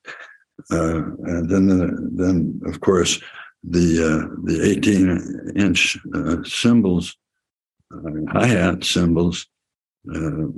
uh, 0.70 1.02
and 1.24 1.50
then 1.50 1.66
the, 1.66 2.10
then 2.12 2.60
of 2.66 2.80
course 2.80 3.20
the 3.62 3.88
uh, 4.02 4.34
the 4.44 4.62
18 4.62 5.52
inch 5.56 5.98
uh, 6.14 6.36
cymbals, 6.44 7.16
uh, 7.94 8.10
hi 8.30 8.46
hat 8.46 8.84
cymbals. 8.84 9.46
Uh, 10.14 10.48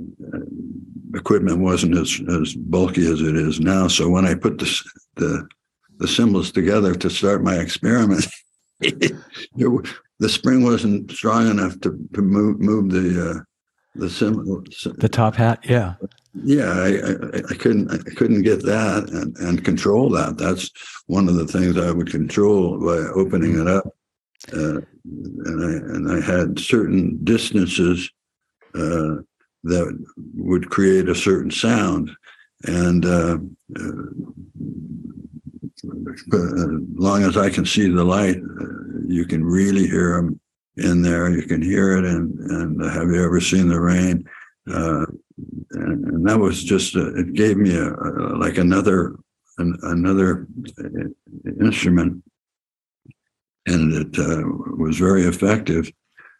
equipment 1.15 1.59
wasn't 1.59 1.97
as, 1.97 2.21
as 2.41 2.53
bulky 2.53 3.09
as 3.09 3.21
it 3.21 3.35
is 3.35 3.61
now. 3.61 3.87
So 3.87 4.09
when 4.09 4.25
I 4.25 4.35
put 4.35 4.57
the 4.57 4.83
the, 5.15 5.47
the 5.99 6.07
cymbals 6.07 6.51
together 6.51 6.93
to 6.95 7.09
start 7.09 7.43
my 7.43 7.55
experiment, 7.55 8.27
the 8.79 10.29
spring 10.29 10.63
wasn't 10.63 11.11
strong 11.11 11.49
enough 11.49 11.79
to, 11.81 11.97
to 12.13 12.21
move 12.21 12.59
move 12.59 12.91
the 12.91 13.31
uh, 13.31 13.39
the. 13.99 14.95
The 14.97 15.09
top 15.09 15.35
hat. 15.35 15.59
Yeah. 15.63 15.95
Yeah, 16.43 16.71
I, 16.71 16.87
I, 16.87 17.41
I 17.49 17.53
couldn't 17.55 17.91
I 17.91 17.97
couldn't 18.15 18.43
get 18.43 18.63
that 18.63 19.09
and, 19.11 19.35
and 19.37 19.65
control 19.65 20.09
that. 20.11 20.37
That's 20.37 20.69
one 21.07 21.27
of 21.27 21.35
the 21.35 21.47
things 21.47 21.77
I 21.77 21.91
would 21.91 22.11
control 22.11 22.79
by 22.79 22.97
opening 23.15 23.59
it 23.59 23.67
up. 23.67 23.85
Uh, 24.53 24.81
and 25.03 25.63
I 25.63 25.71
and 25.95 26.11
I 26.11 26.21
had 26.21 26.59
certain 26.59 27.17
distances 27.23 28.09
uh, 28.75 29.17
that 29.63 30.05
would 30.35 30.69
create 30.69 31.09
a 31.09 31.15
certain 31.15 31.49
sound, 31.49 32.11
and 32.63 33.03
uh, 33.03 33.37
uh, 33.79 34.03
as 36.13 36.23
long 36.95 37.23
as 37.23 37.35
I 37.35 37.49
can 37.49 37.65
see 37.65 37.89
the 37.89 38.03
light, 38.03 38.37
uh, 38.37 38.65
you 39.07 39.25
can 39.25 39.43
really 39.43 39.87
hear 39.87 40.17
them 40.17 40.39
in 40.77 41.01
there. 41.01 41.29
You 41.29 41.43
can 41.43 41.61
hear 41.61 41.97
it. 41.97 42.05
And, 42.05 42.39
and 42.39 42.91
have 42.91 43.09
you 43.09 43.23
ever 43.23 43.41
seen 43.41 43.67
the 43.67 43.79
rain? 43.79 44.27
Uh, 44.69 45.05
and, 45.71 46.05
and 46.05 46.27
that 46.27 46.39
was 46.39 46.63
just, 46.63 46.95
a, 46.95 47.15
it 47.17 47.33
gave 47.33 47.57
me 47.57 47.75
a, 47.75 47.93
a 47.93 48.37
like 48.37 48.57
another, 48.57 49.15
an, 49.57 49.77
another 49.83 50.47
instrument. 51.59 52.23
And 53.65 53.93
it 53.93 54.19
uh, 54.19 54.43
was 54.77 54.97
very 54.97 55.23
effective 55.23 55.91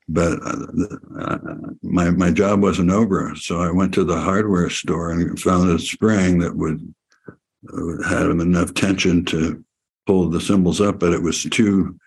but 0.09 0.39
uh, 0.45 1.35
my 1.83 2.09
my 2.11 2.31
job 2.31 2.61
wasn't 2.61 2.91
over, 2.91 3.35
so 3.35 3.59
I 3.59 3.71
went 3.71 3.93
to 3.95 4.05
the 4.05 4.19
hardware 4.19 4.69
store 4.69 5.11
and 5.11 5.39
found 5.39 5.69
a 5.69 5.79
spring 5.79 6.39
that 6.39 6.55
would 6.55 6.93
uh, 7.27 8.07
had 8.07 8.27
enough 8.27 8.73
tension 8.73 9.25
to 9.25 9.63
pull 10.05 10.29
the 10.29 10.39
cymbals 10.39 10.79
up, 10.79 10.99
but 10.99 11.11
it 11.11 11.21
was 11.21 11.43
too 11.43 11.99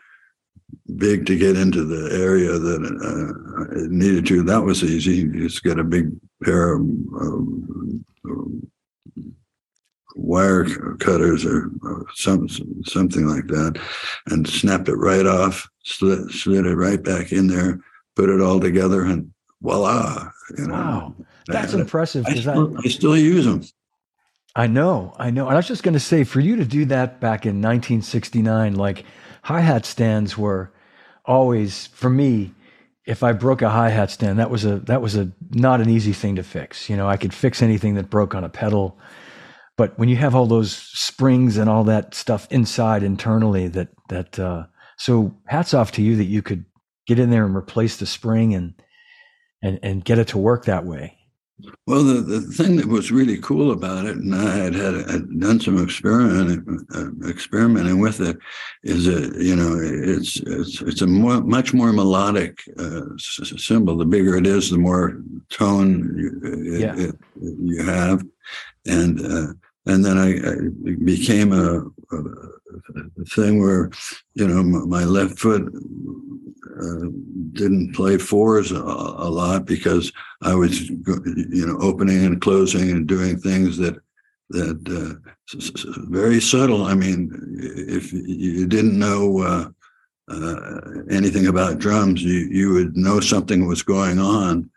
big 0.96 1.26
to 1.26 1.36
get 1.36 1.56
into 1.56 1.84
the 1.84 2.16
area 2.16 2.58
that 2.58 2.82
uh, 2.84 3.78
it 3.78 3.90
needed 3.90 4.26
to. 4.26 4.42
That 4.42 4.62
was 4.62 4.82
easy. 4.82 5.16
You 5.16 5.48
just 5.48 5.62
get 5.62 5.78
a 5.78 5.84
big 5.84 6.10
pair 6.42 6.74
of 6.74 6.80
um, 6.80 8.04
wire 10.16 10.64
cutters 10.98 11.44
or, 11.44 11.70
or 11.82 12.06
some, 12.14 12.48
something 12.84 13.26
like 13.26 13.46
that 13.46 13.80
and 14.26 14.46
snapped 14.46 14.88
it 14.88 14.96
right 14.96 15.26
off, 15.26 15.68
slid, 15.84 16.30
slid 16.30 16.66
it 16.66 16.76
right 16.76 17.02
back 17.02 17.32
in 17.32 17.46
there 17.46 17.80
put 18.20 18.28
it 18.28 18.40
all 18.40 18.60
together, 18.60 19.04
and 19.04 19.32
voila! 19.62 20.30
You 20.58 20.66
know, 20.66 20.74
wow, 20.74 21.14
that's 21.46 21.72
impressive. 21.72 22.26
I 22.26 22.34
still, 22.34 22.76
I, 22.76 22.80
I 22.84 22.88
still 22.88 23.16
use 23.16 23.44
them. 23.44 23.62
I 24.56 24.66
know, 24.66 25.14
I 25.18 25.30
know. 25.30 25.46
And 25.46 25.54
I 25.54 25.56
was 25.56 25.68
just 25.68 25.82
going 25.82 25.94
to 25.94 26.00
say, 26.00 26.24
for 26.24 26.40
you 26.40 26.56
to 26.56 26.64
do 26.64 26.84
that 26.86 27.20
back 27.20 27.46
in 27.46 27.62
1969, 27.62 28.74
like 28.74 29.04
hi 29.42 29.60
hat 29.60 29.86
stands 29.86 30.36
were 30.36 30.72
always 31.24 31.86
for 31.88 32.10
me. 32.10 32.52
If 33.06 33.22
I 33.22 33.32
broke 33.32 33.62
a 33.62 33.70
hi 33.70 33.88
hat 33.88 34.10
stand, 34.10 34.38
that 34.38 34.50
was 34.50 34.64
a 34.64 34.80
that 34.80 35.02
was 35.02 35.16
a 35.16 35.32
not 35.50 35.80
an 35.80 35.88
easy 35.88 36.12
thing 36.12 36.36
to 36.36 36.42
fix. 36.42 36.88
You 36.88 36.96
know, 36.96 37.08
I 37.08 37.16
could 37.16 37.34
fix 37.34 37.62
anything 37.62 37.94
that 37.94 38.10
broke 38.10 38.34
on 38.34 38.44
a 38.44 38.48
pedal, 38.48 38.98
but 39.76 39.98
when 39.98 40.08
you 40.08 40.16
have 40.16 40.34
all 40.34 40.46
those 40.46 40.72
springs 40.76 41.56
and 41.56 41.68
all 41.68 41.84
that 41.84 42.14
stuff 42.14 42.46
inside 42.50 43.02
internally, 43.02 43.68
that 43.68 43.88
that 44.08 44.38
uh, 44.38 44.66
so 44.98 45.34
hats 45.46 45.74
off 45.74 45.92
to 45.92 46.02
you 46.02 46.16
that 46.16 46.24
you 46.24 46.42
could 46.42 46.64
get 47.06 47.18
in 47.18 47.30
there 47.30 47.46
and 47.46 47.56
replace 47.56 47.96
the 47.96 48.06
spring 48.06 48.54
and 48.54 48.74
and 49.62 49.80
and 49.82 50.04
get 50.04 50.18
it 50.18 50.28
to 50.28 50.38
work 50.38 50.66
that 50.66 50.84
way. 50.84 51.16
Well, 51.86 52.04
the, 52.04 52.20
the 52.20 52.40
thing 52.40 52.76
that 52.76 52.86
was 52.86 53.10
really 53.10 53.38
cool 53.38 53.72
about 53.72 54.06
it, 54.06 54.16
and 54.16 54.34
I 54.34 54.56
had, 54.56 54.74
had, 54.74 55.10
had 55.10 55.40
done 55.40 55.60
some 55.60 55.82
experimenting, 55.82 56.86
uh, 56.94 57.28
experimenting 57.28 57.98
with 57.98 58.20
it, 58.20 58.38
is 58.82 59.06
that 59.06 59.42
you 59.42 59.56
know 59.56 59.78
it's 59.80 60.36
it's 60.40 60.80
it's 60.82 61.02
a 61.02 61.06
more, 61.06 61.40
much 61.42 61.74
more 61.74 61.92
melodic 61.92 62.62
uh, 62.78 63.02
cymbal. 63.16 63.96
The 63.96 64.04
bigger 64.04 64.36
it 64.36 64.46
is, 64.46 64.70
the 64.70 64.78
more 64.78 65.22
tone 65.50 66.14
you, 66.16 66.78
yeah. 66.78 66.94
it, 66.96 67.10
it, 67.10 67.16
you 67.36 67.84
have, 67.84 68.22
and 68.86 69.20
uh, 69.20 69.52
and 69.86 70.04
then 70.04 70.18
I, 70.18 70.30
I 70.36 70.94
became 71.04 71.52
a, 71.52 71.84
a, 72.14 73.24
thing 73.28 73.60
where 73.60 73.90
you 74.34 74.48
know 74.48 74.62
my 74.62 75.04
left 75.04 75.38
foot 75.38 75.62
uh, 76.80 77.06
didn't 77.52 77.94
play 77.94 78.16
fours 78.16 78.72
a, 78.72 78.76
a, 78.76 79.28
lot 79.28 79.66
because 79.66 80.12
I 80.42 80.54
was, 80.54 80.88
you 80.88 81.66
know, 81.66 81.76
opening 81.80 82.24
and 82.24 82.40
closing 82.40 82.90
and 82.90 83.06
doing 83.06 83.38
things 83.38 83.76
that 83.78 83.96
that 84.50 84.80
uh, 84.88 85.30
very 86.08 86.40
subtle. 86.40 86.84
I 86.84 86.94
mean, 86.94 87.30
if 87.60 88.12
you 88.12 88.66
didn't 88.66 88.98
know 88.98 89.40
uh, 89.40 89.68
uh, 90.32 90.80
anything 91.10 91.46
about 91.46 91.78
drums, 91.78 92.22
you 92.22 92.48
you 92.50 92.72
would 92.72 92.96
know 92.96 93.20
something 93.20 93.66
was 93.66 93.82
going 93.82 94.18
on, 94.18 94.70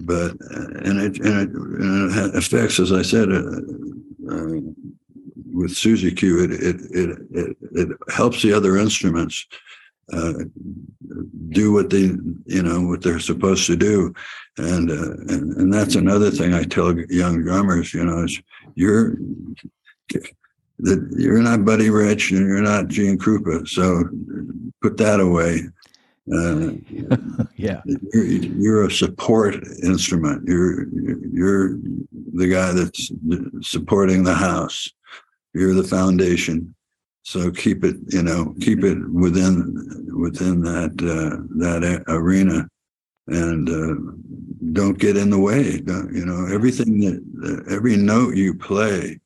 but 0.00 0.32
uh, 0.32 0.66
and 0.84 0.98
it 1.00 1.18
and 1.20 1.40
it, 1.40 1.50
and 1.54 2.16
it 2.16 2.36
affects, 2.36 2.80
as 2.80 2.92
I 2.92 3.02
said. 3.02 3.28
With 4.26 5.76
Susie 5.76 6.12
Q, 6.12 6.44
it, 6.44 6.50
it 6.52 6.76
it 6.90 7.18
it 7.30 7.56
it 7.72 7.88
helps 8.12 8.42
the 8.42 8.52
other 8.52 8.76
instruments 8.76 9.46
uh, 10.12 10.32
do 11.50 11.72
what 11.72 11.90
they 11.90 12.10
you 12.46 12.62
know 12.62 12.82
what 12.82 13.02
they're 13.02 13.18
supposed 13.20 13.66
to 13.66 13.76
do. 13.76 14.14
And 14.58 14.90
uh, 14.90 15.12
and, 15.32 15.56
and 15.56 15.72
that's 15.72 15.96
another 15.96 16.30
thing 16.30 16.54
i 16.54 16.62
tell 16.62 16.96
young 17.10 17.42
drummers 17.42 17.92
you 17.92 18.04
know 18.04 18.22
is 18.22 18.40
you're 18.76 19.16
that 20.78 21.14
you're 21.16 21.42
not 21.42 21.64
buddy 21.64 21.90
rich 21.90 22.30
and 22.30 22.46
you're 22.46 22.62
not 22.62 22.86
gene 22.86 23.18
krupa 23.18 23.66
so 23.66 24.04
put 24.80 24.96
that 24.96 25.18
away 25.18 25.62
uh, 26.32 26.70
yeah. 27.56 27.82
you're, 27.84 28.24
you're, 28.24 28.86
a 28.86 28.90
support 28.90 29.56
instrument. 29.82 30.46
You're 30.48 30.86
you're 30.88 31.76
the 32.32 32.48
guy 32.48 32.72
that's 32.72 33.10
supporting 33.60 34.24
the 34.24 34.34
house. 34.34 34.88
You're 35.52 35.74
the 35.74 35.84
foundation. 35.84 36.74
So 37.24 37.50
keep 37.50 37.84
it, 37.84 37.96
you 38.08 38.22
know, 38.22 38.54
keep 38.60 38.84
it 38.84 38.98
within 39.10 40.06
within 40.14 40.62
that 40.62 40.92
uh, 41.02 41.44
that 41.58 42.04
arena, 42.08 42.68
and 43.26 43.68
uh, 43.68 44.72
don't 44.72 44.98
get 44.98 45.16
in 45.16 45.30
the 45.30 45.38
way. 45.38 45.78
Don't, 45.78 46.14
you 46.14 46.24
know, 46.24 46.46
everything 46.46 47.00
that 47.00 47.64
every 47.70 47.96
note 47.96 48.34
you 48.34 48.54
play 48.54 49.20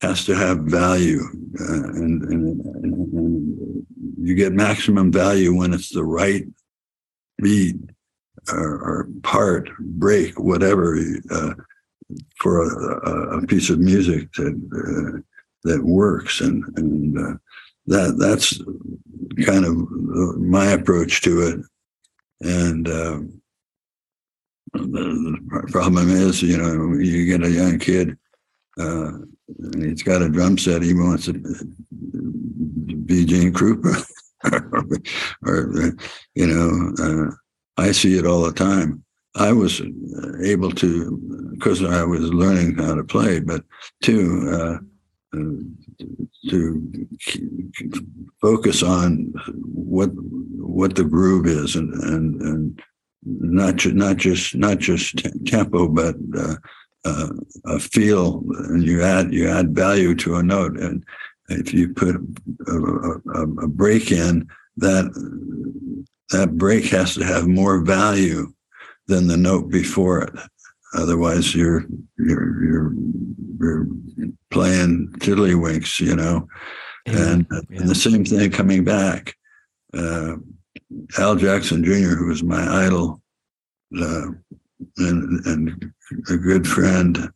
has 0.00 0.24
to 0.26 0.34
have 0.34 0.58
value, 0.58 1.22
uh, 1.60 1.84
and, 1.94 2.22
and, 2.24 2.60
and, 2.84 3.86
you 4.18 4.34
get 4.34 4.52
maximum 4.52 5.12
value 5.12 5.54
when 5.54 5.72
it's 5.72 5.90
the 5.90 6.02
right 6.02 6.44
beat 7.40 7.76
or, 8.52 8.58
or 8.58 9.08
part, 9.22 9.70
break, 9.78 10.38
whatever, 10.38 10.98
uh, 11.30 11.54
for 12.40 12.62
a, 12.62 13.38
a, 13.38 13.46
piece 13.46 13.70
of 13.70 13.78
music 13.78 14.32
that 14.32 14.52
uh, 14.52 15.20
that 15.64 15.84
works, 15.84 16.40
and 16.40 16.64
and 16.76 17.18
uh, 17.18 17.34
that 17.86 18.16
that's 18.18 18.60
kind 19.44 19.64
of 19.64 19.76
my 20.38 20.66
approach 20.66 21.20
to 21.22 21.40
it. 21.42 21.60
And 22.40 22.86
the, 22.86 23.30
the, 24.72 25.68
problem 25.70 26.10
is, 26.10 26.42
you 26.42 26.58
know, 26.58 26.94
you 26.98 27.26
get 27.26 27.46
a 27.46 27.50
young 27.50 27.78
kid 27.78 28.16
uh, 28.78 29.12
and 29.58 29.82
he's 29.82 30.02
got 30.02 30.22
a 30.22 30.28
drum 30.28 30.58
set. 30.58 30.82
He 30.82 30.94
wants 30.94 31.26
to 31.26 31.32
be 31.32 33.24
Gene 33.24 33.52
Krupa, 33.52 34.04
or, 35.46 35.94
you 36.34 36.46
know, 36.46 36.94
uh, 37.02 37.34
I 37.80 37.92
see 37.92 38.18
it 38.18 38.26
all 38.26 38.42
the 38.42 38.52
time. 38.52 39.04
I 39.34 39.52
was 39.52 39.82
able 40.42 40.70
to, 40.72 41.50
because 41.54 41.84
I 41.84 42.02
was 42.04 42.22
learning 42.32 42.76
how 42.76 42.94
to 42.94 43.04
play, 43.04 43.40
but 43.40 43.62
two, 44.02 44.50
uh, 44.50 44.78
to 46.50 47.08
focus 48.40 48.82
on 48.82 49.32
what 49.64 50.10
what 50.12 50.94
the 50.94 51.04
groove 51.04 51.46
is 51.46 51.76
and 51.76 51.92
and 51.94 52.40
and 52.42 52.82
not 53.24 53.76
just 53.76 53.94
not 53.94 54.16
just 54.16 54.54
not 54.54 54.78
just 54.78 55.26
tempo 55.46 55.88
but 55.88 56.14
uh, 56.38 56.54
uh, 57.06 57.28
a 57.66 57.78
feel 57.78 58.42
and 58.70 58.82
you 58.82 59.02
add 59.02 59.32
you 59.32 59.48
add 59.48 59.74
value 59.74 60.14
to 60.14 60.36
a 60.36 60.42
note 60.42 60.78
and 60.78 61.04
if 61.48 61.72
you 61.72 61.92
put 61.94 62.16
a, 62.66 62.72
a, 63.34 63.42
a 63.64 63.68
break 63.68 64.10
in 64.10 64.48
that 64.76 65.06
that 66.30 66.56
break 66.56 66.84
has 66.86 67.14
to 67.14 67.24
have 67.24 67.46
more 67.46 67.80
value 67.80 68.52
than 69.06 69.28
the 69.28 69.36
note 69.36 69.70
before 69.70 70.22
it 70.22 70.34
Otherwise, 70.96 71.54
you're 71.54 71.84
you're 72.18 72.64
you're, 72.64 72.94
you're 73.58 73.86
playing 74.50 75.08
tiddlywinks, 75.18 76.00
you 76.00 76.16
know. 76.16 76.48
And, 77.06 77.46
yeah. 77.52 77.80
and, 77.80 77.88
the 77.88 77.94
same 77.94 78.24
thing 78.24 78.50
coming 78.50 78.82
back. 78.82 79.34
Uh, 79.94 80.36
Al 81.18 81.36
Jackson 81.36 81.84
Jr., 81.84 82.16
who 82.16 82.26
was 82.26 82.42
my 82.42 82.84
idol 82.84 83.22
uh, 84.00 84.26
and 84.98 85.46
and 85.46 85.92
a 86.30 86.36
good 86.36 86.66
friend, 86.66 87.30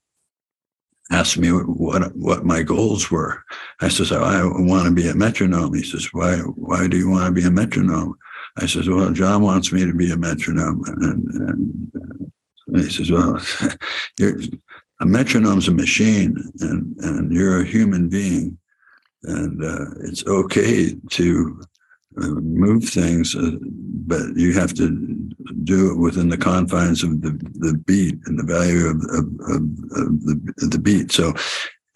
asked 1.11 1.39
me 1.39 1.49
what 1.51 2.15
what 2.17 2.45
my 2.45 2.63
goals 2.63 3.11
were. 3.11 3.43
I 3.81 3.89
says, 3.89 4.13
I 4.13 4.43
want 4.45 4.87
to 4.87 4.95
be 4.95 5.09
a 5.09 5.15
metronome. 5.15 5.75
He 5.75 5.83
says, 5.83 6.09
Why 6.13 6.37
why 6.39 6.89
do 6.89 6.97
you 6.97 7.11
want 7.11 7.27
to 7.27 7.33
be 7.33 7.47
a 7.47 7.51
metronome? 7.51 8.15
I 8.59 8.67
says, 8.67 8.89
Well, 8.89 9.11
John 9.13 9.43
wants 9.43 9.73
me 9.73 9.85
to 9.85 9.95
be 9.95 10.11
a 10.11 10.17
metronome, 10.17 10.83
and, 10.87 11.93
and 12.69 12.83
he 12.83 12.91
says, 12.91 13.11
Well, 13.11 13.41
a 15.01 15.07
metronome's 15.07 15.69
a 15.69 15.73
machine 15.73 16.37
and, 16.61 16.95
and 16.99 17.33
you're 17.33 17.63
a 17.63 17.67
human 17.67 18.09
being. 18.09 18.59
And 19.23 19.63
uh, 19.63 19.87
it's 20.03 20.27
okay 20.27 20.95
to 21.11 21.63
move 22.17 22.85
things, 22.85 23.37
uh, 23.37 23.53
but 24.07 24.37
you 24.37 24.53
have 24.53 24.75
to 24.75 24.91
do 25.65 25.93
it 25.93 25.99
within 25.99 26.29
the 26.29 26.39
confines 26.39 27.03
of 27.03 27.21
the, 27.23 27.31
the 27.55 27.75
beat 27.87 28.19
and 28.27 28.39
the 28.39 28.45
value 28.45 28.87
of, 28.87 28.97
of, 28.97 29.25
of, 29.49 29.63
of 29.97 30.25
the, 30.25 30.69
the 30.71 30.79
beat. 30.79 31.13
So 31.13 31.35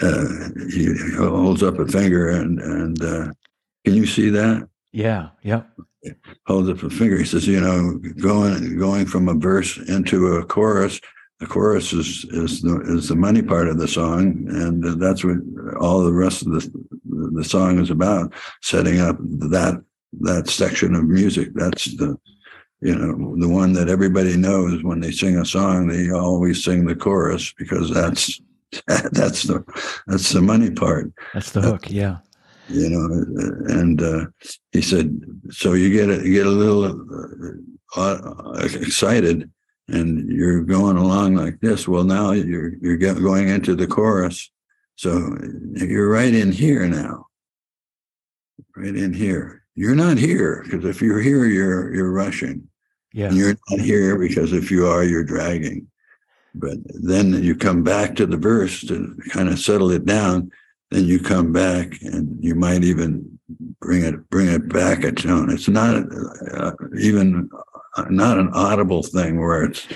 uh, 0.00 0.48
he 0.70 0.94
holds 1.16 1.62
up 1.62 1.78
a 1.78 1.86
finger 1.86 2.30
and, 2.30 2.60
and 2.60 3.02
uh, 3.02 3.32
can 3.84 3.94
you 3.94 4.06
see 4.06 4.30
that? 4.30 4.68
Yeah, 4.92 5.30
yeah. 5.42 5.62
Holds 6.46 6.68
up 6.68 6.82
a 6.82 6.90
finger. 6.90 7.18
He 7.18 7.24
says, 7.24 7.46
you 7.46 7.60
know, 7.60 7.98
going 8.20 8.78
going 8.78 9.06
from 9.06 9.28
a 9.28 9.34
verse 9.34 9.76
into 9.88 10.36
a 10.36 10.44
chorus. 10.44 11.00
The 11.40 11.46
chorus 11.46 11.92
is 11.92 12.24
is 12.30 12.62
the 12.62 12.80
is 12.82 13.08
the 13.08 13.16
money 13.16 13.42
part 13.42 13.68
of 13.68 13.78
the 13.78 13.88
song, 13.88 14.46
and 14.48 15.00
that's 15.00 15.24
what 15.24 15.38
all 15.80 16.04
the 16.04 16.12
rest 16.12 16.42
of 16.42 16.52
the 16.52 16.70
the 17.32 17.44
song 17.44 17.80
is 17.80 17.90
about. 17.90 18.32
Setting 18.62 19.00
up 19.00 19.16
that 19.18 19.82
that 20.20 20.48
section 20.48 20.94
of 20.94 21.04
music. 21.04 21.50
That's 21.54 21.96
the 21.96 22.16
you 22.80 22.94
know 22.94 23.36
the 23.38 23.48
one 23.48 23.72
that 23.74 23.88
everybody 23.88 24.36
knows 24.36 24.82
when 24.82 25.00
they 25.00 25.10
sing 25.10 25.38
a 25.38 25.44
song. 25.44 25.88
They 25.88 26.10
always 26.10 26.64
sing 26.64 26.86
the 26.86 26.96
chorus 26.96 27.52
because 27.56 27.90
that's 27.90 28.40
that's 28.86 29.44
the 29.44 29.64
that's 30.06 30.30
the 30.30 30.42
money 30.42 30.70
part. 30.70 31.12
That's 31.32 31.52
the 31.52 31.62
hook. 31.62 31.90
Yeah 31.90 32.18
you 32.68 32.88
know 32.88 33.74
and 33.74 34.02
uh, 34.02 34.26
he 34.72 34.80
said 34.80 35.20
so 35.50 35.74
you 35.74 35.90
get 35.90 36.08
a, 36.08 36.26
you 36.26 36.32
get 36.32 36.46
a 36.46 36.50
little 36.50 36.98
uh, 37.96 38.52
excited 38.62 39.50
and 39.88 40.30
you're 40.30 40.62
going 40.62 40.96
along 40.96 41.34
like 41.34 41.60
this 41.60 41.86
well 41.86 42.04
now 42.04 42.32
you're 42.32 42.72
you're 42.80 42.96
get, 42.96 43.20
going 43.20 43.48
into 43.48 43.74
the 43.74 43.86
chorus 43.86 44.50
so 44.96 45.36
you're 45.74 46.08
right 46.08 46.34
in 46.34 46.52
here 46.52 46.86
now 46.86 47.26
right 48.76 48.96
in 48.96 49.12
here 49.12 49.63
you're 49.74 49.94
not 49.94 50.18
here 50.18 50.62
because 50.64 50.84
if 50.84 51.02
you're 51.02 51.20
here 51.20 51.44
you're 51.44 51.94
you're 51.94 52.12
rushing 52.12 52.68
yeah 53.12 53.26
and 53.26 53.36
you're 53.36 53.56
not 53.70 53.80
here 53.80 54.18
because 54.18 54.52
if 54.52 54.70
you 54.70 54.86
are 54.86 55.04
you're 55.04 55.24
dragging 55.24 55.86
but 56.54 56.78
then 57.02 57.42
you 57.42 57.54
come 57.54 57.82
back 57.82 58.14
to 58.14 58.26
the 58.26 58.36
verse 58.36 58.80
to 58.82 59.16
kind 59.30 59.48
of 59.48 59.58
settle 59.58 59.90
it 59.90 60.04
down 60.04 60.50
then 60.90 61.04
you 61.04 61.18
come 61.18 61.52
back 61.52 62.00
and 62.02 62.38
you 62.42 62.54
might 62.54 62.84
even 62.84 63.34
bring 63.80 64.02
it 64.02 64.28
bring 64.30 64.48
it 64.48 64.68
back 64.68 65.04
a 65.04 65.12
tone. 65.12 65.50
It's 65.50 65.68
not 65.68 65.96
uh, 66.52 66.72
even 66.98 67.48
uh, 67.96 68.04
not 68.10 68.38
an 68.38 68.50
audible 68.52 69.02
thing 69.02 69.40
where 69.40 69.64
it's 69.64 69.86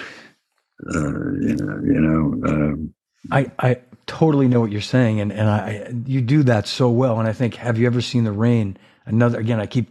uh, 0.94 1.32
you 1.40 1.56
know 1.56 1.80
you 1.84 2.00
know. 2.00 2.48
Um, 2.48 2.94
I 3.30 3.50
I 3.58 3.78
totally 4.06 4.48
know 4.48 4.60
what 4.60 4.70
you're 4.70 4.80
saying, 4.80 5.20
and 5.20 5.32
and 5.32 5.48
I 5.48 5.92
you 6.06 6.20
do 6.20 6.42
that 6.44 6.66
so 6.66 6.90
well. 6.90 7.18
And 7.18 7.28
I 7.28 7.32
think 7.32 7.54
have 7.56 7.78
you 7.78 7.86
ever 7.86 8.00
seen 8.00 8.24
the 8.24 8.32
rain? 8.32 8.76
Another 9.08 9.38
again, 9.40 9.60
I 9.60 9.66
keep 9.66 9.88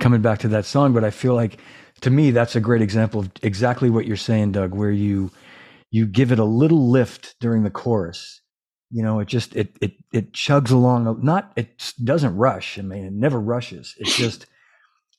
coming 0.00 0.22
back 0.22 0.40
to 0.40 0.48
that 0.48 0.64
song, 0.64 0.92
but 0.92 1.04
I 1.04 1.10
feel 1.10 1.34
like 1.34 1.60
to 2.00 2.10
me 2.10 2.30
that's 2.30 2.56
a 2.56 2.60
great 2.60 2.82
example 2.82 3.20
of 3.20 3.30
exactly 3.42 3.90
what 3.90 4.06
you're 4.06 4.16
saying, 4.16 4.52
Doug, 4.52 4.74
where 4.74 4.90
you 4.90 5.30
you 5.90 6.06
give 6.06 6.32
it 6.32 6.38
a 6.38 6.44
little 6.44 6.90
lift 6.90 7.36
during 7.40 7.62
the 7.62 7.70
chorus. 7.70 8.40
You 8.90 9.02
know 9.02 9.20
it 9.20 9.28
just 9.28 9.54
it 9.54 9.76
it 9.80 9.92
it 10.12 10.32
chugs 10.32 10.70
along 10.70 11.20
not 11.22 11.52
it 11.56 11.92
doesn't 12.02 12.36
rush. 12.36 12.78
I 12.78 12.82
mean 12.82 13.04
it 13.04 13.12
never 13.12 13.40
rushes. 13.40 13.94
It 13.98 14.06
just 14.06 14.46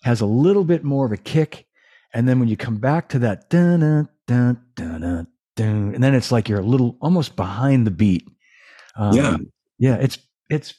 has 0.03 0.21
a 0.21 0.25
little 0.25 0.63
bit 0.63 0.83
more 0.83 1.05
of 1.05 1.11
a 1.11 1.17
kick. 1.17 1.67
And 2.13 2.27
then 2.27 2.39
when 2.39 2.47
you 2.47 2.57
come 2.57 2.77
back 2.77 3.09
to 3.09 3.19
that 3.19 3.49
dun 3.49 3.81
dun 3.81 4.09
dun 4.27 4.61
dun 4.75 5.27
dun 5.55 5.93
and 5.93 6.03
then 6.03 6.13
it's 6.13 6.31
like 6.31 6.49
you're 6.49 6.59
a 6.59 6.65
little 6.65 6.97
almost 7.01 7.35
behind 7.35 7.87
the 7.87 7.91
beat. 7.91 8.27
Um, 8.97 9.13
yeah. 9.13 9.37
yeah 9.77 9.95
it's 9.95 10.17
it's 10.49 10.73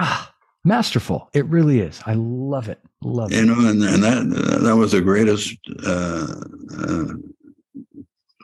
ah 0.00 0.32
masterful. 0.64 1.28
It 1.32 1.46
really 1.46 1.80
is. 1.80 2.00
I 2.06 2.14
love 2.14 2.68
it. 2.68 2.80
Love 3.02 3.32
you 3.32 3.42
it 3.42 3.44
know 3.46 3.68
and, 3.68 3.82
and 3.82 4.02
that 4.02 4.60
that 4.62 4.76
was 4.76 4.92
the 4.92 5.00
greatest 5.00 5.56
uh, 5.86 6.34
uh, 6.76 7.14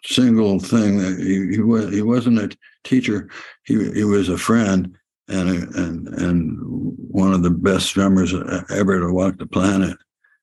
single 0.04 0.60
thing 0.60 0.98
that 0.98 1.18
he, 1.18 1.56
he 1.56 1.60
was 1.60 1.92
he 1.92 2.02
wasn't 2.02 2.38
a 2.38 2.56
teacher. 2.84 3.28
He 3.64 3.92
he 3.92 4.04
was 4.04 4.28
a 4.28 4.38
friend 4.38 4.96
and 5.28 5.74
and 5.74 6.08
and 6.08 6.58
one 6.60 7.32
of 7.32 7.42
the 7.42 7.50
best 7.50 7.94
drummers 7.94 8.34
ever 8.70 9.00
to 9.00 9.12
walk 9.12 9.38
the 9.38 9.46
planet. 9.46 9.96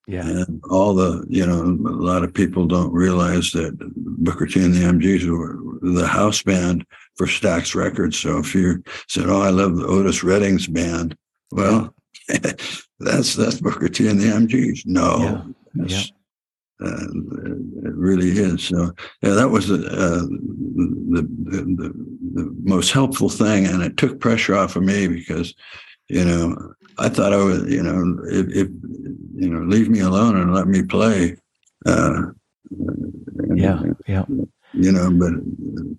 Yeah. 0.07 0.27
And 0.27 0.61
all 0.69 0.93
the 0.93 1.25
you 1.29 1.45
know 1.45 1.61
a 1.61 2.03
lot 2.03 2.23
of 2.23 2.33
people 2.33 2.65
don't 2.65 2.91
realize 2.91 3.51
that 3.51 3.77
booker 3.95 4.45
t 4.45 4.63
and 4.63 4.73
the 4.73 4.79
mgs 4.79 5.25
were 5.29 5.57
the 5.81 6.07
house 6.07 6.41
band 6.43 6.85
for 7.15 7.27
stax 7.27 7.75
records. 7.75 8.17
So 8.19 8.39
if 8.39 8.53
you 8.53 8.83
said 9.07 9.27
oh 9.27 9.41
i 9.41 9.49
love 9.49 9.77
the 9.77 9.85
otis 9.85 10.23
redding's 10.23 10.67
band 10.67 11.15
well 11.51 11.93
that's 12.99 13.35
that's 13.35 13.59
booker 13.61 13.89
t 13.89 14.07
and 14.07 14.19
the 14.19 14.27
mgs 14.27 14.85
no 14.85 15.43
yeah. 15.75 15.85
yeah. 15.87 16.03
Uh, 16.83 17.05
it 17.85 17.93
really 17.93 18.29
is. 18.29 18.63
So 18.63 18.91
yeah, 19.21 19.33
that 19.33 19.49
was 19.49 19.67
the, 19.67 19.85
uh, 19.85 20.25
the, 21.11 21.21
the, 21.43 21.93
the 22.33 22.55
most 22.63 22.91
helpful 22.91 23.29
thing, 23.29 23.67
and 23.67 23.83
it 23.83 23.97
took 23.97 24.19
pressure 24.19 24.55
off 24.55 24.75
of 24.75 24.81
me 24.81 25.07
because, 25.07 25.53
you 26.09 26.25
know, 26.25 26.73
I 26.97 27.09
thought 27.09 27.33
I 27.33 27.37
was, 27.37 27.71
you 27.71 27.83
know, 27.83 28.23
if, 28.31 28.47
if 28.47 28.67
you 29.35 29.49
know, 29.49 29.61
leave 29.61 29.89
me 29.89 29.99
alone 29.99 30.37
and 30.37 30.53
let 30.53 30.67
me 30.67 30.81
play. 30.81 31.37
Uh, 31.85 32.23
and, 32.71 33.57
yeah, 33.59 33.81
yeah. 34.07 34.25
You 34.73 34.91
know, 34.91 35.11
but 35.11 35.33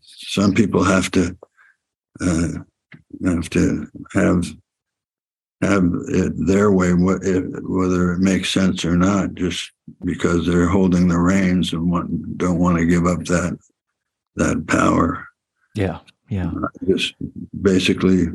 some 0.03 0.53
people 0.53 0.83
have 0.83 1.11
to 1.13 1.37
uh, 2.21 2.49
have 3.25 3.51
to 3.51 3.87
have 4.15 4.47
have 5.63 5.85
it 6.09 6.33
their 6.47 6.73
way, 6.73 6.93
whether 6.93 8.13
it 8.13 8.19
makes 8.19 8.51
sense 8.51 8.85
or 8.85 8.97
not, 8.97 9.35
just 9.35 9.71
because 10.05 10.45
they're 10.45 10.69
holding 10.69 11.09
the 11.09 11.19
reins 11.19 11.73
and 11.73 11.91
want, 11.91 12.37
don't 12.37 12.59
want 12.59 12.79
to 12.79 12.87
give 12.87 13.07
up 13.07 13.25
that 13.25 13.57
that 14.37 14.67
power. 14.67 15.27
Yeah, 15.75 16.01
yeah. 16.29 16.51
Uh, 16.51 16.69
just 16.87 17.15
basically, 17.61 18.27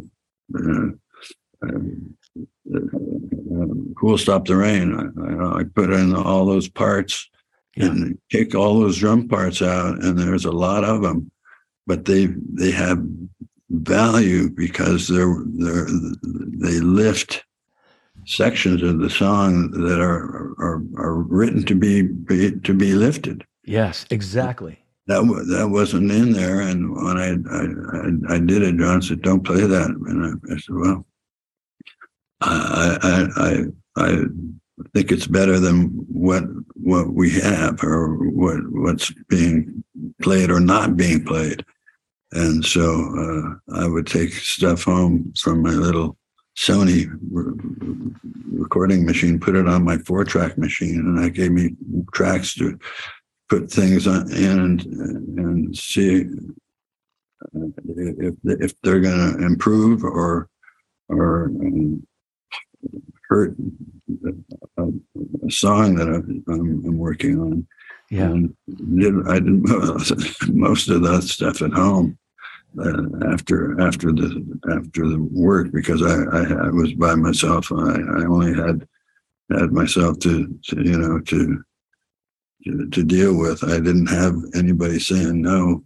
uh, 0.56 0.88
uh, 1.64 1.80
who 2.66 3.96
will 4.02 4.18
stop 4.18 4.46
the 4.46 4.56
rain? 4.56 4.94
I, 4.96 5.60
I, 5.60 5.64
put 5.64 5.92
in 5.92 6.16
all 6.16 6.46
those 6.46 6.70
parts 6.70 7.30
yeah. 7.76 7.88
and 7.88 8.18
kick 8.30 8.56
all 8.56 8.80
those 8.80 8.98
drum 8.98 9.28
parts 9.28 9.62
out, 9.62 10.04
and 10.04 10.18
there's 10.18 10.46
a 10.46 10.52
lot 10.52 10.84
of 10.84 11.02
them, 11.02 11.30
but 11.86 12.06
they 12.06 12.28
they 12.54 12.72
have 12.72 13.04
value 13.70 14.50
because 14.50 15.08
they're, 15.08 15.36
they're 15.46 15.88
they 16.60 16.80
lift 16.80 17.44
sections 18.26 18.82
of 18.84 19.00
the 19.00 19.10
song 19.10 19.72
that 19.72 20.00
are 20.02 20.54
are, 20.60 20.82
are 20.98 21.16
written 21.16 21.64
to 21.66 21.76
be, 21.76 22.02
be 22.02 22.52
to 22.60 22.74
be 22.74 22.94
lifted. 22.94 23.46
Yes, 23.64 24.06
exactly. 24.10 24.80
That 25.08 25.22
that 25.50 25.70
wasn't 25.70 26.12
in 26.12 26.34
there, 26.34 26.62
and 26.62 26.94
when 26.94 27.18
I 27.18 27.30
I, 27.50 28.36
I 28.36 28.40
did 28.40 28.62
it, 28.62 28.78
John 28.78 29.02
said, 29.02 29.22
"Don't 29.22 29.46
play 29.46 29.62
that," 29.62 29.90
and 29.90 30.26
I, 30.26 30.54
I 30.54 30.58
said, 30.58 30.76
"Well, 30.76 31.06
I 32.42 33.28
I 33.36 33.64
I 33.96 34.06
I 34.06 34.24
think 34.94 35.12
it's 35.12 35.28
better 35.28 35.60
than 35.60 35.88
what 36.10 36.44
what 36.74 37.14
we 37.14 37.32
have 37.40 37.82
or 37.84 38.16
what 38.16 38.58
what's 38.70 39.14
being 39.30 39.84
played 40.22 40.50
or 40.50 40.60
not 40.60 40.98
being 40.98 41.24
played." 41.24 41.64
And 42.32 42.66
so 42.66 43.60
uh, 43.72 43.80
I 43.82 43.88
would 43.88 44.08
take 44.08 44.34
stuff 44.34 44.84
home 44.84 45.34
from 45.40 45.62
my 45.62 45.72
little 45.72 46.18
Sony 46.58 47.08
re- 47.32 48.12
recording 48.52 49.06
machine, 49.06 49.40
put 49.40 49.56
it 49.56 49.68
on 49.68 49.84
my 49.84 49.98
four 50.00 50.26
track 50.26 50.58
machine, 50.58 51.00
and 51.00 51.18
that 51.24 51.32
gave 51.32 51.52
me 51.52 51.76
tracks 52.14 52.54
to 52.56 52.78
put 53.50 53.72
things 53.72 54.08
on 54.08 54.32
in 54.32 54.60
and, 54.60 54.82
and 55.40 55.78
see 55.78 56.26
uh, 57.56 57.68
if, 57.86 58.36
if 58.44 58.74
they're 58.82 59.00
going 59.00 59.38
to 59.38 59.46
improve 59.46 60.04
or 60.04 60.50
or 61.10 61.46
um, 61.46 62.06
hurt 63.30 63.56
a, 64.78 64.84
a, 64.84 65.52
song 65.52 65.96
that 65.96 66.08
I'm, 66.08 66.44
I'm 66.48 66.98
working 66.98 67.40
on. 67.40 67.68
Yeah, 68.10 68.26
and 68.26 68.56
did, 68.68 69.28
I 69.28 69.40
did 69.40 69.68
most 70.54 70.90
of 70.90 71.02
that 71.04 71.24
stuff 71.24 71.62
at 71.62 71.74
home 71.74 72.18
uh, 72.80 73.32
after 73.34 73.80
after 73.82 74.12
the 74.12 74.60
after 74.78 75.08
the 75.08 75.22
work 75.32 75.72
because 75.72 76.02
I, 76.02 76.24
I, 76.38 76.68
I 76.68 76.70
was 76.70 76.94
by 76.94 77.16
myself. 77.16 77.72
I, 77.72 77.76
I 77.76 78.26
only 78.26 78.54
had 78.54 78.88
had 79.52 79.72
myself 79.72 80.20
to, 80.20 80.48
to 80.68 80.82
you 80.84 80.98
know 80.98 81.20
to, 81.20 81.64
to, 82.66 82.90
to 82.90 83.04
deal 83.04 83.38
with. 83.38 83.64
I 83.64 83.78
didn't 83.80 84.08
have 84.08 84.36
anybody 84.56 85.00
saying 85.00 85.42
no 85.42 85.84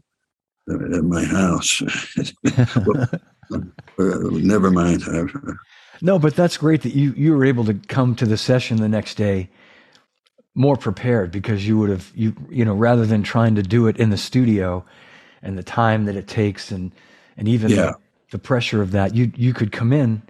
uh, 0.69 0.97
at 0.97 1.03
my 1.03 1.23
house. 1.23 1.81
Uh, 3.99 4.29
never 4.31 4.71
mind. 4.71 5.03
Uh, 5.05 5.25
no, 6.01 6.17
but 6.17 6.37
that's 6.37 6.55
great 6.55 6.83
that 6.83 6.95
you 6.95 7.11
you 7.17 7.35
were 7.35 7.43
able 7.43 7.65
to 7.65 7.73
come 7.89 8.15
to 8.15 8.25
the 8.25 8.37
session 8.37 8.77
the 8.77 8.87
next 8.87 9.15
day 9.15 9.49
more 10.55 10.75
prepared 10.75 11.31
because 11.31 11.67
you 11.67 11.77
would 11.77 11.89
have 11.89 12.11
you 12.13 12.35
you 12.49 12.65
know 12.65 12.73
rather 12.73 13.05
than 13.05 13.23
trying 13.23 13.55
to 13.55 13.63
do 13.63 13.87
it 13.87 13.97
in 13.97 14.09
the 14.09 14.17
studio 14.17 14.83
and 15.41 15.57
the 15.57 15.63
time 15.63 16.05
that 16.05 16.15
it 16.15 16.27
takes 16.27 16.71
and 16.71 16.91
and 17.37 17.47
even 17.47 17.69
yeah. 17.69 17.75
the, 17.75 17.95
the 18.31 18.39
pressure 18.39 18.81
of 18.81 18.91
that 18.91 19.15
you 19.15 19.31
you 19.35 19.53
could 19.53 19.71
come 19.71 19.93
in 19.93 20.21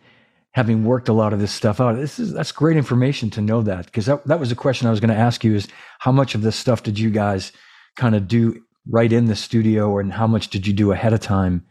having 0.51 0.83
worked 0.83 1.07
a 1.07 1.13
lot 1.13 1.33
of 1.33 1.39
this 1.39 1.51
stuff 1.51 1.81
out 1.81 1.95
this 1.95 2.19
is 2.19 2.33
that's 2.33 2.51
great 2.51 2.77
information 2.77 3.29
to 3.31 3.41
know 3.41 3.61
that 3.63 3.85
because 3.85 4.05
that, 4.05 4.23
that 4.27 4.39
was 4.39 4.51
a 4.51 4.55
question 4.55 4.87
i 4.87 4.91
was 4.91 4.99
going 4.99 5.09
to 5.09 5.15
ask 5.15 5.43
you 5.43 5.55
is 5.55 5.67
how 5.99 6.11
much 6.11 6.35
of 6.35 6.43
this 6.43 6.55
stuff 6.55 6.83
did 6.83 6.99
you 6.99 7.09
guys 7.09 7.51
kind 7.95 8.15
of 8.15 8.27
do 8.27 8.61
right 8.87 9.11
in 9.11 9.25
the 9.25 9.35
studio 9.35 9.97
and 9.97 10.13
how 10.13 10.27
much 10.27 10.49
did 10.49 10.67
you 10.67 10.73
do 10.73 10.91
ahead 10.91 11.13
of 11.13 11.19
time 11.19 11.65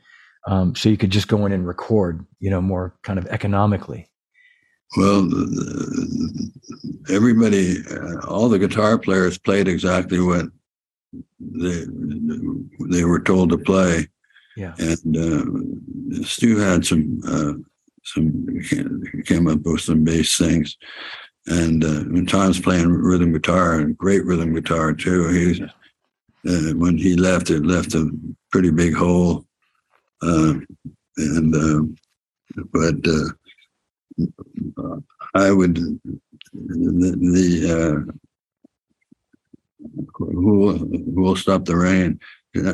um, 0.48 0.74
so 0.74 0.88
you 0.88 0.96
could 0.96 1.10
just 1.10 1.28
go 1.28 1.46
in 1.46 1.52
and 1.52 1.68
record 1.68 2.26
you 2.40 2.50
know 2.50 2.60
more 2.60 2.96
kind 3.02 3.18
of 3.18 3.26
economically 3.28 4.09
Well, 4.96 5.28
everybody, 7.08 7.76
uh, 7.90 8.26
all 8.26 8.48
the 8.48 8.58
guitar 8.58 8.98
players 8.98 9.38
played 9.38 9.68
exactly 9.68 10.20
what 10.20 10.46
they 11.38 11.84
they 12.88 13.04
were 13.04 13.20
told 13.20 13.50
to 13.50 13.58
play. 13.58 14.08
Yeah. 14.56 14.74
And 14.78 15.16
uh, 15.16 16.24
Stu 16.24 16.58
had 16.58 16.84
some 16.84 17.20
uh, 17.26 17.52
some 18.02 18.46
came 19.24 19.46
up 19.46 19.60
with 19.62 19.82
some 19.82 20.02
bass 20.02 20.36
things, 20.36 20.76
and 21.46 21.84
uh, 21.84 22.02
when 22.10 22.26
Tom's 22.26 22.60
playing 22.60 22.88
rhythm 22.88 23.32
guitar 23.32 23.74
and 23.74 23.96
great 23.96 24.24
rhythm 24.24 24.54
guitar 24.54 24.92
too. 24.92 25.28
He 25.28 25.62
uh, 26.48 26.74
when 26.74 26.96
he 26.96 27.16
left, 27.16 27.50
it 27.50 27.64
left 27.64 27.94
a 27.94 28.10
pretty 28.50 28.70
big 28.70 28.94
hole, 28.94 29.44
uh, 30.22 30.54
and 31.16 31.54
uh, 31.54 31.82
but 32.72 32.94
uh, 33.06 33.28
I 35.34 35.52
would 35.52 35.74
the, 35.74 37.16
the 37.32 38.08
uh, 38.08 38.12
who 40.14 40.72
who 40.76 41.20
will 41.22 41.36
stop 41.36 41.64
the 41.64 41.76
rain, 41.76 42.20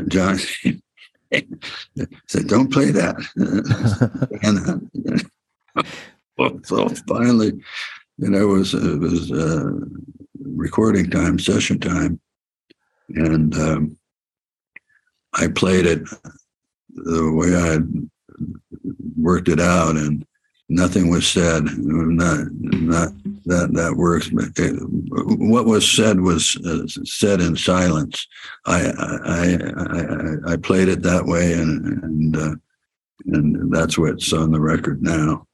John 0.09 0.39
said, 2.27 2.47
"Don't 2.47 2.73
play 2.73 2.91
that." 2.91 3.17
and 4.43 4.91
so 6.67 6.89
finally, 7.09 7.53
you 8.19 8.31
know, 8.31 8.39
it 8.39 8.53
was 8.53 8.75
it 8.75 8.99
was 8.99 9.31
uh, 9.33 9.73
recording 10.43 11.11
time, 11.11 11.39
session 11.39 11.79
time, 11.79 12.21
and 13.11 13.55
um, 13.55 13.99
I 15.35 15.49
played 15.49 15.87
it 15.87 16.09
the 16.95 17.33
way 17.33 17.55
I 17.55 17.79
worked 19.17 19.49
it 19.49 19.61
out, 19.61 19.97
and 19.97 20.27
nothing 20.69 21.11
was 21.11 21.27
said. 21.27 21.65
Not 21.77 22.47
not 22.53 23.13
that 23.47 23.73
that 23.73 23.97
works. 23.97 24.31
What 25.39 25.67
was 25.67 25.91
said 25.91 26.21
was 26.21 26.57
uh, 26.65 26.87
said 27.05 27.41
in 27.41 27.57
silence. 27.57 28.27
I 28.67 28.87
I, 28.99 30.51
I 30.51 30.53
I 30.53 30.57
played 30.57 30.89
it 30.89 31.03
that 31.03 31.27
way, 31.27 31.53
and 31.53 32.03
and 32.03 32.37
uh, 32.37 32.55
and 33.27 33.73
that's 33.73 33.99
what's 33.99 34.33
on 34.33 34.53
the 34.53 34.61
record 34.61 35.03
now. 35.03 35.47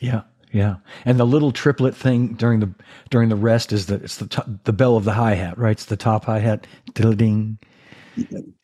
Yeah, 0.00 0.22
yeah. 0.52 0.76
And 1.04 1.20
the 1.20 1.26
little 1.26 1.52
triplet 1.52 1.94
thing 1.94 2.34
during 2.34 2.60
the 2.60 2.74
during 3.10 3.28
the 3.28 3.36
rest 3.36 3.72
is 3.72 3.86
that 3.86 4.02
it's 4.02 4.16
the 4.16 4.26
top, 4.26 4.48
the 4.64 4.72
bell 4.72 4.96
of 4.96 5.04
the 5.04 5.12
hi 5.12 5.34
hat, 5.34 5.58
right? 5.58 5.72
It's 5.72 5.84
the 5.84 5.96
top 5.96 6.24
hi 6.24 6.38
hat. 6.38 6.66
Ding. 6.94 7.58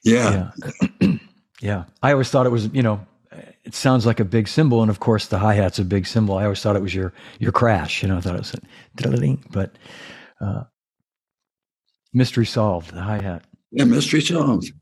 Yeah. 0.02 0.50
Yeah. 1.00 1.08
yeah. 1.60 1.84
I 2.02 2.12
always 2.12 2.30
thought 2.30 2.46
it 2.46 2.50
was, 2.50 2.68
you 2.72 2.82
know, 2.82 3.06
it 3.64 3.74
sounds 3.74 4.06
like 4.06 4.20
a 4.20 4.24
big 4.24 4.48
cymbal, 4.48 4.82
and 4.82 4.90
of 4.90 5.00
course 5.00 5.26
the 5.26 5.38
hi 5.38 5.54
hat's 5.54 5.78
a 5.78 5.84
big 5.84 6.06
cymbal. 6.06 6.36
I 6.38 6.44
always 6.44 6.60
thought 6.60 6.76
it 6.76 6.82
was 6.82 6.94
your 6.94 7.12
your 7.38 7.52
crash. 7.52 8.02
You 8.02 8.08
know, 8.08 8.16
I 8.16 8.20
thought 8.20 8.34
it 8.34 8.38
was 8.38 8.54
a 8.54 9.16
ding, 9.16 9.44
but 9.50 9.76
uh, 10.40 10.64
mystery 12.12 12.46
solved. 12.46 12.92
The 12.92 13.02
hi 13.02 13.20
hat. 13.22 13.44
Yeah, 13.70 13.84
mystery 13.84 14.20
solved. 14.20 14.72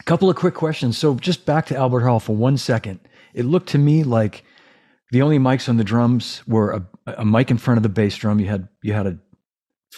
A 0.00 0.02
couple 0.04 0.28
of 0.28 0.36
quick 0.36 0.54
questions. 0.54 0.98
So 0.98 1.14
just 1.14 1.46
back 1.46 1.66
to 1.66 1.76
Albert 1.76 2.00
Hall 2.00 2.20
for 2.20 2.34
one 2.34 2.56
second. 2.58 3.00
It 3.34 3.44
looked 3.44 3.68
to 3.70 3.78
me 3.78 4.02
like 4.04 4.44
the 5.10 5.22
only 5.22 5.38
mics 5.38 5.68
on 5.68 5.76
the 5.76 5.84
drums 5.84 6.42
were 6.46 6.72
a, 6.72 7.14
a 7.18 7.24
mic 7.24 7.50
in 7.50 7.58
front 7.58 7.78
of 7.78 7.82
the 7.82 7.88
bass 7.88 8.16
drum. 8.16 8.40
You 8.40 8.46
had 8.48 8.68
you 8.82 8.92
had 8.92 9.06
a, 9.06 9.18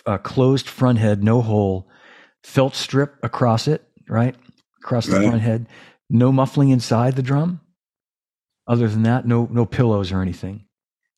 a 0.07 0.19
closed 0.19 0.69
front 0.69 0.99
head, 0.99 1.23
no 1.25 1.41
hole, 1.41 1.89
felt 2.43 2.75
strip 2.75 3.15
across 3.23 3.67
it, 3.69 3.83
right 4.09 4.35
across 4.83 5.07
the 5.07 5.17
Right. 5.17 5.29
front 5.29 5.41
head. 5.43 5.67
No 6.11 6.31
muffling 6.31 6.69
inside 6.69 7.17
the 7.17 7.23
drum. 7.23 7.61
Other 8.67 8.89
than 8.89 9.03
that, 9.03 9.27
no 9.27 9.49
no 9.51 9.67
pillows 9.67 10.11
or 10.13 10.23
anything. 10.23 10.65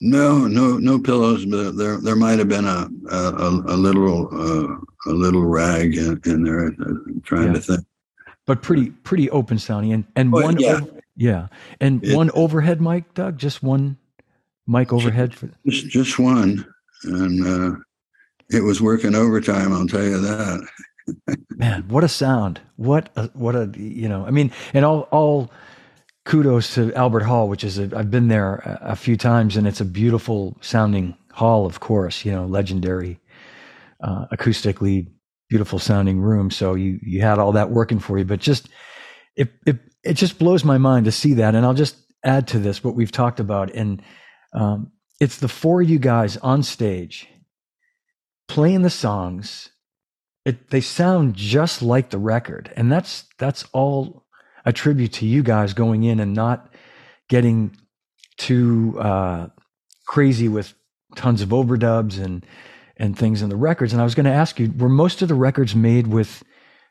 No, 0.01 0.47
no, 0.47 0.77
no 0.77 0.99
pillows. 0.99 1.47
But 1.47 1.73
there, 1.77 1.97
there 1.99 2.17
might 2.17 2.39
have 2.39 2.49
been 2.49 2.67
a 2.67 2.89
a, 3.11 3.49
a 3.49 3.77
little 3.77 4.29
uh, 4.33 4.77
a 5.11 5.15
little 5.15 5.45
rag 5.45 5.97
in, 5.97 6.21
in 6.27 6.43
there. 6.43 6.67
I'm 6.67 7.23
trying 7.25 7.49
Yeah. 7.49 7.53
to 7.55 7.61
think. 7.61 7.81
But 8.47 8.63
pretty 8.63 8.91
pretty 8.91 9.31
open 9.31 9.59
sounding 9.59 9.93
and 9.93 10.05
and 10.17 10.33
Well, 10.33 10.45
one 10.45 10.59
yeah. 10.59 10.75
over- 10.77 11.01
yeah 11.17 11.49
and 11.81 12.05
It- 12.05 12.15
one 12.17 12.31
overhead 12.33 12.81
mic, 12.81 13.15
Doug. 13.15 13.39
Just 13.39 13.63
one 13.63 13.97
mic 14.67 14.93
overhead 14.93 15.33
for 15.35 15.49
Just, 15.67 15.87
just 15.89 16.19
one, 16.19 16.67
and 17.05 17.47
uh, 17.47 17.77
it 18.51 18.63
was 18.65 18.81
working 18.83 19.15
overtime. 19.15 19.73
I'll 19.73 19.87
tell 19.87 20.03
you 20.05 20.19
that. 20.21 20.67
man 21.51 21.85
what 21.87 22.03
a 22.03 22.09
sound 22.09 22.61
what 22.75 23.11
a 23.15 23.29
what 23.29 23.55
a 23.55 23.71
you 23.79 24.09
know 24.09 24.27
i 24.27 24.31
mean 24.33 24.51
and 24.75 24.85
all 24.85 25.03
all 25.13 25.53
kudos 26.27 26.75
to 26.75 26.93
albert 26.95 27.23
hall 27.23 27.49
which 27.49 27.65
is 27.65 27.79
i've 27.79 28.11
been 28.11 28.29
there 28.29 28.57
a, 28.57 28.93
a 28.93 28.97
few 28.97 29.17
times 29.17 29.57
and 29.57 29.67
it's 29.67 29.81
a 29.81 29.85
beautiful 29.85 30.57
sounding 30.61 31.17
hall 31.33 31.65
of 31.65 31.81
course 31.81 32.25
you 32.25 32.33
know 32.33 32.45
legendary 32.47 33.19
uh, 34.03 34.27
acoustically 34.33 35.07
beautiful 35.49 35.79
sounding 35.79 36.21
room. 36.21 36.51
So 36.51 36.75
you 36.75 36.99
you 37.03 37.21
had 37.21 37.39
all 37.39 37.53
that 37.53 37.71
working 37.71 37.99
for 37.99 38.19
you. 38.19 38.25
But 38.25 38.41
just 38.41 38.69
it 39.37 39.53
it 39.67 39.79
it 40.03 40.15
just 40.15 40.39
blows 40.39 40.65
my 40.65 40.79
mind 40.79 41.05
to 41.07 41.13
see 41.13 41.35
that. 41.35 41.55
And 41.55 41.65
i'll 41.65 41.75
just 41.75 41.97
add 42.25 42.49
to 42.49 42.59
this 42.59 42.83
what 42.83 42.95
we've 42.95 43.13
talked 43.13 43.41
about. 43.41 43.73
And 43.75 44.03
um, 44.53 44.91
it's 45.21 45.39
the 45.39 45.49
four 45.49 45.83
of 45.83 45.89
you 45.89 45.99
guys 45.99 46.37
on 46.39 46.63
stage 46.63 47.29
playing 48.49 48.83
the 48.83 48.91
songs. 48.91 49.71
It 50.45 50.71
they 50.71 50.81
sound 50.81 51.35
just 51.35 51.83
like 51.83 52.11
the 52.11 52.19
record. 52.19 52.73
And 52.77 52.91
that's 52.91 53.25
that's 53.39 53.65
all 53.73 54.26
a 54.67 54.73
tribute 54.73 55.13
to 55.15 55.27
you 55.27 55.43
guys 55.43 55.73
going 55.73 56.03
in 56.03 56.21
and 56.21 56.35
not 56.35 56.75
getting 57.29 57.75
too 58.37 58.99
uh, 59.01 59.47
crazy 60.07 60.49
with 60.49 60.75
tons 61.15 61.41
of 61.41 61.49
overdubs 61.51 62.23
and 62.23 62.45
and 62.99 63.17
things 63.17 63.43
in 63.43 63.49
the 63.49 63.57
records 63.57 63.93
and 63.93 64.03
i 64.03 64.05
was 64.05 64.15
going 64.15 64.25
to 64.25 64.33
ask 64.33 64.59
you 64.59 64.73
were 64.77 64.89
most 64.89 65.23
of 65.23 65.29
the 65.29 65.35
records 65.35 65.75
made 65.75 66.09
with 66.09 66.43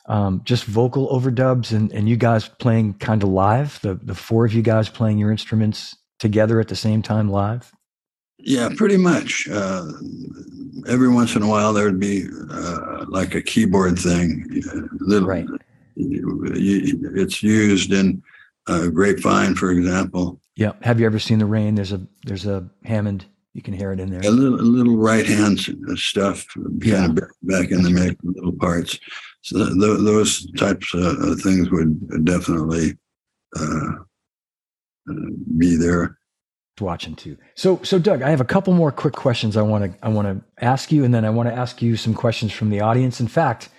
um, 0.08 0.42
just 0.44 0.66
vocal 0.66 1.08
overdubs 1.10 1.72
and, 1.72 1.92
and 1.92 2.08
you 2.08 2.16
guys 2.16 2.48
playing 2.48 2.94
kind 2.96 3.24
of 3.24 3.30
live 3.30 3.80
the, 3.82 3.96
the 4.02 4.16
four 4.16 4.46
of 4.46 4.54
you 4.54 4.62
guys 4.62 4.88
playing 4.90 5.18
your 5.18 5.32
instruments 5.32 5.96
together 6.20 6.60
at 6.60 6.70
the 6.70 6.76
same 6.76 7.02
time 7.02 7.30
live 7.30 7.72
Yeah, 8.38 8.70
pretty 8.76 8.98
much. 8.98 9.48
Uh, 9.50 9.86
every 10.88 11.10
once 11.10 11.36
in 11.36 11.42
a 11.42 11.48
while, 11.48 11.74
there 11.74 11.86
would 11.86 12.00
be 12.00 12.28
uh, 12.52 13.06
like 13.08 13.34
a 13.34 13.42
keyboard 13.42 13.98
thing. 13.98 14.62
uh, 14.70 14.82
Little, 15.00 15.28
Right. 15.28 15.48
It's 15.98 17.42
used 17.44 17.92
in 17.94 18.22
uh, 18.68 18.88
Grapevine, 18.88 19.56
for 19.56 19.72
example. 19.72 20.40
yeah 20.56 20.72
have 20.82 21.00
you 21.00 21.06
ever 21.06 21.20
seen 21.20 21.40
the 21.40 21.46
rain 21.46 21.76
there's 21.76 21.92
a 21.94 22.02
there's 22.26 22.46
a 22.46 22.68
hammond 22.84 23.26
you 23.54 23.62
can 23.62 23.74
hear 23.74 23.92
it 23.94 24.00
in 24.00 24.10
there 24.10 24.22
A 24.22 24.30
little, 24.30 24.60
a 24.60 24.64
little 24.78 24.98
right 24.98 25.26
hand 25.26 25.60
stuff, 25.96 26.46
Yeah. 26.82 27.06
kind 27.08 27.18
of 27.20 27.26
back 27.44 27.72
in 27.72 27.84
the 27.84 27.90
mix, 27.90 28.16
little 28.24 28.52
parts. 28.52 29.00
So 29.44 29.58
th- 29.58 30.00
those 30.04 30.52
types 30.54 30.94
of 30.94 31.06
of 31.28 31.40
things 31.42 31.70
would 31.72 32.26
definitely 32.26 32.98
uh, 33.58 33.92
uh, 35.10 35.14
be 35.58 35.78
there. 35.78 36.18
watching 36.82 37.16
too. 37.16 37.38
So, 37.56 37.80
so 37.84 37.98
Doug, 37.98 38.22
I 38.22 38.30
have 38.30 38.42
a 38.42 38.46
couple 38.56 38.74
more 38.74 38.92
quick 38.92 39.14
questions 39.14 39.56
I 39.56 39.62
want 39.62 39.84
to 39.86 40.06
I 40.06 40.10
want 40.10 40.28
to 40.28 40.66
ask 40.66 40.92
you, 40.92 41.06
and 41.06 41.14
then 41.14 41.24
I 41.24 41.30
want 41.30 41.48
to 41.48 41.56
ask 41.56 41.82
you 41.82 41.96
some 41.96 42.14
questions 42.14 42.52
from 42.52 42.70
the 42.72 42.82
audience. 42.82 43.22
In 43.22 43.28
fact, 43.30 43.70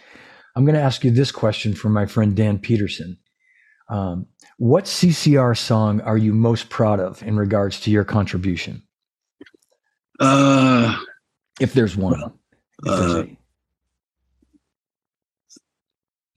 I'm 0.56 0.64
going 0.64 0.74
to 0.74 0.80
ask 0.80 1.04
you 1.04 1.10
this 1.10 1.30
question 1.30 1.74
from 1.74 1.92
my 1.92 2.06
friend 2.06 2.34
Dan 2.34 2.58
Peterson. 2.58 3.18
Um, 3.90 4.26
what 4.56 4.84
CCR 4.84 5.56
song 5.56 6.00
are 6.00 6.16
you 6.16 6.32
most 6.32 6.70
proud 6.70 6.98
of 6.98 7.22
in 7.22 7.36
regards 7.36 7.78
to 7.80 7.90
your 7.90 8.04
contribution, 8.04 8.82
Uh, 10.18 10.96
if 11.60 11.74
there's 11.74 11.94
one? 11.96 12.32
If 12.84 12.90
uh, 12.90 13.24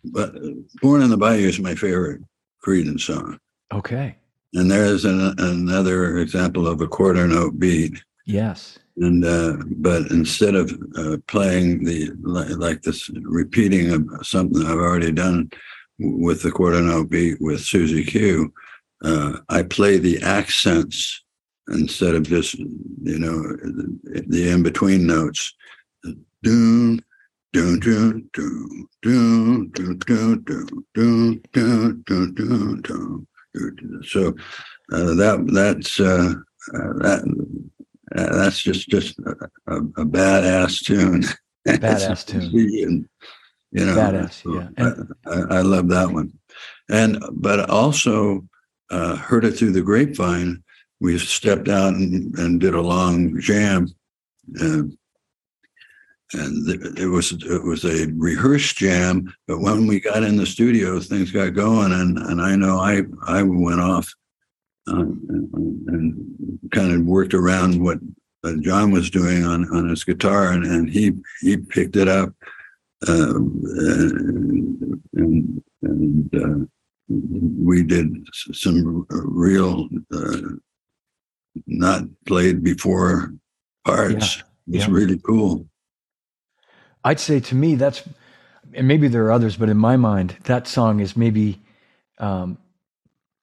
but 0.03 0.33
Born 0.81 1.01
on 1.01 1.09
the 1.09 1.17
Bayou 1.17 1.47
is 1.47 1.59
my 1.59 1.75
favorite 1.75 2.21
Creedence 2.65 3.01
song. 3.01 3.39
okay. 3.73 4.17
And 4.53 4.69
there's 4.69 5.05
an, 5.05 5.33
another 5.37 6.17
example 6.17 6.67
of 6.67 6.81
a 6.81 6.87
quarter 6.87 7.27
note 7.27 7.57
beat. 7.59 8.03
Yes. 8.29 8.77
And 8.97 9.25
uh, 9.25 9.57
but 9.77 10.11
instead 10.11 10.53
of 10.53 10.71
uh, 10.95 11.17
playing 11.27 11.83
the 11.83 12.11
like, 12.21 12.49
like 12.57 12.81
this 12.83 13.09
repeating 13.23 13.91
of 13.91 14.07
something 14.21 14.63
I've 14.63 14.77
already 14.77 15.11
done 15.11 15.49
with 15.97 16.43
the 16.43 16.51
quarter 16.51 16.79
note 16.79 17.09
beat 17.09 17.41
with 17.41 17.61
Susie 17.61 18.03
Q, 18.03 18.53
uh, 19.03 19.37
I 19.49 19.63
play 19.63 19.97
the 19.97 20.21
accents 20.21 21.23
instead 21.69 22.13
of 22.13 22.23
just 22.23 22.53
you 22.53 23.17
know 23.17 23.41
the 24.27 24.51
in 24.51 24.61
between 24.61 25.07
notes. 25.07 25.55
Doom. 26.43 26.99
So 27.51 27.61
uh, 34.91 35.13
that 35.15 35.49
that's 35.51 35.99
uh, 35.99 36.33
uh, 36.75 36.93
that 36.99 37.23
uh, 38.15 38.35
that's 38.35 38.61
just 38.61 38.89
just 38.89 39.19
a, 39.19 39.31
a, 39.67 39.77
a 39.77 40.05
badass 40.05 40.83
tune. 40.83 41.23
Badass 41.67 42.25
tune. 42.25 43.07
You 43.71 43.85
know, 43.85 43.95
Badass, 43.95 44.33
so 44.41 44.55
yeah. 44.55 44.69
And- 44.77 45.13
I, 45.27 45.57
I 45.57 45.61
love 45.61 45.89
that 45.89 46.09
one. 46.11 46.33
And 46.89 47.23
but 47.33 47.69
also 47.69 48.43
uh, 48.89 49.15
heard 49.17 49.45
it 49.45 49.51
through 49.51 49.73
the 49.73 49.81
grapevine. 49.83 50.63
we 50.99 51.17
stepped 51.19 51.67
out 51.69 51.93
and, 51.93 52.35
and 52.39 52.59
did 52.59 52.73
a 52.73 52.81
long 52.81 53.39
jam. 53.39 53.87
And, 54.55 54.97
and 56.33 56.97
it 56.97 57.07
was 57.07 57.31
it 57.31 57.63
was 57.63 57.83
a 57.85 58.07
rehearsed 58.15 58.77
jam, 58.77 59.33
but 59.47 59.59
when 59.59 59.87
we 59.87 59.99
got 59.99 60.23
in 60.23 60.37
the 60.37 60.45
studio, 60.45 60.99
things 60.99 61.31
got 61.31 61.53
going, 61.55 61.91
and, 61.91 62.17
and 62.19 62.41
I 62.41 62.55
know 62.55 62.77
I 62.79 63.03
I 63.27 63.41
went 63.43 63.81
off 63.81 64.11
uh, 64.89 65.93
and, 65.93 66.25
kind 66.71 66.93
of 66.93 67.01
worked 67.01 67.33
around 67.33 67.83
what 67.83 67.97
John 68.61 68.91
was 68.91 69.09
doing 69.09 69.43
on, 69.43 69.67
on 69.75 69.89
his 69.89 70.03
guitar, 70.03 70.51
and, 70.51 70.63
and 70.63 70.89
he 70.89 71.13
he 71.41 71.57
picked 71.57 71.95
it 71.95 72.07
up, 72.07 72.29
um, 73.07 73.61
and 73.65 75.01
and, 75.13 75.63
and 75.81 76.35
uh, 76.35 76.65
we 77.09 77.83
did 77.83 78.07
some 78.33 79.05
real 79.09 79.89
uh, 80.13 80.37
not 81.65 82.03
played 82.25 82.63
before 82.63 83.33
parts. 83.85 84.37
Yeah. 84.37 84.43
It's 84.71 84.87
yeah. 84.87 84.93
really 84.93 85.19
cool. 85.19 85.67
I'd 87.03 87.19
say 87.19 87.39
to 87.39 87.55
me 87.55 87.75
that's, 87.75 88.03
and 88.73 88.87
maybe 88.87 89.07
there 89.07 89.25
are 89.25 89.31
others, 89.31 89.57
but 89.57 89.69
in 89.69 89.77
my 89.77 89.97
mind, 89.97 90.35
that 90.43 90.67
song 90.67 90.99
is 90.99 91.17
maybe 91.17 91.59
um, 92.19 92.57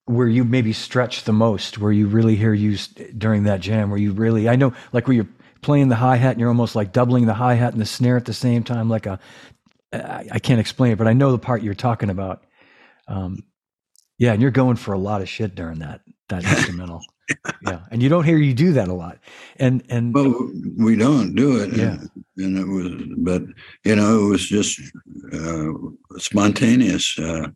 where 0.06 0.28
you 0.28 0.44
maybe 0.44 0.72
stretch 0.72 1.24
the 1.24 1.32
most, 1.32 1.78
where 1.78 1.92
you 1.92 2.06
really 2.06 2.36
hear 2.36 2.54
you 2.54 2.78
during 3.18 3.44
that 3.44 3.60
jam, 3.60 3.90
where 3.90 3.98
you 3.98 4.12
really, 4.12 4.48
I 4.48 4.56
know, 4.56 4.72
like 4.92 5.06
where 5.06 5.14
you're 5.14 5.28
playing 5.62 5.88
the 5.88 5.96
hi 5.96 6.16
hat 6.16 6.32
and 6.32 6.40
you're 6.40 6.48
almost 6.48 6.76
like 6.76 6.92
doubling 6.92 7.26
the 7.26 7.34
hi 7.34 7.54
hat 7.54 7.72
and 7.72 7.82
the 7.82 7.86
snare 7.86 8.16
at 8.16 8.24
the 8.24 8.32
same 8.32 8.62
time, 8.62 8.88
like 8.88 9.06
a, 9.06 9.18
I 9.92 10.38
can't 10.38 10.60
explain 10.60 10.92
it, 10.92 10.98
but 10.98 11.06
I 11.08 11.12
know 11.12 11.32
the 11.32 11.38
part 11.38 11.62
you're 11.62 11.74
talking 11.74 12.10
about. 12.10 12.44
Um, 13.08 13.44
yeah, 14.18 14.32
and 14.32 14.42
you're 14.42 14.50
going 14.50 14.76
for 14.76 14.92
a 14.92 14.98
lot 14.98 15.22
of 15.22 15.28
shit 15.28 15.54
during 15.54 15.80
that 15.80 16.00
that 16.28 16.44
instrumental. 16.44 17.02
yeah, 17.62 17.80
and 17.90 18.02
you 18.02 18.08
don't 18.08 18.24
hear 18.24 18.38
you 18.38 18.54
do 18.54 18.72
that 18.72 18.88
a 18.88 18.92
lot, 18.92 19.18
and 19.56 19.82
and 19.88 20.14
well, 20.14 20.50
we 20.78 20.96
don't 20.96 21.34
do 21.34 21.60
it. 21.62 21.76
Yeah, 21.76 21.98
and, 21.98 22.10
and 22.36 22.58
it 22.58 22.66
was, 22.66 22.92
but 23.18 23.42
you 23.84 23.96
know, 23.96 24.26
it 24.26 24.28
was 24.28 24.46
just 24.46 24.80
uh, 25.32 25.72
spontaneous. 26.18 27.18
Uh, 27.18 27.48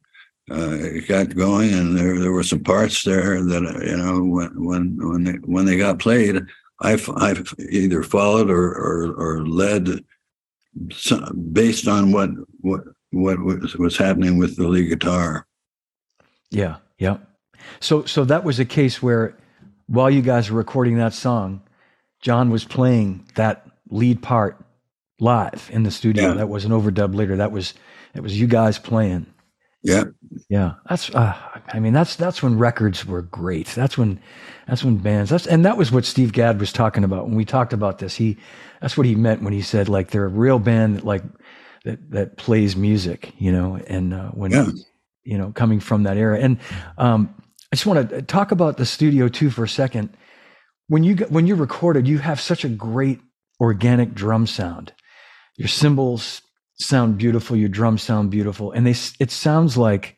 uh, 0.51 0.77
it 0.81 1.07
got 1.07 1.35
going, 1.37 1.73
and 1.73 1.97
there 1.97 2.19
there 2.19 2.33
were 2.33 2.43
some 2.43 2.63
parts 2.63 3.05
there 3.05 3.43
that 3.43 3.65
uh, 3.65 3.85
you 3.85 3.97
know 3.97 4.23
when 4.23 4.65
when 4.65 5.09
when 5.09 5.25
they 5.25 5.33
when 5.45 5.65
they 5.65 5.77
got 5.77 5.99
played, 5.99 6.41
I've 6.81 7.09
I've 7.17 7.55
either 7.71 8.03
followed 8.03 8.51
or 8.51 8.73
or, 8.73 9.13
or 9.15 9.47
led 9.47 10.05
some, 10.93 11.51
based 11.53 11.87
on 11.87 12.13
what 12.13 12.31
what 12.61 12.83
what 13.11 13.39
was 13.41 13.77
was 13.77 13.97
happening 13.97 14.39
with 14.39 14.57
the 14.57 14.67
lead 14.67 14.89
guitar. 14.89 15.47
Yeah, 16.51 16.77
yeah. 16.99 17.19
So 17.81 18.05
so 18.05 18.25
that 18.25 18.45
was 18.45 18.59
a 18.59 18.65
case 18.65 19.03
where 19.03 19.37
while 19.87 20.11
you 20.11 20.23
guys 20.23 20.51
were 20.51 20.59
recording 20.59 20.97
that 20.99 21.15
song, 21.15 21.63
John 22.21 22.51
was 22.51 22.65
playing 22.65 23.27
that 23.35 23.67
lead 23.91 24.23
part 24.23 24.65
live 25.21 25.69
in 25.73 25.83
the 25.83 25.91
studio. 25.91 26.29
Yeah. 26.29 26.35
That 26.35 26.49
was 26.49 26.65
an 26.65 26.73
overdub 26.73 27.15
later. 27.15 27.37
That 27.37 27.53
was 27.53 27.75
it 28.15 28.23
was 28.23 28.41
you 28.41 28.47
guys 28.47 28.79
playing. 28.79 29.27
Yeah. 29.83 30.05
Yeah. 30.49 30.75
That's 30.89 31.15
uh, 31.15 31.37
I 31.69 31.79
mean 31.81 31.93
that's 31.93 32.17
that's 32.17 32.43
when 32.43 32.59
records 32.59 33.07
were 33.07 33.23
great. 33.23 33.69
That's 33.69 33.97
when 33.97 34.21
that's 34.67 34.85
when 34.85 34.99
bands 34.99 35.31
that's 35.31 35.47
and 35.47 35.65
that 35.65 35.77
was 35.77 35.91
what 35.91 36.05
Steve 36.05 36.33
Gadd 36.33 36.61
was 36.61 36.73
talking 36.73 37.05
about 37.05 37.27
when 37.27 37.35
we 37.37 37.45
talked 37.45 37.73
about 37.73 37.99
this. 37.99 38.15
He 38.17 38.37
that's 38.81 38.97
what 38.97 39.07
he 39.07 39.15
meant 39.15 39.43
when 39.43 39.53
he 39.53 39.63
said 39.63 39.89
like 39.89 40.11
they're 40.11 40.27
a 40.27 40.29
real 40.29 40.59
band 40.59 40.97
that 40.97 41.05
like 41.05 41.23
that 41.85 42.11
that 42.11 42.37
plays 42.37 42.77
music, 42.77 43.33
you 43.39 43.53
know, 43.53 43.77
and 43.87 44.13
uh, 44.13 44.31
when 44.31 44.51
yeah 44.51 44.67
you 45.25 45.39
know, 45.39 45.53
coming 45.53 45.81
from 45.81 46.05
that 46.05 46.17
era. 46.17 46.39
And 46.39 46.59
um, 46.99 47.35
I 47.73 47.77
just 47.77 47.87
want 47.87 48.11
to 48.11 48.23
talk 48.23 48.53
about 48.53 48.77
the 48.77 48.87
studio 48.87 49.29
too 49.29 49.51
for 49.51 49.65
a 49.65 49.69
second. 49.69 50.17
When 50.89 51.05
you 51.05 51.17
when 51.29 51.47
you 51.47 51.55
recorded, 51.55 52.09
you 52.09 52.19
have 52.19 52.41
such 52.41 52.65
a 52.65 52.69
great 52.69 53.21
organic 53.61 54.15
drum 54.15 54.47
sound. 54.47 54.93
Your 55.57 55.69
cymbals 55.69 56.43
sound 56.81 57.19
beautiful. 57.19 57.57
Your 57.57 57.69
drums 57.69 58.03
sound 58.03 58.31
beautiful, 58.31 58.73
and 58.73 58.87
they 58.87 58.95
it 59.19 59.31
sounds 59.31 59.77
like, 59.77 60.17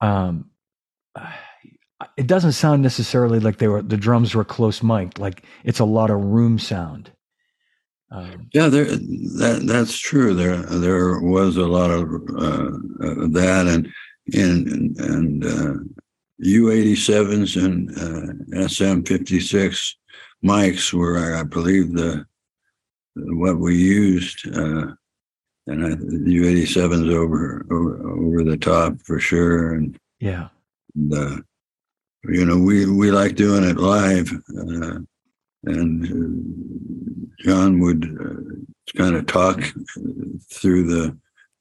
um, 0.00 0.50
it 2.16 2.26
doesn't 2.26 2.52
sound 2.52 2.82
necessarily 2.82 3.40
like 3.40 3.58
they 3.58 3.68
were 3.68 3.82
the 3.82 3.96
drums 3.96 4.34
were 4.34 4.44
close 4.44 4.82
mic'd. 4.82 5.18
Like 5.18 5.44
it's 5.64 5.80
a 5.80 5.84
lot 5.84 6.10
of 6.10 6.20
room 6.20 6.58
sound. 6.58 7.10
Um, 8.10 8.48
yeah, 8.52 8.68
there 8.68 8.84
that 8.84 9.62
that's 9.64 9.98
true. 9.98 10.34
There 10.34 10.56
there 10.56 11.20
was 11.20 11.56
a 11.56 11.66
lot 11.66 11.90
of 11.90 12.04
uh, 12.36 12.70
uh, 13.06 13.28
that, 13.30 13.66
and 13.66 13.88
and 14.32 14.96
and 14.98 15.44
uh, 15.44 15.74
U 16.38 16.70
eighty 16.70 16.94
sevens 16.94 17.56
and 17.56 17.90
uh, 17.98 18.68
SM 18.68 19.02
fifty 19.02 19.40
six 19.40 19.96
mics 20.44 20.92
were, 20.92 21.34
I 21.34 21.42
believe, 21.42 21.94
the 21.94 22.24
what 23.16 23.58
we 23.58 23.76
used, 23.76 24.46
uh, 24.56 24.92
and 25.66 26.30
U 26.30 26.46
eighty 26.46 26.66
sevens 26.66 27.12
over, 27.12 27.64
over 27.70 28.10
over 28.10 28.44
the 28.44 28.56
top 28.56 29.00
for 29.02 29.18
sure, 29.18 29.74
and 29.74 29.98
yeah, 30.20 30.48
and, 30.94 31.14
uh, 31.14 31.36
you 32.24 32.44
know 32.44 32.58
we 32.58 32.86
we 32.86 33.10
like 33.10 33.36
doing 33.36 33.64
it 33.64 33.76
live 33.76 34.30
uh, 34.58 34.98
and 35.66 36.04
uh, 36.06 37.44
John 37.44 37.80
would 37.80 38.04
uh, 38.20 38.96
kind 38.96 39.16
of 39.16 39.26
talk 39.26 39.60
through 40.52 40.84
the 40.84 41.16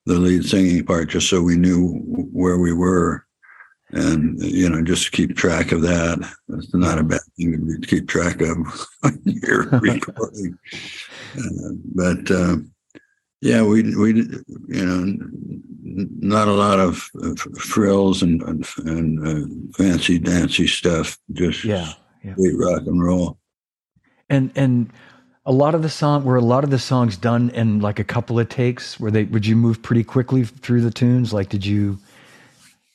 the 0.06 0.16
lead 0.16 0.46
singing 0.46 0.86
part 0.86 1.10
just 1.10 1.30
so 1.30 1.42
we 1.42 1.56
knew 1.56 1.94
where 2.32 2.58
we 2.58 2.74
were. 2.74 3.26
And 3.92 4.42
you 4.42 4.70
know 4.70 4.82
just 4.82 5.12
keep 5.12 5.38
track 5.38 5.72
of 5.72 5.82
that. 5.84 6.18
It's 6.50 6.74
not 6.74 6.98
a 6.98 7.04
bad 7.04 7.22
thing 7.38 7.80
to 7.80 7.88
keep 7.88 8.08
track 8.08 8.42
of 8.42 8.58
when 9.02 9.22
you're 9.24 9.66
recording. 9.72 10.58
Uh, 11.38 11.70
but 11.94 12.32
uh, 12.32 12.56
yeah 13.44 13.62
we 13.62 13.96
we 13.98 14.14
you 14.70 14.86
know 14.86 15.18
not 15.84 16.48
a 16.48 16.54
lot 16.54 16.80
of, 16.80 17.10
frills 17.58 18.24
and 18.24 18.42
and, 18.44 18.66
and 18.86 19.28
uh, 19.28 19.78
fancy 19.78 20.18
dancy 20.18 20.66
stuff 20.66 21.20
just 21.34 21.64
yeah, 21.64 21.94
yeah. 22.24 22.34
rock 22.56 22.84
and 22.88 23.04
roll. 23.04 23.38
And 24.30 24.52
and 24.56 24.92
a 25.46 25.52
lot 25.52 25.76
of 25.76 25.82
the 25.82 25.90
song 25.90 26.24
were 26.24 26.38
a 26.38 26.42
lot 26.42 26.64
of 26.64 26.70
the 26.70 26.80
songs 26.80 27.18
done 27.18 27.50
in 27.50 27.80
like 27.82 28.00
a 28.00 28.04
couple 28.04 28.40
of 28.40 28.48
takes? 28.48 29.00
Where 29.00 29.12
they 29.12 29.26
would 29.26 29.46
you 29.46 29.58
move 29.58 29.84
pretty 29.84 30.06
quickly 30.06 30.46
through 30.46 30.82
the 30.82 30.92
tunes? 30.92 31.34
Like 31.34 31.50
did 31.50 31.66
you 31.66 32.00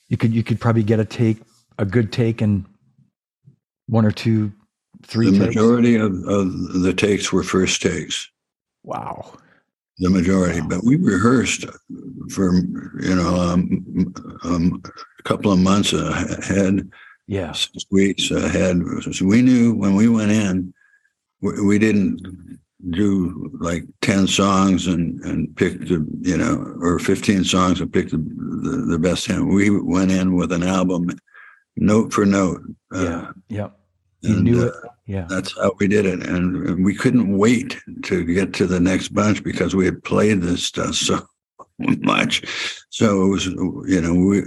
you 0.09 0.17
could 0.17 0.33
you 0.33 0.43
could 0.43 0.59
probably 0.59 0.83
get 0.83 0.99
a 0.99 1.05
take 1.05 1.39
a 1.79 1.85
good 1.85 2.11
take 2.11 2.41
in 2.41 2.65
one 3.87 4.07
or 4.07 4.13
two 4.13 4.51
three 5.03 5.31
the 5.31 5.39
takes? 5.39 5.55
majority 5.55 5.95
of, 5.95 6.13
of 6.27 6.73
the 6.83 6.95
takes 6.95 7.33
were 7.33 7.43
first 7.43 7.83
takes. 7.83 8.31
Wow 8.83 9.35
the 9.99 10.11
majority 10.11 10.61
but 10.61 10.85
we 10.85 10.97
rehearsed 10.97 11.65
for 12.31 12.55
you 13.01 13.15
know 13.15 13.35
um, 13.35 14.15
um, 14.45 14.83
a 15.19 15.23
couple 15.23 15.53
of 15.53 15.59
months 15.59 15.93
ahead. 15.93 16.89
Yeah. 17.27 17.53
Six 17.53 17.85
weeks 17.91 18.31
ahead. 18.31 18.81
So 19.13 19.27
we 19.27 19.43
knew 19.43 19.75
when 19.75 19.95
we 19.95 20.09
went 20.09 20.31
in 20.31 20.73
we 21.41 21.79
didn't 21.79 22.59
do 22.91 23.51
like 23.61 23.85
10 24.03 24.29
songs 24.29 24.87
and 24.87 25.21
and 25.25 25.55
pick 25.57 25.81
the 25.81 26.07
you 26.21 26.37
know 26.37 26.75
or 26.81 26.99
15 26.99 27.43
songs 27.45 27.81
and 27.81 27.93
pick 27.93 28.11
the 28.11 28.19
the, 28.19 28.87
the 28.91 28.99
best 28.99 29.27
10 29.27 29.49
we 29.49 29.69
went 29.69 30.13
in 30.13 30.37
with 30.37 30.53
an 30.53 30.63
album 30.63 31.11
note 31.77 32.13
for 32.13 32.25
note 32.25 32.61
uh, 32.95 33.05
yeah 33.05 33.33
yeah 33.49 33.69
you 34.21 34.35
and, 34.35 34.45
knew 34.45 34.67
it 34.67 34.75
uh, 34.85 34.89
yeah 35.07 35.27
that's 35.29 35.57
how 35.57 35.73
we 35.79 35.87
did 35.87 36.07
it 36.07 36.27
and, 36.29 36.67
and 36.67 36.85
we 36.85 36.95
couldn't 36.95 37.37
wait 37.37 37.79
to 38.03 38.25
get 38.25 38.53
to 38.53 38.67
the 38.67 38.81
next 38.81 39.09
bunch 39.09 39.43
because 39.43 39.75
we 39.75 39.85
had 39.85 40.03
played 40.05 40.43
this 40.43 40.65
stuff 40.65 40.95
so 40.95 41.21
much. 42.01 42.43
So 42.91 43.25
it 43.25 43.29
was, 43.29 43.47
you 43.47 44.01
know, 44.01 44.15
we, 44.15 44.39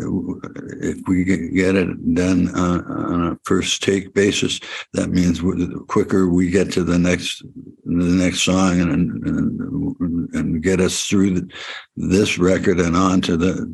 if 0.82 0.97
we 1.07 1.24
get 1.24 1.76
it 1.76 2.13
done 2.13 2.49
on, 2.55 2.84
on 2.86 3.28
a 3.28 3.39
first 3.45 3.84
take 3.84 4.13
basis, 4.13 4.59
that 4.93 5.09
means 5.09 5.41
the 5.41 5.84
quicker 5.88 6.30
we 6.30 6.49
get 6.49 6.72
to 6.74 6.84
the 6.84 6.99
next 6.99 7.43
the 7.86 8.05
next 8.05 8.41
song 8.41 8.82
and 8.82 8.91
and, 9.26 10.34
and 10.34 10.63
get 10.63 10.82
us 10.82 11.05
through 11.05 11.39
the, 11.39 11.49
this 11.95 12.38
record 12.38 12.80
and 12.80 12.95
on 12.95 13.22
to 13.22 13.38
the 13.38 13.72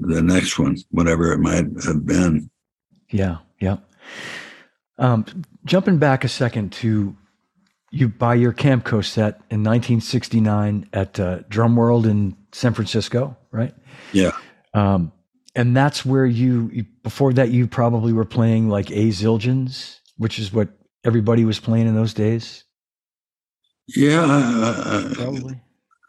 the 0.00 0.22
next 0.22 0.58
one, 0.58 0.76
whatever 0.90 1.32
it 1.32 1.38
might 1.38 1.66
have 1.84 2.04
been. 2.04 2.50
Yeah, 3.10 3.38
yeah. 3.60 3.76
Um, 4.98 5.24
jumping 5.64 5.98
back 5.98 6.24
a 6.24 6.28
second 6.28 6.72
to 6.74 7.16
you 7.90 8.08
buy 8.08 8.34
your 8.34 8.52
Camco 8.52 9.04
set 9.04 9.36
in 9.50 9.62
1969 9.62 10.88
at 10.92 11.18
uh, 11.18 11.38
Drum 11.48 11.76
World 11.76 12.06
in 12.06 12.36
San 12.52 12.74
Francisco, 12.74 13.36
right? 13.50 13.74
Yeah. 14.12 14.32
Um, 14.74 15.12
and 15.54 15.76
that's 15.76 16.04
where 16.04 16.26
you, 16.26 16.84
before 17.02 17.32
that, 17.34 17.50
you 17.50 17.66
probably 17.66 18.12
were 18.12 18.24
playing 18.24 18.68
like 18.68 18.90
A 18.90 19.08
Zildjians, 19.08 19.98
which 20.16 20.38
is 20.38 20.52
what 20.52 20.68
everybody 21.04 21.44
was 21.44 21.58
playing 21.58 21.86
in 21.86 21.94
those 21.94 22.12
days. 22.12 22.64
Yeah, 23.88 24.24
I, 24.24 25.14
probably. 25.14 25.60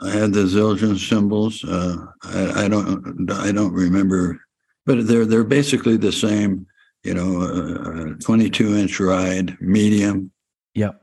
I 0.02 0.10
had 0.10 0.34
the 0.34 0.42
Zildjian 0.42 0.98
cymbals. 0.98 1.64
Uh, 1.64 2.06
I, 2.24 2.66
I, 2.66 2.68
don't, 2.68 3.32
I 3.32 3.52
don't 3.52 3.74
remember, 3.74 4.40
but 4.86 5.08
they're 5.08 5.26
they're 5.26 5.44
basically 5.44 5.98
the 5.98 6.12
same 6.12 6.66
you 7.04 7.14
know, 7.14 7.42
a 7.42 8.16
22 8.16 8.76
inch 8.76 9.00
ride, 9.00 9.58
medium. 9.62 10.32
Yep. 10.76 11.02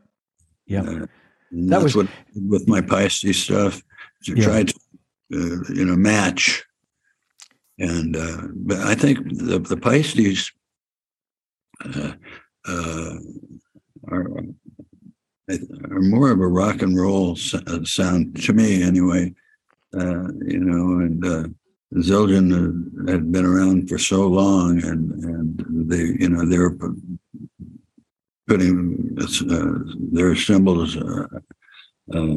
Yep. 0.66 0.84
Uh, 0.86 0.90
That 0.92 1.09
that's 1.51 1.84
was- 1.84 1.97
what 1.97 2.09
with 2.34 2.68
my 2.68 2.80
Paiste 2.80 3.32
stuff 3.34 3.82
to 4.24 4.34
Yeah. 4.36 4.44
try 4.44 4.62
to 4.64 4.74
uh, 5.34 5.72
you 5.74 5.84
know 5.84 5.97
match. 5.97 6.64
And 7.78 8.16
uh, 8.16 8.42
but 8.55 8.78
I 8.78 8.94
think 8.94 9.18
the 9.32 9.59
the 9.59 9.76
Paiste 9.76 10.53
uh, 11.84 12.12
uh, 12.66 13.14
are 14.09 14.26
are 15.49 16.01
more 16.01 16.30
of 16.30 16.40
a 16.40 16.49
rock 16.49 16.82
and 16.82 16.97
roll 16.99 17.32
uh, 17.55 17.84
sound 17.84 18.42
to 18.44 18.53
me 18.53 18.82
anyway. 18.82 19.32
Uh, 19.94 20.28
you 20.44 20.59
know, 20.61 21.01
and 21.05 21.24
uh, 21.24 21.49
Zildjian 21.95 23.09
had 23.09 23.30
been 23.30 23.45
around 23.45 23.89
for 23.89 23.99
so 23.99 24.26
long, 24.26 24.82
and 24.84 25.12
and 25.24 25.91
they 25.91 26.16
you 26.20 26.28
know 26.28 26.45
they 26.45 26.59
were 26.59 26.76
putting 28.49 29.16
uh, 29.20 29.93
their 30.12 30.34
cymbals 30.34 30.97
uh, 30.97 31.26
uh, 32.12 32.37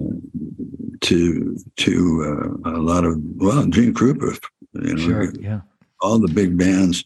to 1.02 1.58
to 1.78 2.60
uh, 2.66 2.72
a 2.72 2.78
lot 2.80 3.06
of 3.06 3.18
well, 3.38 3.66
Gene 3.66 3.94
Krupa, 3.94 4.38
you 4.74 4.96
know, 4.96 5.02
Sure. 5.06 5.34
Yeah. 5.40 5.62
all 6.02 6.20
the 6.20 6.34
big 6.34 6.58
bands 6.58 7.04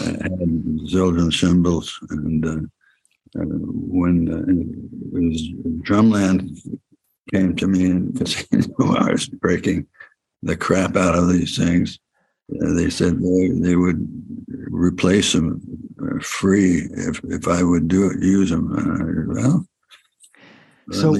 uh, 0.00 0.04
had 0.04 0.40
Zildjian 0.92 1.32
cymbals, 1.32 1.98
and 2.10 2.46
uh, 2.46 2.60
uh, 3.40 3.44
when 3.44 4.28
uh, 4.28 4.44
it 4.52 5.12
was 5.12 5.42
Drumland 5.86 6.58
came 7.32 7.54
to 7.56 7.66
me 7.66 7.86
and 7.86 8.12
because 8.12 8.34
he 8.34 8.56
knew 8.56 8.96
I 8.96 9.12
was 9.12 9.28
breaking 9.28 9.86
the 10.42 10.56
crap 10.56 10.96
out 10.96 11.14
of 11.14 11.28
these 11.28 11.56
things, 11.56 11.98
uh, 12.62 12.72
they 12.74 12.90
said 12.90 13.20
they, 13.20 13.48
they 13.48 13.76
would 13.76 14.06
replace 14.70 15.32
them 15.32 15.60
uh, 16.02 16.18
free 16.22 16.88
if 16.92 17.20
if 17.24 17.46
I 17.48 17.62
would 17.62 17.88
do 17.88 18.10
it, 18.10 18.22
use 18.22 18.50
them. 18.50 18.72
And 18.76 19.38
I 19.38 19.42
well, 19.42 19.66
So- 20.92 21.14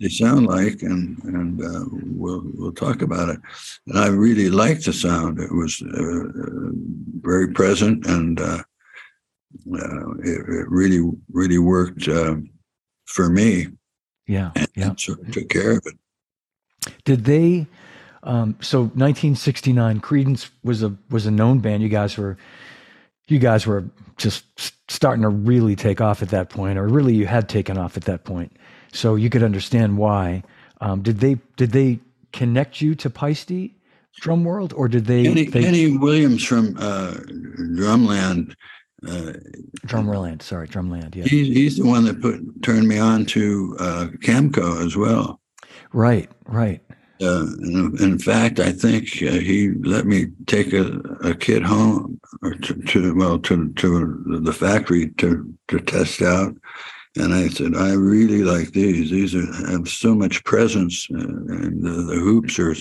they, 0.00 0.08
sound 0.08 0.46
like, 0.46 0.82
and 0.82 1.16
and 1.24 1.62
uh, 1.62 1.84
we'll 2.20 2.42
we'll 2.54 2.72
talk 2.72 3.00
about 3.00 3.30
it. 3.30 3.40
And 3.86 3.98
I 3.98 4.08
really 4.08 4.50
liked 4.50 4.84
the 4.84 4.92
sound. 4.92 5.40
It 5.40 5.52
was 5.52 5.80
uh, 5.80 6.42
uh, 6.42 6.70
very 7.22 7.48
present, 7.52 8.04
and 8.06 8.38
uh, 8.38 8.62
uh, 9.72 10.10
it, 10.18 10.40
it 10.58 10.68
really 10.68 11.00
really 11.32 11.58
worked 11.58 12.06
uh, 12.08 12.36
for 13.06 13.30
me. 13.30 13.68
Yeah. 14.26 14.50
And 14.56 14.68
Yeah. 14.76 14.94
took 14.96 15.48
care 15.48 15.72
of 15.78 15.82
it. 15.86 15.96
Did 17.04 17.24
they? 17.24 17.66
Um, 18.24 18.56
so 18.60 18.80
1969, 18.80 20.00
Creedence 20.00 20.50
was 20.62 20.82
a 20.82 20.96
was 21.10 21.26
a 21.26 21.30
known 21.30 21.60
band. 21.60 21.82
You 21.82 21.88
guys 21.88 22.16
were, 22.16 22.36
you 23.28 23.38
guys 23.38 23.66
were 23.66 23.84
just 24.16 24.44
starting 24.90 25.22
to 25.22 25.28
really 25.28 25.76
take 25.76 26.00
off 26.00 26.22
at 26.22 26.30
that 26.30 26.48
point, 26.48 26.78
or 26.78 26.88
really 26.88 27.14
you 27.14 27.26
had 27.26 27.48
taken 27.48 27.78
off 27.78 27.96
at 27.96 28.04
that 28.04 28.24
point. 28.24 28.56
So 28.92 29.14
you 29.14 29.30
could 29.30 29.42
understand 29.42 29.98
why. 29.98 30.42
Um, 30.80 31.02
did 31.02 31.20
they 31.20 31.38
did 31.56 31.72
they 31.72 32.00
connect 32.32 32.80
you 32.80 32.94
to 32.96 33.10
Paiste 33.10 33.70
Drum 34.20 34.44
World, 34.44 34.72
or 34.74 34.88
did 34.88 35.06
they, 35.06 35.24
Kenny, 35.24 35.44
they 35.44 35.62
Kenny 35.62 35.96
Williams 35.96 36.44
from 36.44 36.76
uh, 36.78 37.14
Drumland. 37.76 38.54
Uh, 39.06 39.32
Drumland? 39.86 40.40
Sorry, 40.40 40.66
Drumland. 40.68 41.14
Yeah, 41.14 41.24
he's, 41.24 41.48
he's 41.48 41.76
the 41.76 41.86
one 41.86 42.04
that 42.04 42.22
put 42.22 42.40
turned 42.62 42.88
me 42.88 42.98
on 42.98 43.26
to 43.26 43.76
uh, 43.78 44.06
Camco 44.22 44.84
as 44.84 44.96
well. 44.96 45.40
right, 45.92 46.30
right. 46.46 46.80
Uh, 47.22 47.46
in, 48.00 48.18
fact, 48.18 48.58
I 48.58 48.72
think 48.72 49.04
uh, 49.22 49.38
he 49.38 49.70
let 49.70 50.04
me 50.04 50.26
take 50.46 50.72
a, 50.72 50.98
a 51.22 51.34
kit 51.34 51.62
home 51.62 52.20
or 52.42 52.54
to, 52.54 52.74
to 52.74 53.14
well 53.14 53.38
to 53.38 53.72
to 53.74 54.40
the 54.42 54.52
factory 54.52 55.10
to 55.18 55.54
to 55.68 55.78
test 55.78 56.22
out, 56.22 56.56
and 57.16 57.32
I 57.32 57.48
said 57.48 57.76
I 57.76 57.92
really 57.92 58.42
like 58.42 58.72
these. 58.72 59.10
These 59.10 59.36
are, 59.36 59.70
have 59.70 59.88
so 59.88 60.12
much 60.16 60.42
presence, 60.42 61.06
uh, 61.14 61.18
and 61.18 61.84
the, 61.84 61.90
the 61.90 62.16
hoops 62.16 62.58
are 62.58 62.74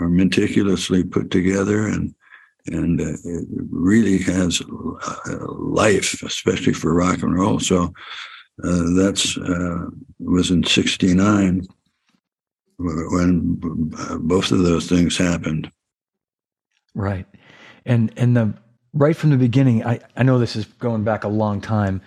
are 0.00 0.08
meticulously 0.08 1.04
put 1.04 1.30
together, 1.30 1.86
and 1.86 2.14
and 2.68 2.98
uh, 2.98 3.12
it 3.24 3.46
really 3.70 4.18
has 4.18 4.62
life, 5.48 6.22
especially 6.22 6.72
for 6.72 6.94
rock 6.94 7.22
and 7.22 7.38
roll. 7.38 7.60
So 7.60 7.92
uh, 8.64 8.84
that's 8.96 9.36
uh, 9.36 9.86
was 10.18 10.50
in 10.50 10.64
'69 10.64 11.66
when 12.80 13.56
both 14.20 14.50
of 14.52 14.60
those 14.60 14.88
things 14.88 15.16
happened. 15.16 15.70
Right. 16.94 17.26
And 17.86 18.12
and 18.16 18.36
the 18.36 18.54
right 18.92 19.16
from 19.16 19.30
the 19.30 19.36
beginning, 19.36 19.84
I, 19.84 20.00
I 20.16 20.22
know 20.22 20.38
this 20.38 20.56
is 20.56 20.64
going 20.64 21.04
back 21.04 21.24
a 21.24 21.28
long 21.28 21.60
time. 21.60 22.00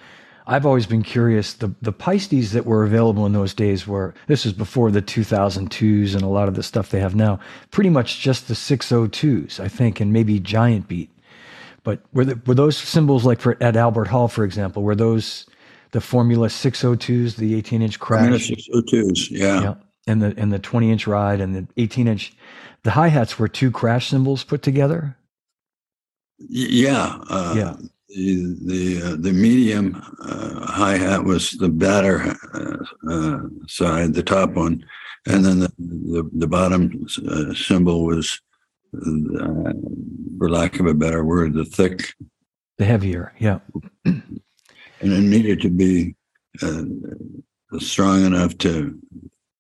I've 0.46 0.66
always 0.66 0.86
been 0.86 1.04
curious. 1.04 1.54
The 1.54 1.74
the 1.82 1.94
Paistes 1.94 2.52
that 2.52 2.66
were 2.66 2.84
available 2.84 3.26
in 3.26 3.34
those 3.34 3.54
days 3.54 3.88
were 3.88 4.14
this 4.28 4.46
is 4.46 4.54
before 4.54 4.92
the 4.92 5.02
2002s 5.02 6.14
and 6.14 6.22
a 6.22 6.28
lot 6.28 6.48
of 6.48 6.56
the 6.56 6.64
stuff 6.64 6.90
they 6.90 7.00
have 7.00 7.16
now. 7.16 7.40
Pretty 7.72 7.90
much 7.90 8.20
just 8.20 8.48
the 8.48 8.54
602s, 8.54 9.60
I 9.60 9.68
think, 9.68 10.00
and 10.00 10.12
maybe 10.12 10.40
Giant 10.40 10.88
Beat. 10.88 11.10
But 11.84 12.02
were 12.14 12.26
the, 12.26 12.42
were 12.46 12.56
those 12.56 12.78
cymbals 12.78 13.26
like 13.26 13.40
for 13.40 13.58
at 13.62 13.76
Albert 13.76 14.08
Hall, 14.08 14.28
for 14.28 14.44
example, 14.44 14.84
were 14.84 14.96
those 14.96 15.46
the 15.92 16.02
Formula 16.02 16.48
602s, 16.48 17.36
the 17.36 17.56
18 17.56 17.82
inch 17.82 18.00
crash? 18.00 18.50
it's 18.50 18.68
602s, 18.70 19.32
yeah. 19.32 19.62
Yeah. 19.62 19.76
And 20.06 20.22
the 20.22 20.34
and 20.38 20.52
the 20.52 20.60
20 20.60 20.92
inch 20.92 21.08
ride 21.08 21.40
and 21.40 21.56
the 21.56 21.68
18 21.78 22.08
inch 22.08 22.34
the 22.84 22.92
hi 22.92 23.08
hats 23.08 23.40
were 23.40 23.48
two 23.48 23.72
crash 23.72 24.10
cymbals 24.10 24.44
put 24.44 24.62
together. 24.62 25.18
Yeah. 26.38 27.20
Uh, 27.30 27.54
Yeah. 27.56 27.76
The 28.10 28.58
the, 28.66 29.02
uh, 29.04 29.16
the 29.18 29.34
medium 29.34 30.00
uh, 30.22 30.68
hi 30.68 30.98
hat 30.98 31.24
was 31.24 31.52
the 31.52 31.70
batter 31.70 32.36
uh, 32.54 33.12
uh, 33.12 33.40
side, 33.68 34.14
the 34.14 34.22
top 34.22 34.52
one, 34.52 34.86
and 35.26 35.44
then 35.44 35.60
the 35.62 35.74
the, 35.80 36.30
the 36.34 36.48
bottom 36.48 37.08
uh, 37.28 37.56
cymbal 37.56 38.06
was, 38.06 38.40
uh, 38.96 39.74
for 40.38 40.48
lack 40.48 40.80
of 40.80 40.86
a 40.86 40.94
better 40.94 41.24
word, 41.24 41.54
the 41.56 41.66
thick, 41.66 42.14
The 42.78 42.86
heavier, 42.86 43.34
yeah. 43.40 43.60
and 44.06 44.22
it 45.02 45.22
needed 45.22 45.62
to 45.62 45.70
be 45.72 46.16
uh, 46.62 46.84
strong 47.80 48.26
enough 48.26 48.56
to, 48.60 49.00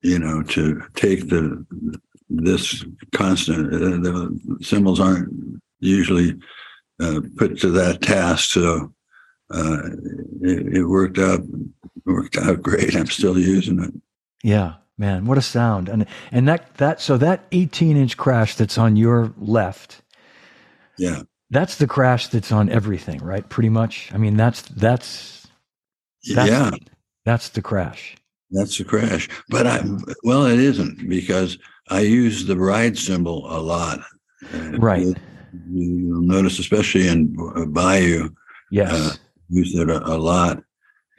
you 0.04 0.20
know, 0.20 0.44
to 0.44 0.84
take 0.96 1.30
the 1.30 1.66
this 2.30 2.86
constant. 3.14 3.74
Uh, 3.74 3.78
the 3.78 4.58
cymbals 4.62 5.00
aren't 5.00 5.62
usually 5.80 6.36
uh, 7.02 7.22
put 7.38 7.60
to 7.62 7.70
that 7.70 8.02
task, 8.02 8.52
so 8.52 8.94
uh, 9.52 9.84
it, 10.42 10.78
it 10.78 10.84
worked 10.84 11.18
out 11.18 11.42
worked 12.06 12.38
out 12.38 12.62
great. 12.62 12.96
I'm 12.96 13.08
still 13.08 13.40
using 13.40 13.82
it. 13.82 13.94
Yeah, 14.44 14.76
man, 14.98 15.26
what 15.26 15.38
a 15.38 15.42
sound. 15.42 15.90
And 15.90 16.06
and 16.32 16.48
that 16.48 16.76
that 16.76 17.02
so 17.02 17.18
that 17.18 17.46
18 17.52 17.98
inch 17.98 18.18
crash 18.18 18.56
that's 18.56 18.78
on 18.78 18.96
your 18.98 19.34
left, 19.38 20.02
Yeah, 20.98 21.24
that's 21.50 21.78
the 21.78 21.88
crash 21.88 22.28
that's 22.28 22.52
on 22.52 22.70
everything, 22.70 23.20
right? 23.20 23.48
Pretty 23.48 23.70
much. 23.70 24.12
I 24.14 24.18
mean, 24.18 24.36
that's 24.36 24.64
that's 24.64 25.48
that's 26.34 26.50
yeah, 26.50 26.72
that's 27.26 27.50
the 27.50 27.62
crash. 27.62 28.16
That's 28.54 28.80
a 28.80 28.86
crash. 28.86 29.28
But 29.50 29.68
I 29.68 29.84
well, 30.24 30.46
it 30.46 30.60
isn't 30.60 31.10
because 31.10 31.58
I 31.90 32.02
use 32.02 32.46
the 32.46 32.56
ride 32.58 32.98
cymbal 32.98 33.46
a 33.52 33.60
lot. 33.60 34.00
Uh, 34.54 34.78
Right. 34.80 35.06
you- 35.06 35.16
You'll 35.72 36.22
notice, 36.22 36.58
especially 36.58 37.08
in 37.08 37.36
uh, 37.56 37.66
Bayou, 37.66 38.30
Yes. 38.72 38.92
Uh, 38.92 39.16
used 39.50 39.78
it 39.78 39.88
a, 39.88 40.04
a 40.08 40.18
lot, 40.18 40.64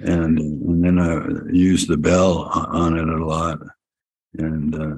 and 0.00 0.38
and 0.40 0.84
then 0.84 0.98
I 0.98 1.52
used 1.52 1.86
the 1.88 1.96
bell 1.96 2.38
on 2.82 2.98
it 2.98 3.08
a 3.08 3.24
lot, 3.24 3.60
and 4.36 4.74
uh, 4.74 4.96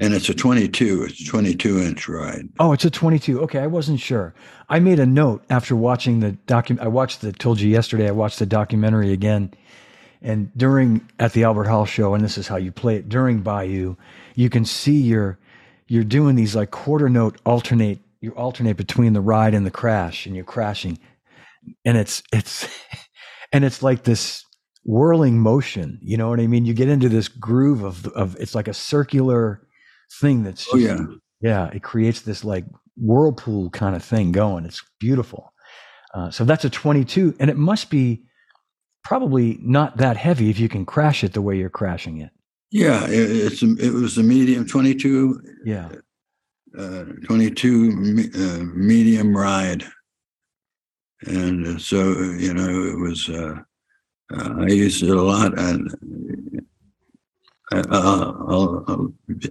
and 0.00 0.14
it's 0.14 0.28
a 0.30 0.34
22, 0.34 1.04
it's 1.04 1.20
a 1.20 1.24
22 1.26 1.78
inch 1.80 2.08
ride. 2.08 2.48
Oh, 2.58 2.72
it's 2.72 2.84
a 2.86 2.90
22. 2.90 3.40
Okay, 3.42 3.58
I 3.60 3.66
wasn't 3.66 4.00
sure. 4.00 4.34
I 4.70 4.78
made 4.80 4.98
a 4.98 5.06
note 5.06 5.44
after 5.50 5.76
watching 5.76 6.20
the 6.20 6.32
document. 6.46 6.84
I 6.84 6.88
watched 6.88 7.20
the 7.20 7.32
told 7.32 7.60
you 7.60 7.68
yesterday 7.68 8.08
I 8.08 8.12
watched 8.12 8.38
the 8.38 8.46
documentary 8.46 9.12
again. 9.12 9.52
And 10.24 10.50
during 10.56 11.06
at 11.18 11.34
the 11.34 11.44
Albert 11.44 11.64
Hall 11.68 11.84
show 11.84 12.14
and 12.14 12.24
this 12.24 12.38
is 12.38 12.48
how 12.48 12.56
you 12.56 12.72
play 12.72 12.96
it 12.96 13.08
during 13.10 13.42
Bayou, 13.42 13.96
you 14.34 14.48
can 14.50 14.64
see 14.64 14.96
you're 14.96 15.38
you're 15.86 16.02
doing 16.02 16.34
these 16.34 16.56
like 16.56 16.70
quarter 16.70 17.10
note 17.10 17.38
alternate 17.44 18.00
you 18.22 18.30
alternate 18.32 18.78
between 18.78 19.12
the 19.12 19.20
ride 19.20 19.52
and 19.52 19.66
the 19.66 19.70
crash 19.70 20.24
and 20.26 20.34
you're 20.34 20.44
crashing. 20.44 20.98
And 21.84 21.98
it's 21.98 22.22
it's 22.32 22.66
and 23.52 23.64
it's 23.64 23.82
like 23.82 24.04
this 24.04 24.44
whirling 24.82 25.38
motion, 25.38 25.98
you 26.02 26.16
know 26.16 26.30
what 26.30 26.40
I 26.40 26.46
mean? 26.46 26.64
You 26.64 26.72
get 26.74 26.88
into 26.88 27.10
this 27.10 27.28
groove 27.28 27.82
of 27.84 28.06
of 28.08 28.34
it's 28.40 28.54
like 28.54 28.68
a 28.68 28.74
circular 28.74 29.60
thing 30.20 30.42
that's 30.42 30.66
Oh, 30.72 30.76
yeah. 30.76 31.04
yeah, 31.42 31.68
it 31.68 31.82
creates 31.82 32.22
this 32.22 32.44
like 32.44 32.64
whirlpool 32.96 33.68
kind 33.70 33.94
of 33.94 34.02
thing 34.02 34.32
going. 34.32 34.64
It's 34.64 34.82
beautiful. 34.98 35.52
Uh, 36.14 36.30
so 36.30 36.44
that's 36.44 36.64
a 36.64 36.70
22, 36.70 37.34
and 37.40 37.50
it 37.50 37.56
must 37.56 37.90
be 37.90 38.22
probably 39.04 39.58
not 39.62 39.98
that 39.98 40.16
heavy 40.16 40.50
if 40.50 40.58
you 40.58 40.68
can 40.68 40.84
crash 40.84 41.22
it 41.22 41.32
the 41.34 41.42
way 41.42 41.56
you're 41.56 41.70
crashing 41.70 42.18
it. 42.18 42.30
Yeah, 42.70 43.04
it, 43.06 43.30
it's 43.30 43.62
a, 43.62 43.76
it 43.78 43.92
was 43.92 44.18
a 44.18 44.22
medium 44.22 44.66
22, 44.66 45.40
Yeah. 45.64 45.90
uh, 46.76 47.04
22 47.24 47.90
me- 47.92 48.30
uh, 48.34 48.64
medium 48.74 49.36
ride. 49.36 49.84
and 51.26 51.80
so 51.80 52.12
you 52.44 52.52
know 52.52 52.82
it 52.84 52.98
was. 52.98 53.28
Uh, 53.28 53.54
uh, 54.34 54.54
I 54.60 54.66
used 54.68 55.02
it 55.02 55.10
a 55.10 55.22
lot, 55.22 55.56
and 55.58 55.90
I, 57.72 57.80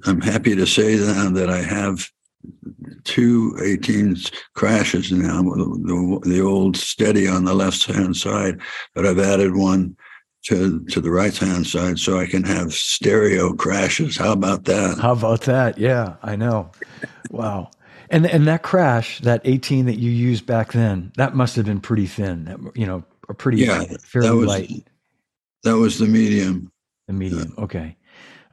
am 0.07 0.21
happy 0.21 0.55
to 0.55 0.65
say 0.65 0.95
now 0.95 1.29
that 1.29 1.49
I 1.49 1.61
have 1.61 2.09
two 3.03 3.53
18s 3.59 4.33
crashes 4.53 5.11
now. 5.11 5.41
The, 5.41 6.19
the 6.23 6.41
old 6.41 6.77
steady 6.77 7.27
on 7.27 7.45
the 7.45 7.53
left 7.53 7.85
hand 7.85 8.15
side, 8.15 8.59
but 8.93 9.05
I've 9.05 9.19
added 9.19 9.55
one 9.55 9.95
to 10.43 10.83
to 10.85 10.99
the 10.99 11.11
right 11.11 11.35
hand 11.35 11.67
side 11.67 11.99
so 11.99 12.19
I 12.19 12.25
can 12.25 12.43
have 12.43 12.73
stereo 12.73 13.53
crashes. 13.53 14.17
How 14.17 14.33
about 14.33 14.65
that? 14.65 14.97
How 14.99 15.13
about 15.13 15.41
that? 15.41 15.77
Yeah, 15.77 16.15
I 16.21 16.35
know. 16.35 16.71
Wow. 17.31 17.71
And 18.09 18.25
and 18.27 18.47
that 18.47 18.61
crash, 18.61 19.19
that 19.21 19.41
18 19.43 19.85
that 19.85 19.97
you 19.97 20.11
used 20.11 20.45
back 20.45 20.73
then, 20.73 21.11
that 21.17 21.35
must 21.35 21.55
have 21.55 21.65
been 21.65 21.79
pretty 21.79 22.05
thin. 22.05 22.45
That, 22.45 22.59
You 22.75 22.85
know, 22.85 23.03
a 23.29 23.33
pretty 23.33 23.59
yeah, 23.59 23.85
fairly 24.03 24.27
that 24.29 24.35
was, 24.35 24.47
light. 24.47 24.87
That 25.63 25.77
was 25.77 25.97
the 25.97 26.05
medium. 26.05 26.71
The 27.07 27.13
medium. 27.13 27.53
Yeah. 27.57 27.63
Okay. 27.63 27.97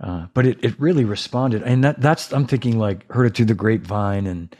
Uh, 0.01 0.27
but 0.33 0.47
it, 0.47 0.59
it 0.65 0.81
really 0.81 1.05
responded, 1.05 1.63
and 1.63 1.85
that 1.85 2.01
that's 2.01 2.33
I'm 2.33 2.47
thinking 2.47 2.79
like 2.79 3.11
heard 3.13 3.27
it 3.27 3.37
through 3.37 3.47
the 3.47 3.55
grapevine 3.55 4.27
and 4.27 4.57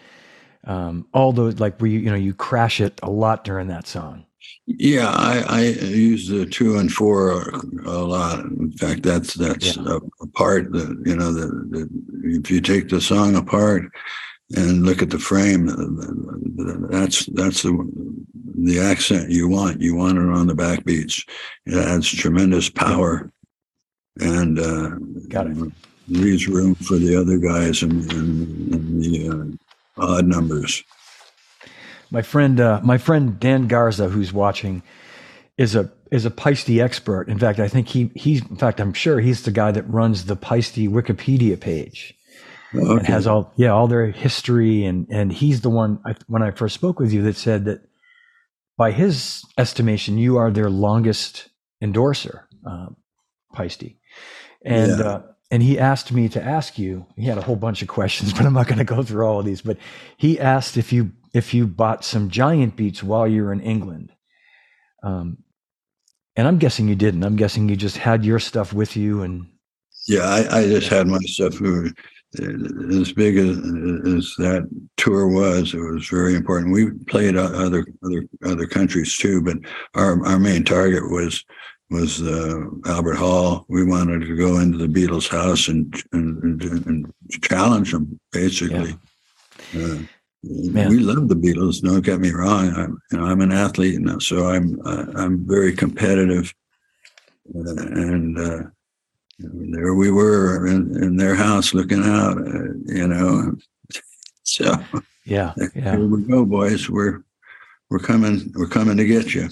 um, 0.65 1.07
all 1.15 1.33
those 1.33 1.59
like 1.59 1.81
we 1.81 1.93
you 1.93 2.11
know 2.11 2.17
you 2.17 2.35
crash 2.35 2.81
it 2.81 3.01
a 3.03 3.11
lot 3.11 3.45
during 3.45 3.69
that 3.69 3.87
song. 3.87 4.27
Yeah, 4.67 5.09
I, 5.09 5.45
I 5.49 5.61
use 5.63 6.29
the 6.29 6.47
two 6.47 6.77
and 6.77 6.93
four 6.93 7.43
a 7.85 7.99
lot. 7.99 8.41
In 8.41 8.73
fact, 8.73 9.03
that's 9.03 9.35
that's 9.35 9.77
yeah. 9.77 9.83
a, 9.87 9.97
a, 10.23 10.27
part 10.29 10.73
that 10.73 11.03
you 11.07 11.17
know 11.17 11.33
the, 11.33 11.47
the, 11.47 11.89
if 12.39 12.51
you 12.51 12.61
take 12.61 12.89
the 12.89 13.01
song 13.01 13.35
apart 13.35 13.85
and 14.55 14.85
look 14.85 15.03
at 15.03 15.11
the 15.11 15.19
frame, 15.19 15.67
that's 16.91 17.27
that's 17.27 17.63
the 17.63 18.17
the 18.63 18.81
accent 18.81 19.31
you 19.31 19.49
want. 19.49 19.81
You 19.81 19.97
want 19.97 20.19
it 20.19 20.29
on 20.29 20.47
the 20.47 20.55
backbeats. 20.55 21.27
It 21.67 21.77
adds 21.77 22.11
tremendous 22.11 22.71
power, 22.71 23.33
and 24.19 24.59
uh, 24.59 24.91
got 25.29 25.47
it. 25.47 25.73
Leaves 26.09 26.49
room 26.49 26.75
for 26.75 26.97
the 26.97 27.15
other 27.15 27.39
guys 27.39 27.83
in 27.83 28.01
the 29.01 29.29
uh, 29.99 30.03
odd 30.03 30.27
numbers. 30.27 30.83
My 32.11 32.23
friend, 32.23 32.59
uh, 32.59 32.81
my 32.83 32.99
friend 32.99 33.39
Dan 33.39 33.69
Garza, 33.69 34.09
who's 34.09 34.33
watching, 34.33 34.83
is 35.57 35.77
a 35.77 35.93
is 36.11 36.25
a 36.25 36.31
Paiste 36.31 36.71
expert. 36.71 37.29
In 37.29 37.39
fact, 37.39 37.61
I 37.61 37.69
think 37.69 37.89
he 37.89 38.11
he's 38.15 38.43
in 38.43 38.57
fact 38.57 38.81
I'm 38.81 38.93
sure 38.93 39.21
he's 39.21 39.43
the 39.43 39.51
guy 39.51 39.71
that 39.71 39.89
runs 39.89 40.25
the 40.25 40.37
Paiste 40.37 40.77
Wikipedia 40.77 41.59
page. 41.59 42.15
Okay. 42.75 42.99
And 42.99 43.07
has 43.07 43.27
all 43.27 43.53
yeah 43.57 43.71
all 43.71 43.87
their 43.87 44.11
history 44.11 44.85
and 44.85 45.07
and 45.11 45.33
he's 45.33 45.61
the 45.61 45.71
one 45.71 46.01
I, 46.07 46.15
when 46.27 46.43
I 46.43 46.51
first 46.51 46.75
spoke 46.75 46.99
with 46.99 47.13
you 47.13 47.23
that 47.23 47.37
said 47.37 47.65
that 47.67 47.83
by 48.77 48.93
his 48.93 49.45
estimation 49.59 50.19
you 50.19 50.37
are 50.39 50.51
their 50.51 50.71
longest 50.71 51.49
endorser, 51.83 52.49
uh, 52.67 52.87
Paiste, 53.55 53.97
and 54.65 54.99
yeah. 54.99 55.05
uh, 55.05 55.23
and 55.51 55.63
he 55.63 55.79
asked 55.79 56.13
me 56.13 56.29
to 56.29 56.43
ask 56.43 56.79
you. 56.79 57.07
He 57.17 57.25
had 57.25 57.39
a 57.39 57.43
whole 57.43 57.57
bunch 57.57 57.83
of 57.83 57.89
questions, 57.89 58.33
but 58.37 58.47
I'm 58.47 58.55
not 58.55 58.67
going 58.69 58.79
to 58.79 58.85
go 58.85 59.03
through 59.03 59.27
all 59.27 59.41
of 59.41 59.47
these. 59.47 59.63
But 59.63 59.79
he 60.17 60.39
asked 60.39 60.77
if 60.77 60.93
you 60.93 61.13
if 61.33 61.55
you 61.55 61.67
bought 61.67 62.05
some 62.05 62.31
giant 62.31 62.77
beats 62.77 63.03
while 63.03 63.27
you 63.27 63.45
were 63.45 63.53
in 63.53 63.61
England. 63.61 64.13
Um, 65.03 65.39
and 66.37 66.47
I'm 66.47 66.59
guessing 66.59 66.89
you 66.89 66.95
didn't. 66.95 67.25
I'm 67.25 67.37
guessing 67.37 67.69
you 67.69 67.77
just 67.77 67.97
had 67.97 68.25
your 68.25 68.39
stuff 68.39 68.73
with 68.73 68.97
you 68.97 69.23
and. 69.23 69.47
Yeah, 70.09 70.25
I, 70.25 70.61
I 70.61 70.67
just 70.67 70.89
had 70.89 71.07
my 71.07 71.19
stuff. 71.25 71.61
As 71.61 73.13
big 73.13 73.37
as, 73.37 73.59
as 73.59 74.35
that 74.39 74.69
tour 74.97 75.29
was, 75.29 75.75
it 75.75 75.81
was 75.81 76.09
very 76.09 76.35
important. 76.35 76.73
We 76.73 76.91
played 77.07 77.37
other 77.37 77.85
other 78.03 78.25
other 78.45 78.67
countries 78.67 79.17
too, 79.17 79.43
but 79.43 79.59
our 79.95 80.25
our 80.27 80.39
main 80.39 80.65
target 80.65 81.11
was 81.11 81.45
was 81.91 82.23
uh, 82.23 82.67
Albert 82.87 83.17
Hall. 83.17 83.65
We 83.69 83.85
wanted 83.85 84.21
to 84.21 84.37
go 84.37 84.59
into 84.61 84.79
the 84.79 84.87
Beatles' 84.87 85.29
house 85.29 85.69
and 85.69 85.93
and, 86.13 86.63
and, 86.63 87.13
challenge 87.43 87.93
them, 87.93 88.19
basically. 88.33 88.97
Yeah. 89.73 89.83
Uh, 89.83 89.99
We 90.43 90.99
love 91.01 91.29
the 91.29 91.35
Beatles. 91.35 91.83
Don't 91.83 92.05
get 92.05 92.21
me 92.21 92.31
wrong. 92.31 92.73
I'm, 92.75 92.99
you 93.11 93.19
know, 93.19 93.27
I'm 93.27 93.41
an 93.41 93.53
athlete, 93.53 94.01
so 94.21 94.49
I'm 94.49 94.81
uh, 94.85 95.07
I'm 95.15 95.47
very 95.47 95.75
competitive, 95.75 96.55
uh, 97.55 97.77
and 97.77 98.39
uh, 98.39 98.63
there 99.39 99.95
we 99.95 100.11
were 100.11 100.67
in, 100.67 100.97
in, 101.03 101.17
their 101.17 101.35
house 101.35 101.75
looking 101.75 102.03
out. 102.05 102.39
Uh, 102.39 102.73
you 102.87 103.07
know, 103.07 103.55
so 104.45 104.65
yeah, 105.25 105.53
yeah. 105.75 105.97
Here 105.97 106.07
we 106.07 106.23
go, 106.23 106.47
boys. 106.47 106.89
We're 106.89 107.23
we're 107.91 107.99
coming. 107.99 108.51
We're 108.55 108.67
coming 108.79 108.97
to 108.97 109.05
get 109.05 109.35
you. 109.35 109.51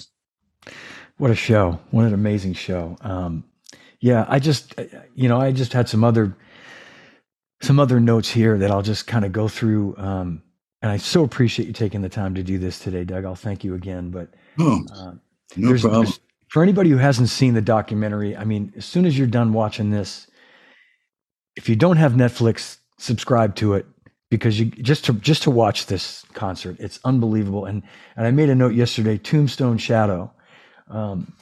What 1.19 1.31
a 1.31 1.35
show! 1.35 1.77
What 1.91 2.05
an 2.05 2.13
amazing 2.13 2.53
show! 2.53 2.95
Um, 3.01 3.43
yeah, 3.99 4.25
I 4.29 4.39
just 4.39 4.73
you 5.15 5.27
know 5.27 5.37
I 5.37 5.51
just 5.51 5.73
had 5.73 5.89
some 5.89 6.05
other 6.05 6.37
some 7.61 7.77
other 7.77 7.99
notes 7.99 8.29
here 8.29 8.57
that 8.57 8.71
I'll 8.71 8.81
just 8.81 9.05
kind 9.05 9.25
of 9.25 9.33
go 9.33 9.49
through. 9.49 9.95
Um, 9.97 10.41
and 10.81 10.89
I 10.89 10.95
so 10.95 11.25
appreciate 11.25 11.67
you 11.67 11.73
taking 11.73 12.01
the 12.01 12.07
time 12.07 12.35
to 12.35 12.41
do 12.41 12.57
this 12.57 12.79
today, 12.79 13.03
Doug. 13.03 13.25
I'll 13.25 13.35
thank 13.35 13.65
you 13.65 13.75
again. 13.75 14.11
But 14.11 14.29
oh, 14.59 14.81
uh, 14.95 15.11
no 15.57 15.77
problem. 15.77 16.05
There's, 16.05 16.21
for 16.47 16.63
anybody 16.63 16.89
who 16.89 16.95
hasn't 16.95 17.27
seen 17.27 17.53
the 17.53 17.61
documentary, 17.61 18.37
I 18.37 18.45
mean, 18.45 18.71
as 18.77 18.85
soon 18.85 19.05
as 19.05 19.17
you're 19.17 19.27
done 19.27 19.51
watching 19.51 19.89
this, 19.89 20.25
if 21.57 21.67
you 21.67 21.75
don't 21.75 21.97
have 21.97 22.13
Netflix, 22.13 22.77
subscribe 22.97 23.55
to 23.57 23.73
it 23.73 23.85
because 24.29 24.57
you 24.57 24.67
just 24.67 25.03
to 25.03 25.13
just 25.15 25.43
to 25.43 25.51
watch 25.51 25.87
this 25.87 26.23
concert, 26.31 26.77
it's 26.79 26.97
unbelievable. 27.03 27.65
And 27.65 27.83
and 28.15 28.25
I 28.25 28.31
made 28.31 28.49
a 28.49 28.55
note 28.55 28.73
yesterday, 28.73 29.17
Tombstone 29.17 29.77
Shadow. 29.77 30.31
Um, 30.89 31.33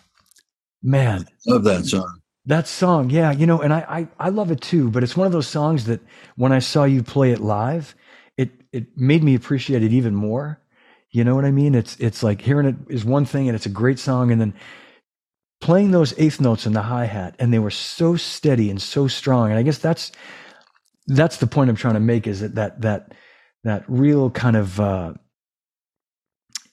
man, 0.84 1.28
love 1.48 1.64
that 1.66 1.86
song. 1.86 2.22
That 2.46 2.68
song, 2.68 3.10
yeah, 3.10 3.32
you 3.32 3.46
know, 3.46 3.62
and 3.62 3.74
I, 3.74 3.80
I 4.20 4.28
I 4.28 4.30
love 4.30 4.52
it 4.52 4.62
too. 4.62 4.90
But 4.90 5.04
it's 5.04 5.18
one 5.18 5.28
of 5.28 5.34
those 5.34 5.48
songs 5.48 5.86
that 5.86 6.02
when 6.36 6.52
I 6.52 6.60
saw 6.60 6.86
you 6.86 7.04
play 7.04 7.32
it 7.32 7.42
live, 7.42 7.96
it 8.38 8.52
it 8.72 8.98
made 8.98 9.24
me 9.24 9.36
appreciate 9.36 9.84
it 9.84 9.94
even 9.94 10.16
more. 10.16 10.60
You 11.12 11.24
know 11.24 11.36
what 11.36 11.46
I 11.46 11.52
mean? 11.52 11.76
It's 11.76 11.98
it's 11.98 12.24
like 12.24 12.42
hearing 12.42 12.68
it 12.68 12.76
is 12.90 13.06
one 13.06 13.26
thing 13.26 13.50
and 13.50 13.56
it's 13.56 13.66
a 13.66 13.70
great 13.70 14.00
song 14.00 14.32
and 14.32 14.40
then 14.42 14.54
playing 15.62 15.92
those 15.92 16.14
eighth 16.20 16.40
notes 16.42 16.66
in 16.66 16.74
the 16.74 16.84
hi-hat 16.84 17.36
and 17.40 17.54
they 17.54 17.60
were 17.60 17.72
so 17.72 18.16
steady 18.16 18.70
and 18.70 18.82
so 18.82 19.08
strong. 19.08 19.50
And 19.50 19.60
I 19.60 19.64
guess 19.64 19.80
that's 19.80 20.12
that's 21.08 21.38
the 21.38 21.48
point 21.48 21.70
I'm 21.70 21.76
trying 21.76 21.96
to 21.96 22.00
make 22.00 22.28
is 22.28 22.42
that 22.42 22.56
that 22.56 22.82
that 22.82 23.14
that 23.64 23.84
real 23.88 24.30
kind 24.30 24.56
of 24.56 24.80
uh 24.80 25.14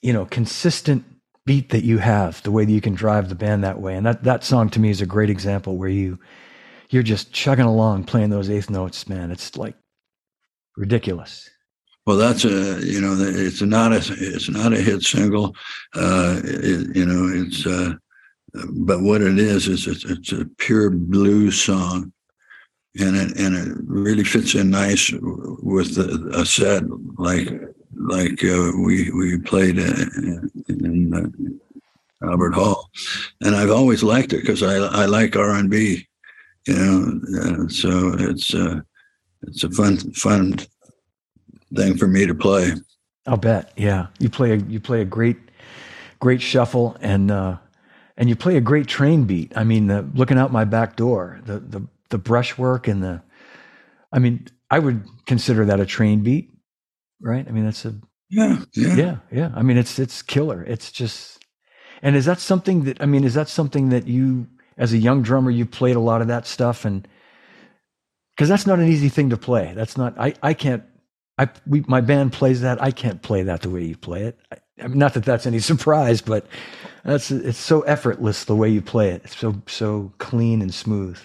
you 0.02 0.12
know 0.12 0.26
consistent 0.26 1.04
beat 1.46 1.70
that 1.70 1.84
you 1.84 1.98
have, 1.98 2.42
the 2.42 2.50
way 2.50 2.64
that 2.64 2.72
you 2.72 2.80
can 2.80 2.94
drive 2.94 3.28
the 3.28 3.34
band 3.34 3.64
that 3.64 3.80
way. 3.80 3.94
And 3.94 4.06
that 4.06 4.24
that 4.24 4.44
song 4.44 4.70
to 4.70 4.80
me 4.80 4.90
is 4.90 5.00
a 5.00 5.06
great 5.06 5.30
example 5.30 5.76
where 5.76 5.88
you 5.88 6.18
you're 6.90 7.02
just 7.02 7.32
chugging 7.32 7.64
along 7.64 8.04
playing 8.04 8.30
those 8.30 8.50
eighth 8.50 8.70
notes, 8.70 9.08
man. 9.08 9.30
It's 9.30 9.56
like 9.56 9.74
ridiculous. 10.76 11.48
Well, 12.06 12.16
that's 12.16 12.44
a 12.44 12.84
you 12.84 13.00
know 13.00 13.16
it's 13.18 13.62
not 13.62 13.92
a 13.92 13.96
it's 13.96 14.50
not 14.50 14.72
a 14.72 14.80
hit 14.80 15.02
single, 15.02 15.54
uh, 15.94 16.40
it, 16.44 16.94
you 16.94 17.06
know 17.06 17.28
it's 17.42 17.66
uh, 17.66 17.94
but 18.72 19.02
what 19.02 19.22
it 19.22 19.38
is 19.38 19.66
is 19.68 19.86
it's, 19.86 20.04
it's 20.04 20.32
a 20.32 20.44
pure 20.58 20.90
blues 20.90 21.60
song, 21.60 22.12
and 22.98 23.16
it 23.16 23.36
and 23.38 23.56
it 23.56 23.78
really 23.86 24.24
fits 24.24 24.54
in 24.54 24.70
nice 24.70 25.12
with 25.22 25.94
the, 25.94 26.30
a 26.34 26.44
set 26.44 26.84
like 27.18 27.48
like 27.96 28.44
uh, 28.44 28.72
we 28.78 29.10
we 29.10 29.38
played 29.38 29.78
in, 29.78 30.50
in 30.68 31.14
uh, 32.22 32.28
Albert 32.28 32.54
Hall, 32.54 32.90
and 33.42 33.54
I've 33.54 33.70
always 33.70 34.02
liked 34.02 34.32
it 34.32 34.40
because 34.40 34.62
I 34.62 34.76
I 34.76 35.06
like 35.06 35.36
R 35.36 35.54
and 35.54 35.70
B, 35.70 36.06
you 36.66 36.74
know, 36.74 37.68
so 37.68 38.14
it's 38.18 38.54
uh, 38.54 38.80
it's 39.42 39.64
a 39.64 39.70
fun 39.70 39.96
fun 40.12 40.56
thing 41.74 41.96
for 41.96 42.06
me 42.06 42.26
to 42.26 42.34
play. 42.34 42.72
I'll 43.26 43.36
bet. 43.36 43.72
Yeah, 43.76 44.08
you 44.18 44.28
play 44.28 44.52
a 44.52 44.56
you 44.56 44.80
play 44.80 45.00
a 45.00 45.04
great 45.04 45.38
great 46.20 46.40
shuffle 46.40 46.96
and 47.00 47.30
uh, 47.30 47.58
and 48.16 48.28
you 48.28 48.36
play 48.36 48.56
a 48.56 48.60
great 48.60 48.86
train 48.86 49.24
beat. 49.24 49.52
I 49.56 49.64
mean, 49.64 49.88
the, 49.88 50.08
looking 50.14 50.38
out 50.38 50.52
my 50.52 50.64
back 50.64 50.96
door, 50.96 51.40
the 51.44 51.58
the 51.58 51.86
the 52.10 52.18
brushwork 52.18 52.86
and 52.86 53.02
the, 53.02 53.22
I 54.12 54.18
mean, 54.18 54.46
I 54.70 54.78
would 54.78 55.04
consider 55.26 55.64
that 55.64 55.80
a 55.80 55.86
train 55.86 56.22
beat, 56.22 56.53
right? 57.20 57.46
I 57.46 57.50
mean, 57.50 57.64
that's 57.64 57.84
a 57.84 57.94
yeah 58.30 58.60
yeah 58.74 58.96
yeah 58.96 59.16
yeah. 59.32 59.52
I 59.54 59.62
mean, 59.62 59.76
it's 59.76 59.98
it's 59.98 60.22
killer. 60.22 60.62
It's 60.64 60.92
just, 60.92 61.44
and 62.02 62.16
is 62.16 62.24
that 62.26 62.40
something 62.40 62.84
that 62.84 63.00
I 63.02 63.06
mean, 63.06 63.24
is 63.24 63.34
that 63.34 63.48
something 63.48 63.90
that 63.90 64.06
you 64.06 64.46
as 64.76 64.92
a 64.92 64.98
young 64.98 65.22
drummer 65.22 65.50
you 65.50 65.66
played 65.66 65.96
a 65.96 66.00
lot 66.00 66.20
of 66.20 66.28
that 66.28 66.46
stuff 66.46 66.84
and 66.84 67.06
because 68.34 68.48
that's 68.48 68.66
not 68.66 68.80
an 68.80 68.88
easy 68.88 69.08
thing 69.08 69.30
to 69.30 69.36
play. 69.36 69.72
That's 69.76 69.96
not 69.96 70.18
I 70.18 70.34
I 70.42 70.54
can't 70.54 70.82
I 71.38 71.48
we, 71.66 71.84
my 71.86 72.00
band 72.00 72.32
plays 72.32 72.60
that. 72.62 72.82
I 72.82 72.90
can't 72.90 73.22
play 73.22 73.42
that 73.42 73.62
the 73.62 73.70
way 73.70 73.84
you 73.84 73.96
play 73.96 74.24
it. 74.24 74.38
I, 74.52 74.56
I 74.82 74.88
mean, 74.88 74.98
not 74.98 75.14
that 75.14 75.24
that's 75.24 75.46
any 75.46 75.58
surprise, 75.60 76.20
but 76.20 76.46
that's 77.04 77.30
it's 77.30 77.58
so 77.58 77.82
effortless 77.82 78.44
the 78.44 78.56
way 78.56 78.68
you 78.68 78.82
play 78.82 79.10
it. 79.10 79.22
It's 79.24 79.36
so 79.36 79.62
so 79.66 80.12
clean 80.18 80.62
and 80.62 80.72
smooth. 80.72 81.18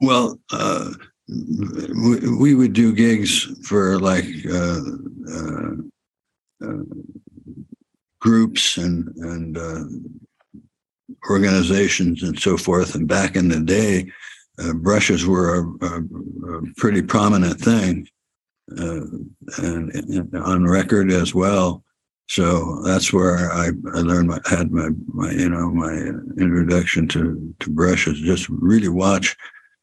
Well, 0.00 0.38
uh, 0.50 0.92
we, 1.30 2.54
would 2.54 2.72
do 2.72 2.92
gigs 2.92 3.44
for 3.66 3.98
like 3.98 4.26
uh, 4.50 4.80
uh, 5.32 5.70
uh 6.64 6.82
groups 8.20 8.76
and 8.76 9.08
and 9.16 9.56
uh, 9.56 9.84
organizations 11.28 12.22
and 12.22 12.38
so 12.38 12.56
forth. 12.56 12.94
And 12.94 13.06
back 13.06 13.36
in 13.36 13.48
the 13.48 13.60
day, 13.60 14.10
uh, 14.58 14.72
brushes 14.74 15.26
were 15.26 15.54
a, 15.54 15.86
a, 15.86 16.56
a, 16.56 16.62
pretty 16.76 17.02
prominent 17.02 17.60
thing, 17.60 18.08
and, 18.68 19.34
and, 19.58 20.34
on 20.36 20.66
record 20.66 21.10
as 21.12 21.34
well. 21.34 21.84
So 22.28 22.82
that's 22.84 23.12
where 23.12 23.50
I, 23.52 23.70
I 23.94 24.00
learned 24.00 24.28
my 24.28 24.40
had 24.48 24.70
my, 24.70 24.90
my 25.06 25.30
you 25.30 25.48
know 25.48 25.70
my 25.70 25.92
introduction 26.42 27.08
to 27.08 27.54
to 27.60 27.70
brushes. 27.70 28.20
Just 28.20 28.48
really 28.48 28.88
watch. 28.88 29.36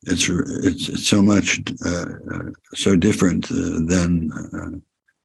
It's 0.03 0.29
it's, 0.29 0.89
it's 0.89 1.07
so 1.07 1.21
much 1.21 1.59
uh, 1.85 2.05
so 2.73 2.95
different 2.95 3.51
uh, 3.51 3.81
than 3.85 4.31
uh, 4.31 4.77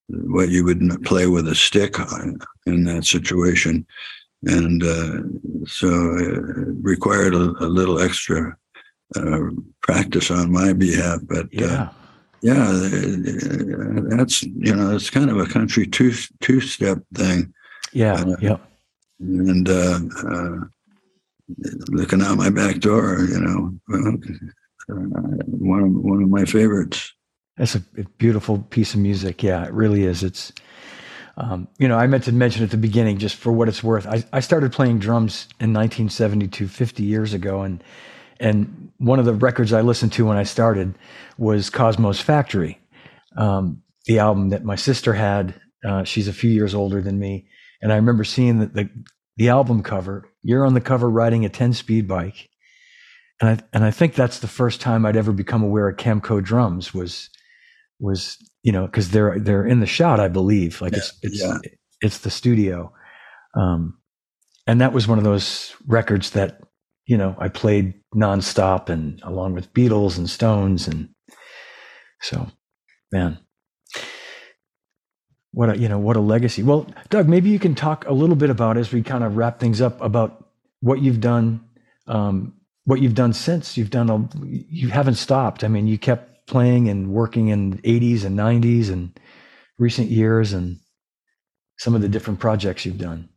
what 0.09 0.49
you 0.49 0.65
would 0.65 1.03
play 1.05 1.27
with 1.27 1.47
a 1.49 1.55
stick 1.55 1.97
in 2.66 2.85
that 2.85 3.05
situation 3.05 3.86
and 4.44 4.82
uh, 4.82 5.23
so 5.66 5.89
it 6.16 6.43
required 6.82 7.35
a, 7.35 7.55
a 7.61 7.69
little 7.69 8.01
extra 8.01 8.57
uh, 9.16 9.40
practice 9.81 10.31
on 10.31 10.51
my 10.51 10.73
behalf. 10.73 11.20
But 11.28 11.47
uh, 11.47 11.49
yeah, 11.53 11.89
yeah, 12.40 12.69
uh, 12.69 14.16
that's 14.16 14.43
you 14.43 14.74
know 14.74 14.94
it's 14.94 15.11
kind 15.11 15.31
of 15.31 15.39
a 15.39 15.47
country 15.47 15.86
two 15.86 16.12
two 16.40 16.61
step 16.61 16.99
thing. 17.15 17.53
Yeah, 17.93 18.15
uh, 18.15 18.36
yeah. 18.40 18.57
And 19.20 19.69
looking 21.89 22.23
out 22.23 22.36
my 22.36 22.51
back 22.51 22.81
door, 22.81 23.20
you 23.20 23.40
know, 23.40 23.78
one 24.94 25.82
of 25.82 25.90
one 25.93 26.23
of 26.23 26.28
my 26.28 26.44
favorites. 26.44 27.12
That's 27.56 27.74
a 27.74 27.81
beautiful 28.19 28.59
piece 28.59 28.94
of 28.94 29.01
music. 29.01 29.43
Yeah, 29.43 29.64
it 29.64 29.73
really 29.73 30.05
is. 30.05 30.23
It's 30.23 30.52
um, 31.36 31.69
you 31.78 31.89
know, 31.89 31.97
I 31.97 32.06
meant 32.06 32.24
to 32.24 32.32
mention 32.32 32.62
at 32.62 32.70
the 32.70 32.77
beginning, 32.77 33.19
just 33.19 33.36
for 33.36 33.52
what 33.52 33.69
it's 33.69 33.82
worth, 33.82 34.06
I, 34.06 34.24
I 34.32 34.40
started 34.40 34.73
playing 34.73 34.98
drums 34.98 35.48
in 35.60 35.73
1972, 35.73 36.69
50 36.69 37.02
years 37.02 37.32
ago. 37.32 37.62
And, 37.62 37.82
and 38.39 38.93
one 38.98 39.19
of 39.19 39.24
the 39.24 39.35
records 39.35 39.73
I 39.73 39.81
listened 39.81 40.12
to 40.14 40.27
when 40.27 40.36
I 40.36 40.43
started 40.43 40.94
was 41.39 41.70
Cosmo's 41.70 42.20
Factory, 42.20 42.78
um, 43.36 43.82
the 44.06 44.19
album 44.19 44.51
that 44.51 44.64
my 44.64 44.77
sister 44.77 45.14
had. 45.14 45.55
Uh, 45.86 46.05
she's 46.05 46.28
a 46.28 46.32
few 46.32 46.51
years 46.51 46.74
older 46.74 47.01
than 47.01 47.19
me. 47.19 47.48
And 47.81 47.93
I 47.93 47.97
remember 47.97 48.24
seeing 48.24 48.59
the, 48.59 48.66
the, 48.66 48.90
the 49.36 49.48
album 49.48 49.82
cover. 49.82 50.28
You're 50.43 50.66
on 50.66 50.74
the 50.74 50.81
cover 50.81 51.09
riding 51.09 51.44
a 51.44 51.48
10 51.48 51.73
speed 51.73 52.06
bike. 52.06 52.51
And 53.43 53.51
I, 53.51 53.64
and 53.73 53.85
I 53.85 53.90
think 53.90 54.14
that's 54.14 54.39
the 54.39 54.47
first 54.47 54.81
time 54.81 55.05
I'd 55.05 55.16
ever 55.16 55.32
become 55.32 55.64
aware 55.64 55.89
of 55.89 55.97
Camco 55.97 56.43
drums 56.43 56.94
was, 56.94 57.28
was 57.98 58.39
you 58.62 58.70
know, 58.70 58.86
because 58.86 59.10
they're 59.10 59.36
they're 59.40 59.66
in 59.66 59.81
the 59.81 59.86
shot, 59.86 60.20
I 60.20 60.28
believe. 60.28 60.81
Like 60.81 60.93
yeah, 60.93 60.98
it's 60.98 61.19
it's 61.23 61.43
yeah. 61.43 61.59
it's 62.01 62.19
the 62.19 62.31
studio, 62.31 62.93
um, 63.56 63.98
and 64.66 64.81
that 64.81 64.93
was 64.93 65.09
one 65.09 65.19
of 65.19 65.24
those 65.24 65.74
records 65.89 66.31
that 66.31 66.60
you 67.06 67.16
know 67.16 67.35
I 67.36 67.48
played 67.48 67.94
nonstop, 68.14 68.89
and 68.89 69.20
along 69.24 69.55
with 69.55 69.73
Beatles 69.74 70.16
and 70.16 70.31
Stones, 70.31 70.86
and 70.86 71.09
so, 72.20 72.47
man, 73.10 73.39
what 75.51 75.70
a 75.70 75.78
you 75.78 75.89
know 75.89 75.98
what 75.98 76.14
a 76.14 76.20
legacy. 76.20 76.62
Well, 76.62 76.86
Doug, 77.10 77.28
maybe 77.28 77.51
you 77.51 77.59
can 77.59 77.74
talk 77.74 78.06
a 78.06 78.12
little 78.12 78.36
bit 78.36 78.51
about 78.51 78.77
as 78.77 78.93
we 78.93 79.02
kind 79.02 79.24
of 79.24 79.36
wrap 79.36 79.59
things 79.59 79.81
up 79.81 80.01
about 80.01 80.48
what 80.78 81.02
you've 81.02 81.20
done, 81.20 81.64
um, 82.06 82.55
what 82.85 83.01
you've 83.01 83.15
done 83.15 83.33
since 83.33 83.77
you've 83.77 83.91
done. 83.91 84.11
A, 84.11 84.29
you 84.47 84.89
haven't 84.89 85.15
stopped. 85.15 85.65
I 85.65 85.69
mean, 85.69 85.87
you 85.87 85.99
kept 85.99 86.47
playing 86.47 86.89
and 86.89 87.11
working 87.11 87.49
in 87.49 87.79
80s 87.79 88.25
and 88.25 88.39
90s 88.39 88.91
and 88.91 89.19
recent 89.79 90.11
years 90.11 90.53
and 90.53 90.79
some 91.79 91.95
of 91.95 92.01
the 92.01 92.09
different 92.09 92.41
projects 92.41 92.87
you've 92.87 92.99
done? 92.99 93.29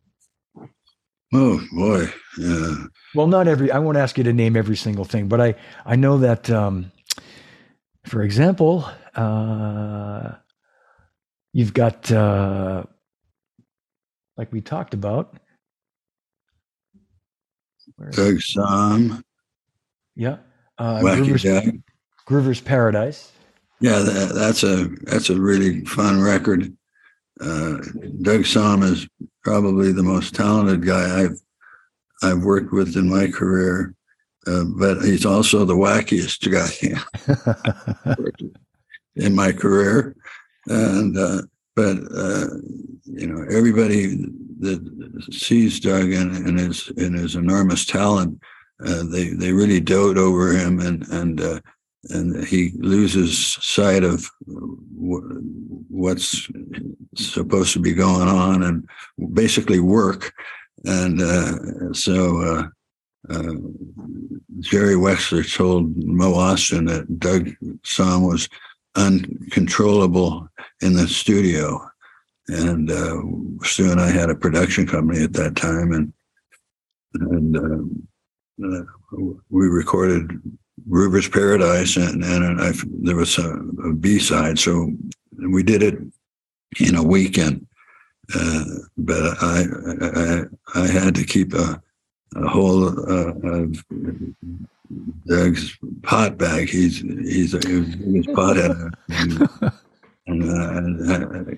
Oh 1.34 1.60
boy, 1.72 2.12
yeah. 2.38 2.84
Well, 3.14 3.26
not 3.26 3.48
every. 3.48 3.72
I 3.72 3.80
won't 3.80 3.96
ask 3.96 4.16
you 4.16 4.24
to 4.24 4.32
name 4.32 4.56
every 4.56 4.76
single 4.76 5.04
thing, 5.04 5.26
but 5.26 5.40
I 5.40 5.56
I 5.84 5.96
know 5.96 6.18
that, 6.18 6.48
um, 6.48 6.92
for 8.04 8.22
example, 8.22 8.88
uh, 9.16 10.34
you've 11.52 11.74
got 11.74 12.10
uh, 12.12 12.84
like 14.36 14.52
we 14.52 14.60
talked 14.60 14.94
about. 14.94 15.36
Doug 18.12 18.36
Sahm. 18.36 19.22
Yeah. 20.16 20.38
Uh, 20.78 21.00
Doug. 21.02 21.80
Groover's 22.26 22.60
Paradise. 22.60 23.30
Yeah, 23.80 23.98
that, 24.00 24.32
that's 24.34 24.62
a 24.64 24.88
that's 25.02 25.30
a 25.30 25.40
really 25.40 25.84
fun 25.84 26.20
record. 26.20 26.74
Uh, 27.40 27.76
Doug 28.22 28.42
Sahm 28.44 28.82
is 28.82 29.06
probably 29.44 29.92
the 29.92 30.02
most 30.02 30.34
talented 30.34 30.84
guy 30.84 31.22
I've 31.22 31.38
I've 32.22 32.42
worked 32.42 32.72
with 32.72 32.96
in 32.96 33.10
my 33.10 33.28
career, 33.28 33.94
uh, 34.46 34.64
but 34.78 35.02
he's 35.02 35.26
also 35.26 35.64
the 35.64 35.74
wackiest 35.74 36.50
guy 36.50 38.14
in 39.16 39.34
my 39.34 39.52
career. 39.52 40.16
And 40.66 41.16
uh, 41.16 41.42
but 41.74 41.98
uh, 42.16 42.46
you 43.04 43.26
know 43.26 43.44
everybody 43.50 44.16
that 44.60 45.28
sees 45.30 45.78
Doug 45.78 46.10
and, 46.10 46.34
and 46.34 46.58
his 46.58 46.88
and 46.96 47.14
his 47.14 47.36
enormous 47.36 47.84
talent, 47.84 48.40
uh, 48.84 49.02
they 49.10 49.30
they 49.30 49.52
really 49.52 49.80
dote 49.80 50.18
over 50.18 50.52
him 50.52 50.80
and 50.80 51.06
and 51.08 51.40
uh, 51.40 51.60
and 52.10 52.44
he 52.44 52.72
loses 52.76 53.58
sight 53.60 54.04
of 54.04 54.30
what's 55.88 56.48
supposed 57.16 57.72
to 57.72 57.80
be 57.80 57.92
going 57.92 58.28
on 58.28 58.62
and 58.62 58.88
basically 59.32 59.80
work. 59.80 60.32
And 60.84 61.20
uh, 61.20 61.92
so 61.92 62.42
uh, 62.42 63.34
uh, 63.34 63.54
Jerry 64.60 64.94
Wexler 64.94 65.52
told 65.52 65.96
Mo 65.96 66.34
Ostin 66.34 66.86
that 66.88 67.18
Doug 67.18 67.48
Sahm 67.82 68.28
was 68.28 68.48
uncontrollable 68.94 70.48
in 70.82 70.92
the 70.92 71.08
studio. 71.08 71.80
And 72.48 72.88
Stu 73.64 73.90
and 73.90 74.00
I 74.00 74.10
had 74.10 74.30
a 74.30 74.36
production 74.36 74.86
company 74.86 75.24
at 75.24 75.32
that 75.32 75.56
time, 75.56 75.90
and 75.90 76.12
and 77.14 77.56
um, 77.56 78.08
uh, 78.62 78.82
we 79.50 79.66
recorded 79.66 80.40
Groover's 80.88 81.28
Paradise, 81.28 81.96
and 81.96 82.22
and 82.24 82.60
I, 82.60 82.72
there 83.02 83.16
was 83.16 83.38
a, 83.38 83.50
a 83.84 83.92
B 83.92 84.18
side, 84.18 84.58
so 84.58 84.92
we 85.38 85.62
did 85.62 85.82
it 85.82 85.98
in 86.80 86.94
a 86.94 87.02
weekend. 87.02 87.66
Uh, 88.34 88.64
but 88.96 89.36
I, 89.40 89.64
I 90.02 90.42
I 90.74 90.86
had 90.86 91.14
to 91.14 91.24
keep 91.24 91.54
a 91.54 91.80
a 92.34 92.48
whole 92.48 92.88
uh, 92.88 93.32
of 93.42 93.84
Doug's 95.26 95.78
pot 96.02 96.36
bag. 96.38 96.68
He's 96.68 97.00
he's 97.00 97.54
a 97.54 97.58
his 97.58 98.26
pothead. 98.26 98.92
And, 100.28 100.42
and 100.42 101.08
uh, 101.08 101.54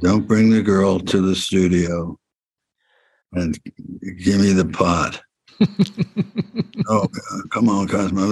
don't 0.00 0.26
bring 0.26 0.50
the 0.50 0.60
girl 0.60 0.98
to 0.98 1.20
the 1.20 1.36
studio 1.36 2.18
and 3.32 3.56
give 4.18 4.40
me 4.40 4.52
the 4.52 4.64
pot. 4.64 5.20
oh, 6.88 7.08
come 7.50 7.68
on, 7.68 7.88
Cosmo, 7.88 8.26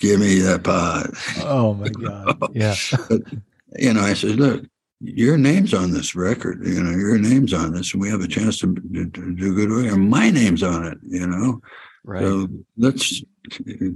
give 0.00 0.20
me 0.20 0.38
that 0.40 0.62
pot. 0.62 1.10
Oh 1.44 1.74
my 1.74 1.88
God! 1.88 2.50
Yeah. 2.54 2.74
but, 3.08 3.22
you 3.76 3.92
know, 3.92 4.02
I 4.02 4.14
said, 4.14 4.36
look, 4.36 4.64
your 5.00 5.36
name's 5.36 5.74
on 5.74 5.90
this 5.90 6.14
record. 6.14 6.64
You 6.64 6.82
know, 6.82 6.90
your 6.90 7.18
name's 7.18 7.52
on 7.52 7.72
this, 7.72 7.92
and 7.92 8.00
we 8.00 8.10
have 8.10 8.20
a 8.20 8.28
chance 8.28 8.58
to, 8.60 8.74
to, 8.74 9.10
to 9.10 9.34
do 9.34 9.54
good 9.54 9.70
work. 9.70 9.92
And 9.92 10.08
my 10.08 10.30
name's 10.30 10.62
on 10.62 10.86
it. 10.86 10.98
You 11.02 11.26
know, 11.26 11.60
right? 12.04 12.22
So 12.22 12.48
let's 12.76 13.22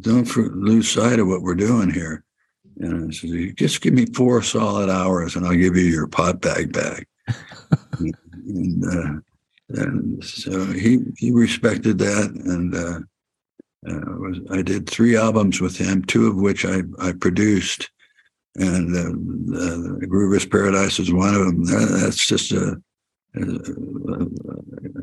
don't 0.01 0.25
for, 0.25 0.49
lose 0.49 0.91
sight 0.91 1.19
of 1.19 1.29
what 1.29 1.43
we're 1.43 1.55
doing 1.55 1.91
here. 1.91 2.25
And 2.79 3.09
I 3.09 3.11
said, 3.13 3.57
just 3.57 3.81
give 3.81 3.95
me 3.95 4.07
four 4.07 4.43
solid 4.43 4.91
hours, 4.91 5.37
and 5.37 5.47
I'll 5.47 5.55
give 5.55 5.77
you 5.77 5.85
your 5.85 6.09
pot 6.09 6.41
bag 6.41 6.73
back. 6.73 7.09
and, 7.99 8.85
uh, 8.85 9.21
and 9.69 10.23
so 10.25 10.67
he 10.67 11.01
he 11.17 11.33
respected 11.33 11.99
that, 11.99 12.31
and 12.45 12.75
uh, 12.75 13.01
uh, 13.89 14.19
was, 14.19 14.39
I 14.51 14.63
did 14.63 14.89
three 14.89 15.17
albums 15.17 15.61
with 15.61 15.77
him, 15.77 16.05
two 16.05 16.29
of 16.29 16.37
which 16.37 16.65
I 16.65 16.83
I 17.01 17.13
produced, 17.13 17.91
and 18.57 18.97
uh, 18.97 19.99
the 20.01 20.07
Groover's 20.07 20.47
Paradise 20.47 20.99
is 20.99 21.13
one 21.13 21.35
of 21.35 21.47
them. 21.47 21.65
That, 21.65 21.99
that's 22.01 22.27
just 22.27 22.53
a, 22.53 22.81
a, 23.35 23.43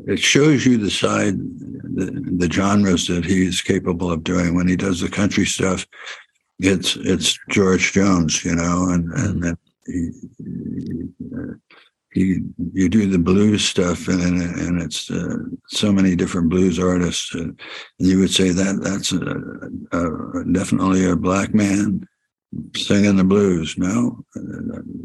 it 0.06 0.18
shows 0.18 0.64
you 0.66 0.78
the 0.78 0.90
side, 0.90 1.34
the, 1.36 2.22
the 2.38 2.50
genres 2.50 3.06
that 3.08 3.24
he's 3.24 3.60
capable 3.60 4.10
of 4.10 4.24
doing 4.24 4.54
when 4.54 4.68
he 4.68 4.76
does 4.76 5.00
the 5.00 5.08
country 5.10 5.44
stuff. 5.44 5.86
It's 6.58 6.96
it's 6.96 7.38
George 7.50 7.92
Jones, 7.92 8.44
you 8.44 8.54
know, 8.54 8.88
and 8.88 9.12
and 9.12 9.58
he, 9.86 10.10
he, 10.38 11.08
uh, 11.36 11.54
you 12.14 12.54
you 12.72 12.88
do 12.88 13.08
the 13.10 13.18
blues 13.18 13.64
stuff 13.64 14.08
and 14.08 14.40
and 14.40 14.80
it's 14.80 15.10
uh, 15.10 15.36
so 15.68 15.92
many 15.92 16.14
different 16.14 16.48
blues 16.48 16.78
artists 16.78 17.34
uh, 17.34 17.48
you 17.98 18.18
would 18.20 18.30
say 18.30 18.50
that 18.50 18.80
that's 18.82 19.12
a, 19.12 19.98
a, 19.98 20.44
definitely 20.52 21.04
a 21.04 21.16
black 21.16 21.54
man 21.54 22.06
singing 22.76 23.16
the 23.16 23.24
blues. 23.24 23.76
No, 23.78 24.24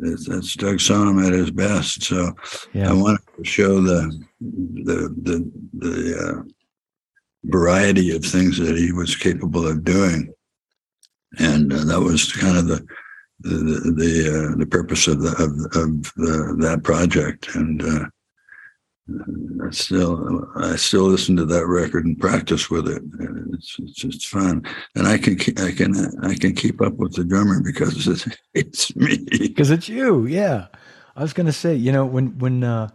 it's, 0.02 0.28
that's 0.28 0.56
Doug 0.56 0.78
Sahm 0.78 1.26
at 1.26 1.34
his 1.34 1.52
best. 1.52 2.04
So 2.04 2.32
Yeah. 2.74 2.90
I 2.90 2.94
wanted 2.94 3.22
to 3.38 3.44
show 3.44 3.82
the 3.82 4.26
the 4.40 5.14
the 5.22 5.52
the 5.74 6.18
uh, 6.18 6.44
variety 7.46 8.16
of 8.16 8.24
things 8.24 8.58
that 8.58 8.78
he 8.78 8.92
was 8.92 9.16
capable 9.16 9.68
of 9.68 9.84
doing, 9.84 10.34
and 11.40 11.72
uh, 11.72 11.86
that 11.86 12.00
was 12.00 12.32
kind 12.32 12.58
of 12.58 12.68
the 12.68 12.86
the 13.42 13.94
the, 13.96 14.52
uh, 14.54 14.58
the 14.58 14.66
purpose 14.66 15.08
of 15.08 15.22
the 15.22 15.32
of, 15.32 15.52
of 15.82 16.14
the, 16.16 16.56
that 16.60 16.84
project. 16.84 17.56
And 17.56 17.82
uh, 17.82 18.06
I 19.66 19.72
still 19.72 20.48
I 20.56 20.76
still 20.76 21.04
listen 21.04 21.36
to 21.38 21.46
that 21.46 21.66
record 21.66 22.06
and 22.06 22.20
practice 22.20 22.70
with 22.70 22.88
it. 22.88 23.02
And 23.20 23.56
It's 23.56 24.04
it's 24.04 24.26
fun, 24.26 24.64
and 24.96 25.08
I 25.08 25.18
can 25.18 25.38
I 25.58 25.72
can 25.72 25.96
I 26.24 26.36
can 26.36 26.54
keep 26.54 26.82
up 26.82 26.94
with 26.94 27.14
the 27.14 27.24
drummer 27.24 27.62
because 27.62 28.08
it's, 28.08 28.28
it's 28.54 28.96
me. 28.96 29.18
because 29.30 29.72
it's 29.72 29.90
you. 29.90 30.26
Yeah, 30.26 30.68
I 31.16 31.22
was 31.22 31.34
gonna 31.34 31.54
say, 31.54 31.76
you 31.76 31.92
know, 31.92 32.06
when 32.06 32.38
when 32.40 32.64
uh, 32.64 32.90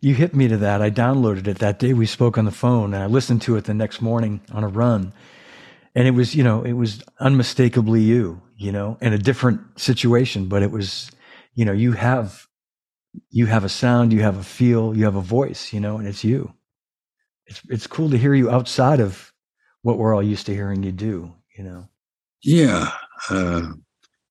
you 0.00 0.14
hit 0.14 0.34
me 0.34 0.48
to 0.48 0.56
that, 0.58 0.80
I 0.80 0.90
downloaded 0.90 1.46
it 1.46 1.58
that 1.58 1.78
day 1.78 1.92
we 1.92 2.06
spoke 2.06 2.38
on 2.38 2.44
the 2.44 2.50
phone, 2.50 2.94
and 2.94 3.02
I 3.02 3.06
listened 3.06 3.42
to 3.42 3.56
it 3.56 3.64
the 3.64 3.74
next 3.74 4.00
morning 4.00 4.40
on 4.52 4.64
a 4.64 4.68
run, 4.68 5.12
and 5.98 6.06
it 6.06 6.12
was, 6.12 6.32
you 6.32 6.44
know, 6.44 6.62
it 6.62 6.74
was 6.74 7.02
unmistakably 7.18 8.00
you, 8.00 8.40
you 8.56 8.70
know, 8.70 8.96
in 9.00 9.12
a 9.12 9.18
different 9.18 9.60
situation, 9.80 10.46
but 10.46 10.62
it 10.62 10.70
was, 10.70 11.10
you 11.54 11.64
know, 11.64 11.72
you 11.72 11.90
have 11.90 12.46
you 13.30 13.46
have 13.46 13.64
a 13.64 13.68
sound, 13.68 14.12
you 14.12 14.20
have 14.20 14.36
a 14.36 14.44
feel, 14.44 14.96
you 14.96 15.02
have 15.06 15.16
a 15.16 15.20
voice, 15.20 15.72
you 15.72 15.80
know, 15.80 15.98
and 15.98 16.06
it's 16.06 16.22
you. 16.22 16.54
It's 17.46 17.60
it's 17.68 17.88
cool 17.88 18.10
to 18.10 18.16
hear 18.16 18.32
you 18.32 18.48
outside 18.48 19.00
of 19.00 19.32
what 19.82 19.98
we're 19.98 20.14
all 20.14 20.22
used 20.22 20.46
to 20.46 20.54
hearing 20.54 20.84
you 20.84 20.92
do, 20.92 21.34
you 21.56 21.64
know. 21.64 21.88
Yeah. 22.44 22.92
Uh, 23.28 23.72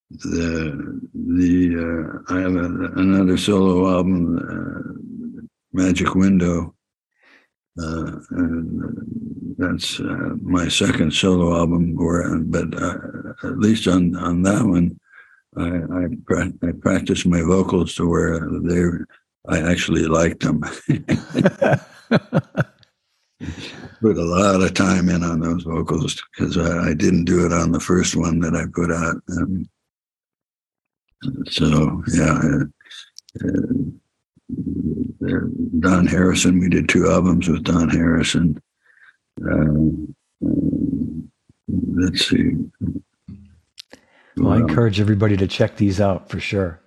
the 0.09 1.01
the 1.13 2.23
uh, 2.29 2.33
I 2.33 2.39
have 2.39 2.55
a, 2.55 2.65
another 2.95 3.37
solo 3.37 3.89
album, 3.89 4.37
uh, 4.37 5.43
Magic 5.73 6.15
Window, 6.15 6.76
uh, 7.81 8.19
and 8.31 9.55
that's 9.57 9.99
uh, 9.99 10.35
my 10.41 10.67
second 10.67 11.13
solo 11.13 11.57
album. 11.57 11.95
Where, 11.95 12.37
but 12.39 12.73
uh, 12.81 12.97
at 13.43 13.59
least 13.59 13.87
on 13.87 14.15
on 14.15 14.41
that 14.43 14.63
one, 14.65 14.99
I 15.57 15.67
I, 15.67 16.07
pra- 16.25 16.53
I 16.63 16.71
practiced 16.81 17.25
my 17.25 17.41
vocals 17.41 17.95
to 17.95 18.07
where 18.07 18.39
they 18.61 18.83
I 19.49 19.71
actually 19.71 20.05
liked 20.05 20.41
them. 20.41 20.61
put 24.01 24.17
a 24.17 24.23
lot 24.23 24.61
of 24.61 24.73
time 24.73 25.09
in 25.09 25.23
on 25.23 25.39
those 25.39 25.63
vocals 25.63 26.21
because 26.35 26.57
I, 26.57 26.89
I 26.89 26.93
didn't 26.93 27.25
do 27.25 27.45
it 27.45 27.53
on 27.53 27.71
the 27.71 27.79
first 27.79 28.15
one 28.15 28.39
that 28.39 28.55
I 28.55 28.65
put 28.73 28.91
out. 28.91 29.15
Um, 29.31 29.69
so 31.49 32.03
yeah, 32.13 32.39
uh, 32.43 32.65
uh, 33.47 33.73
Don 34.49 36.07
Harrison. 36.07 36.59
We 36.59 36.69
did 36.69 36.89
two 36.89 37.09
albums 37.09 37.47
with 37.47 37.63
Don 37.63 37.89
Harrison. 37.89 38.61
Uh, 39.43 40.45
uh, 40.45 40.51
let's 41.67 42.27
see. 42.27 42.53
Well, 44.37 44.53
I 44.53 44.57
encourage 44.57 44.99
everybody 44.99 45.35
to 45.37 45.47
check 45.47 45.77
these 45.77 45.99
out 45.99 46.29
for 46.29 46.39
sure. 46.39 46.79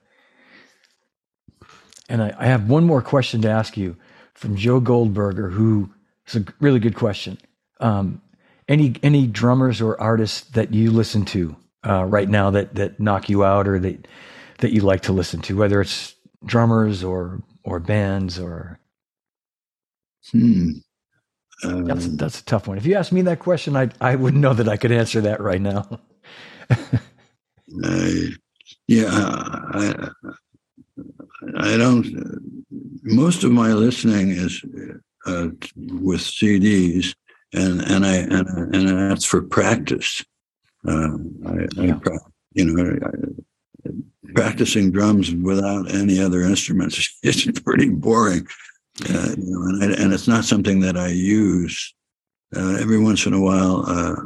And 2.09 2.23
I, 2.23 2.35
I 2.39 2.47
have 2.47 2.69
one 2.69 2.85
more 2.85 3.03
question 3.03 3.43
to 3.43 3.51
ask 3.51 3.77
you 3.77 3.97
from 4.35 4.57
Joe 4.57 4.81
Goldberger, 4.81 5.51
who 5.51 5.91
is 6.27 6.37
a 6.37 6.45
really 6.61 6.81
good 6.81 6.95
question. 6.95 7.39
Um, 7.81 8.23
any 8.69 8.95
any 9.03 9.27
drummers 9.27 9.81
or 9.81 10.01
artists 10.01 10.43
that 10.51 10.73
you 10.73 10.93
listen 10.93 11.25
to 11.27 11.57
uh, 11.87 12.05
right 12.05 12.29
now 12.29 12.51
that 12.51 12.75
that 12.77 13.01
knock 13.01 13.29
you 13.29 13.45
out 13.45 13.67
or 13.67 13.79
that 13.81 14.07
that 14.59 14.73
you 14.73 14.83
like 14.83 15.03
to 15.03 15.13
listen 15.13 15.41
to, 15.43 15.57
whether 15.57 15.81
it's 15.81 16.15
drummers 16.45 17.03
or 17.03 17.43
or 17.65 17.79
bands 17.81 18.39
or 18.39 18.79
Hmm. 20.31 20.71
that's 21.63 22.07
Um, 22.07 22.17
that's 22.17 22.41
a 22.41 22.45
tough 22.45 22.69
one. 22.69 22.79
If 22.79 22.87
you 22.87 22.95
asked 22.95 23.13
me 23.13 23.23
that 23.23 23.39
question, 23.39 23.77
I 23.77 23.89
I 24.01 24.17
wouldn't 24.17 24.43
know 24.43 24.55
that 24.55 24.69
I 24.69 24.77
could 24.77 24.93
answer 24.93 25.21
that 25.23 25.41
right 25.41 25.61
now. 25.61 26.01
Yeah, 28.87 29.07
I, 29.09 30.09
I 31.57 31.77
don't. 31.77 32.07
Most 33.03 33.45
of 33.45 33.53
my 33.53 33.73
listening 33.73 34.31
is 34.31 34.63
uh, 35.27 35.49
with 35.77 36.21
CDs, 36.21 37.15
and 37.53 37.81
and 37.83 38.05
I 38.05 38.17
and, 38.17 38.75
and 38.75 39.11
that's 39.11 39.25
for 39.25 39.43
practice. 39.43 40.25
Uh, 40.87 41.17
I, 41.47 41.67
Yeah. 41.77 41.99
I, 42.05 42.17
you 42.53 42.65
know, 42.65 42.99
I, 43.07 43.91
practicing 44.35 44.91
drums 44.91 45.35
without 45.35 45.93
any 45.93 46.21
other 46.21 46.43
instruments 46.43 47.19
is 47.23 47.61
pretty 47.65 47.89
boring. 47.89 48.47
Uh, 49.09 49.35
you 49.37 49.45
know, 49.47 49.63
and, 49.63 49.83
I, 49.83 50.03
and 50.03 50.13
it's 50.13 50.29
not 50.29 50.45
something 50.45 50.81
that 50.81 50.97
I 50.97 51.09
use. 51.09 51.95
Uh, 52.55 52.77
every 52.81 52.99
once 52.99 53.27
in 53.27 53.33
a 53.33 53.41
while, 53.41 53.85
uh, 53.87 54.17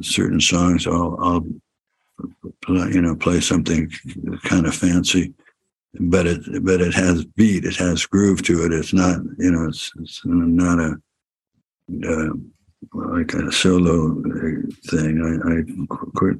certain 0.00 0.40
songs 0.40 0.86
I'll, 0.86 1.18
I'll 1.20 1.44
you 2.68 3.00
know, 3.00 3.16
play 3.16 3.40
something 3.40 3.90
kind 4.44 4.66
of 4.66 4.74
fancy, 4.74 5.34
but 5.98 6.26
it 6.26 6.64
but 6.64 6.80
it 6.80 6.94
has 6.94 7.24
beat, 7.24 7.64
it 7.64 7.76
has 7.76 8.06
groove 8.06 8.42
to 8.44 8.64
it. 8.64 8.72
It's 8.72 8.92
not, 8.92 9.20
you 9.38 9.50
know, 9.50 9.66
it's 9.68 9.90
it's 9.98 10.22
not 10.24 10.78
a 10.78 10.94
uh, 12.08 12.32
like 12.92 13.32
a 13.34 13.50
solo 13.52 14.22
thing. 14.90 15.20
I, 15.22 15.50
I 15.50 16.08
quit 16.14 16.36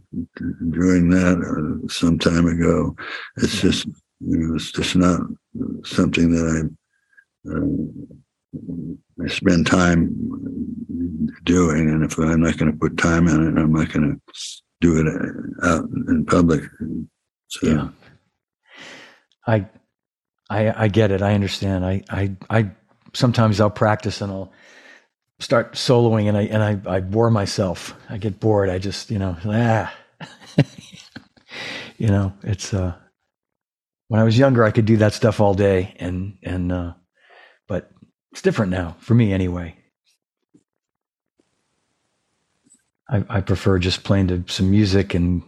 doing 0.71 1.11
that 1.11 1.39
uh, 1.39 1.89
some 1.89 2.19
time 2.19 2.47
ago. 2.47 2.97
It's 3.37 3.61
just, 3.61 3.87
you 4.21 4.39
know, 4.39 4.55
it's 4.57 4.73
just 4.73 4.97
not 4.97 5.21
something 5.85 6.31
that 6.33 6.47
I. 6.47 7.51
Uh, 7.51 7.67
I 9.25 9.29
spend 9.29 9.67
time 9.67 10.15
doing, 11.45 11.89
and 11.89 12.05
if 12.05 12.19
I'm 12.19 12.43
not 12.43 12.59
going 12.59 12.71
to 12.71 12.79
put 12.79 12.99
time 12.99 13.27
in 13.27 13.47
it, 13.49 13.59
I'm 13.59 13.73
not 13.73 13.91
going 13.93 14.13
to 14.13 14.43
do 14.83 15.01
it 15.01 15.07
out 15.65 15.85
in 16.09 16.27
public. 16.27 16.63
So, 17.49 17.67
Yeah. 17.67 17.89
I, 19.47 19.67
I, 20.51 20.85
I 20.85 20.89
get 20.89 21.11
it. 21.11 21.23
I 21.23 21.35
understand. 21.35 21.85
I, 21.85 22.03
I, 22.11 22.37
I 22.51 22.71
sometimes 23.15 23.61
I'll 23.61 23.71
practice 23.71 24.21
and 24.21 24.31
I'll 24.31 24.53
start 25.43 25.75
soloing 25.75 26.29
and 26.29 26.37
I, 26.37 26.43
and 26.43 26.63
I, 26.63 26.97
I 26.97 27.01
bore 27.01 27.31
myself. 27.31 27.95
I 28.09 28.19
get 28.19 28.41
bored. 28.41 28.71
I 28.71 28.79
just, 28.79 29.11
you 29.11 29.19
know, 29.19 29.37
ah, 29.45 29.95
you 31.99 32.09
know, 32.09 32.33
it's, 32.43 32.73
uh, 32.73 32.95
when 34.09 34.21
I 34.21 34.25
was 34.25 34.39
younger, 34.39 34.65
I 34.65 34.71
could 34.71 34.87
do 34.87 34.99
that 34.99 35.15
stuff 35.15 35.41
all 35.41 35.55
day 35.55 35.97
and, 35.99 36.39
and, 36.43 36.73
uh, 36.73 36.93
but 37.69 37.91
it's 38.33 38.43
different 38.43 38.71
now 38.71 38.97
for 39.01 39.15
me 39.15 39.33
anyway. 39.33 39.77
I, 43.11 43.25
I 43.29 43.41
prefer 43.41 43.79
just 43.79 44.05
playing 44.05 44.29
to 44.29 44.45
some 44.49 44.71
music 44.71 45.15
and, 45.15 45.43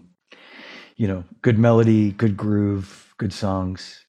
you 0.96 1.08
know, 1.08 1.24
good 1.42 1.58
melody, 1.58 2.12
good 2.12 2.36
groove, 2.36 3.14
good 3.18 3.32
songs. 3.32 4.04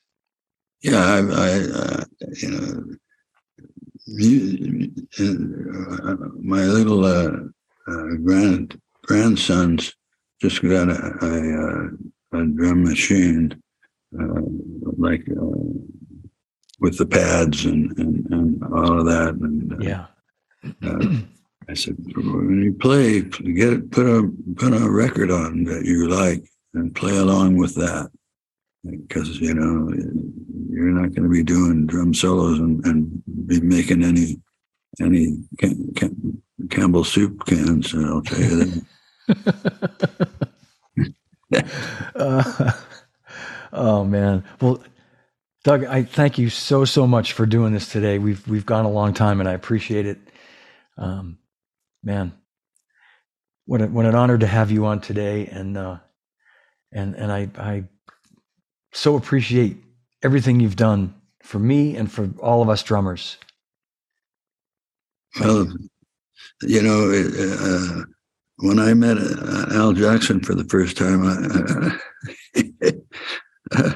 yeah, 0.81 1.03
I, 1.03 1.17
I 1.17 1.49
uh, 1.73 2.03
you 2.41 2.49
know, 2.51 2.83
uh, 4.07 4.13
my 6.41 6.63
little 6.63 7.05
uh, 7.05 7.31
uh, 7.87 8.07
grand 8.23 8.79
grandsons 9.03 9.93
just 10.41 10.61
got 10.61 10.89
a, 10.89 11.13
a, 11.21 11.89
a 12.39 12.45
drum 12.45 12.83
machine, 12.83 13.61
uh, 14.19 14.41
like 14.97 15.25
uh, 15.29 15.57
with 16.79 16.97
the 16.97 17.05
pads 17.05 17.65
and, 17.65 17.97
and, 17.97 18.25
and 18.31 18.63
all 18.73 18.99
of 18.99 19.05
that. 19.05 19.35
And 19.35 19.73
uh, 19.73 19.77
Yeah. 19.79 20.05
uh, 20.83 21.21
I 21.67 21.73
said, 21.73 21.95
when 22.15 22.61
you 22.61 22.73
play, 22.73 23.21
get 23.21 23.73
it, 23.73 23.91
put 23.91 24.05
a 24.05 24.31
put 24.55 24.73
a 24.73 24.87
record 24.89 25.31
on 25.31 25.63
that 25.63 25.85
you 25.85 26.07
like 26.07 26.47
and 26.75 26.93
play 26.93 27.17
along 27.17 27.57
with 27.57 27.73
that, 27.75 28.11
because 28.89 29.39
you 29.39 29.53
know 29.53 29.91
you're 30.69 30.85
not 30.85 31.13
going 31.13 31.23
to 31.23 31.29
be 31.29 31.43
doing 31.43 31.87
drum 31.87 32.13
solos 32.13 32.59
and, 32.59 32.85
and 32.85 33.23
be 33.47 33.59
making 33.61 34.03
any 34.03 34.41
any 35.01 35.37
Cam- 35.59 35.93
Cam- 35.95 36.41
Campbell 36.69 37.03
soup 37.03 37.45
cans. 37.45 37.93
I'll 37.93 38.21
tell 38.21 38.39
you 38.39 38.83
that. 41.51 41.65
Uh, 42.15 42.71
oh 43.73 44.03
man. 44.03 44.43
Well, 44.61 44.83
Doug, 45.63 45.83
I 45.85 46.03
thank 46.03 46.37
you 46.37 46.49
so 46.49 46.85
so 46.85 47.07
much 47.07 47.33
for 47.33 47.45
doing 47.45 47.73
this 47.73 47.91
today. 47.91 48.19
We've 48.19 48.47
we've 48.47 48.65
gone 48.65 48.85
a 48.85 48.91
long 48.91 49.13
time, 49.13 49.39
and 49.39 49.49
I 49.49 49.53
appreciate 49.53 50.05
it. 50.05 50.19
Um, 50.97 51.39
man, 52.03 52.33
what 53.65 53.81
a, 53.81 53.87
what 53.87 54.05
an 54.05 54.15
honor 54.15 54.37
to 54.37 54.47
have 54.47 54.69
you 54.71 54.85
on 54.85 55.01
today, 55.01 55.47
and 55.47 55.75
uh, 55.75 55.97
and 56.91 57.15
and 57.15 57.31
I 57.31 57.49
I 57.57 57.83
so 58.95 59.15
appreciate 59.15 59.77
everything 60.23 60.59
you've 60.59 60.77
done 60.77 61.13
for 61.43 61.59
me 61.59 61.95
and 61.95 62.11
for 62.11 62.29
all 62.41 62.61
of 62.61 62.69
us 62.69 62.81
drummers. 62.81 63.37
Well, 65.39 65.67
you 66.61 66.81
know, 66.81 67.11
uh, 67.11 68.03
when 68.57 68.79
I 68.79 68.93
met 68.93 69.17
uh, 69.17 69.65
Al 69.73 69.91
Jackson 69.93 70.39
for 70.39 70.55
the 70.55 70.63
first 70.63 70.97
time, 70.97 71.25
I, 71.25 71.97
uh, 73.75 73.91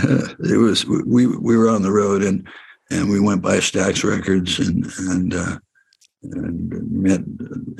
it 0.40 0.58
was 0.58 0.84
we 0.86 1.26
we 1.26 1.56
were 1.56 1.68
on 1.68 1.82
the 1.82 1.92
road 1.92 2.22
and 2.22 2.46
and 2.90 3.10
we 3.10 3.20
went 3.20 3.42
by 3.42 3.58
Stax 3.58 4.02
Records 4.02 4.58
and 4.58 4.84
and 5.08 5.34
uh, 5.34 5.58
and 6.24 6.90
met 6.90 7.20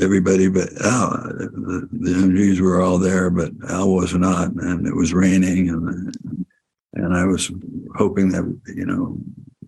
everybody 0.01 0.49
but 0.49 0.69
Al. 0.85 1.11
The, 1.11 1.89
the 1.91 2.11
MGs 2.11 2.61
were 2.61 2.81
all 2.81 2.99
there, 2.99 3.31
but 3.31 3.51
Al 3.69 3.93
was 3.93 4.15
not, 4.15 4.53
and 4.53 4.87
it 4.87 4.95
was 4.95 5.13
raining, 5.13 5.69
and 5.69 6.42
and 7.03 7.17
I 7.17 7.25
was 7.27 7.51
hoping 7.97 8.31
that 8.31 8.61
you 8.75 8.87
know 8.87 9.19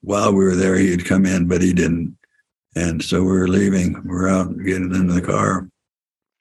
while 0.01 0.33
we 0.33 0.45
were 0.45 0.57
there 0.57 0.77
he'd 0.77 1.05
come 1.05 1.27
in, 1.27 1.49
but 1.49 1.63
he 1.63 1.73
didn't. 1.73 2.17
And 2.77 3.03
so 3.03 3.21
we 3.21 3.33
were 3.33 3.49
leaving. 3.49 4.01
We're 4.05 4.29
out 4.29 4.57
getting 4.59 4.95
into 4.95 5.13
the 5.13 5.23
car, 5.23 5.69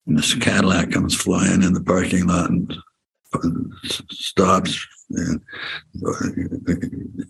and 0.07 0.17
this 0.17 0.33
Cadillac 0.35 0.91
comes 0.91 1.15
flying 1.15 1.63
in 1.63 1.73
the 1.73 1.83
parking 1.83 2.27
lot 2.27 2.49
and 2.49 2.73
stops. 4.11 4.87
And 5.15 5.41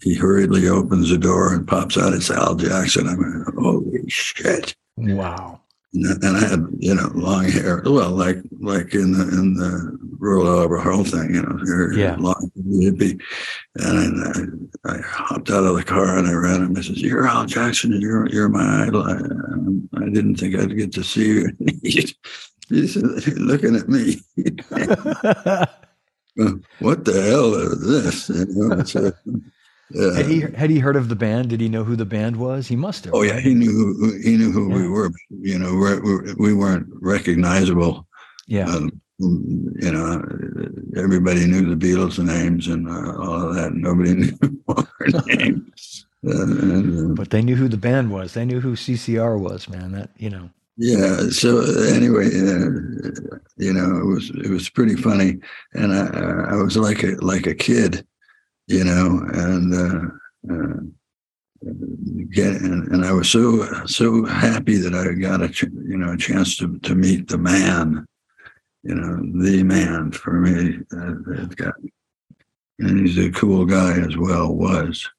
he 0.02 0.15
hurriedly 0.15 0.69
opens 0.69 1.10
the 1.10 1.18
door 1.18 1.53
and 1.53 1.68
pops 1.68 1.98
out. 1.98 2.14
It's 2.14 2.31
Al 2.31 2.56
Jackson. 2.56 3.07
I'm 3.07 3.44
like, 3.44 3.53
holy 3.56 4.03
shit! 4.07 4.76
Wow. 4.95 5.62
And 5.94 6.38
I 6.38 6.48
had, 6.48 6.65
you 6.80 6.95
know, 6.95 7.11
long 7.14 7.45
hair. 7.45 7.84
Well, 7.86 8.10
like 8.11 8.38
like 8.60 8.95
in 8.95 9.11
the 9.11 9.22
in 9.30 9.53
the 9.53 9.95
Royal 10.18 10.61
Albert 10.61 10.80
Hall 10.80 11.03
thing, 11.03 11.36
you 11.36 11.41
know, 11.44 11.57
hair 11.65 11.94
Yeah. 11.94 12.15
long 12.18 12.49
hippie. 12.57 13.22
And 13.76 14.72
I, 14.86 14.94
I 14.94 14.98
hopped 15.02 15.52
out 15.52 15.65
of 15.65 15.76
the 15.76 15.84
car 15.84 16.18
and 16.18 16.28
I 16.28 16.34
ran 16.34 16.64
him. 16.64 16.76
I 16.78 16.82
says, 16.82 16.99
"You're 17.02 17.28
Al 17.28 17.45
Jackson, 17.45 17.94
and 17.94 18.02
you're 18.02 18.28
you're 18.30 18.49
my 18.49 18.86
idol. 18.88 19.03
I, 19.03 19.18
um, 19.18 19.88
I 19.95 20.06
didn't 20.10 20.38
think 20.38 20.56
I'd 20.56 20.76
get 20.76 20.94
to 20.94 21.03
see 21.03 21.28
you." 21.28 21.52
He's 22.70 22.70
he's 22.70 22.95
looking 23.38 23.76
at 23.76 23.88
me. 23.88 24.20
what 26.80 27.06
the 27.06 27.22
hell 27.22 27.53
is 27.53 27.86
this? 27.86 28.30
You 28.30 28.70
know, 28.70 28.84
yeah. 29.91 30.15
had 30.15 30.26
he 30.27 30.39
had 30.41 30.69
he 30.69 30.80
heard 30.80 30.95
of 30.95 31.10
the 31.10 31.15
band? 31.15 31.49
Did 31.49 31.61
he 31.61 31.69
know 31.69 31.84
who 31.84 31.95
the 31.95 32.05
band 32.05 32.38
was? 32.38 32.68
He 32.68 32.76
must 32.76 33.05
have. 33.05 33.14
Oh 33.14 33.22
yeah, 33.22 33.39
he 33.39 33.53
knew 33.53 33.72
who, 33.72 34.19
he 34.22 34.38
knew 34.38 34.51
who 34.51 34.69
we 34.69 34.88
were. 34.88 35.11
You 35.30 35.60
know, 35.60 35.73
we're, 35.76 36.35
we 36.35 36.53
weren't 36.53 36.88
recognizable. 37.01 38.07
Yeah. 38.47 38.68
Um, 38.68 38.99
you 39.19 39.91
know, 39.91 40.22
everybody 40.97 41.45
knew 41.47 41.73
the 41.73 41.85
Beatles' 41.88 42.19
names 42.23 42.68
and 42.68 42.89
uh, 42.89 43.15
all 43.22 43.49
of 43.49 43.55
that. 43.55 43.73
Nobody 43.73 44.14
knew 44.15 44.64
our 44.68 44.88
names. 45.38 46.05
Uh, 46.26 46.31
uh, 46.31 47.14
But 47.14 47.30
they 47.30 47.41
knew 47.41 47.55
who 47.55 47.68
the 47.68 47.77
band 47.77 48.11
was. 48.11 48.34
They 48.34 48.45
knew 48.45 48.60
who 48.60 48.76
CCR 48.76 49.39
was, 49.39 49.69
man. 49.69 49.91
That 49.91 50.10
you 50.18 50.30
know. 50.30 50.49
yeah. 50.77 51.30
So 51.30 51.61
anyway, 51.93 52.27
uh, 52.27 53.38
you 53.57 53.73
know, 53.73 53.97
it 53.99 54.05
was 54.05 54.31
it 54.43 54.49
was 54.49 54.69
pretty 54.69 54.95
funny, 54.95 55.38
and 55.73 55.93
I, 55.93 56.53
I 56.53 56.55
was 56.55 56.76
like 56.77 57.03
a 57.03 57.15
like 57.22 57.45
a 57.47 57.55
kid, 57.55 58.05
you 58.68 58.84
know, 58.84 59.22
and. 59.34 59.73
Uh, 59.73 60.53
uh, 60.53 60.80
get 62.31 62.56
and, 62.61 62.91
and 62.91 63.06
I 63.06 63.11
was 63.11 63.30
so 63.30 63.85
so 63.85 64.26
happy 64.26 64.76
that 64.77 64.94
I 64.94 65.14
got 65.14 65.41
a 65.41 65.49
ch- 65.49 65.64
you 65.64 65.98
know 65.98 66.14
a 66.14 66.18
chance 66.18 66.57
to 66.57 66.77
to 66.80 66.95
meet 66.95 67.27
the 67.27 67.38
man, 67.38 68.06
you 68.84 68.95
know 68.95 69.18
the 69.44 69.64
man 69.64 70.11
for 70.11 70.34
me. 70.34 70.80
Uh, 70.91 71.45
got, 71.56 71.73
and 72.80 73.07
he's 73.07 73.18
a 73.18 73.31
cool 73.31 73.65
guy 73.65 73.99
as 73.99 74.18
well. 74.18 74.53
Was 74.53 75.10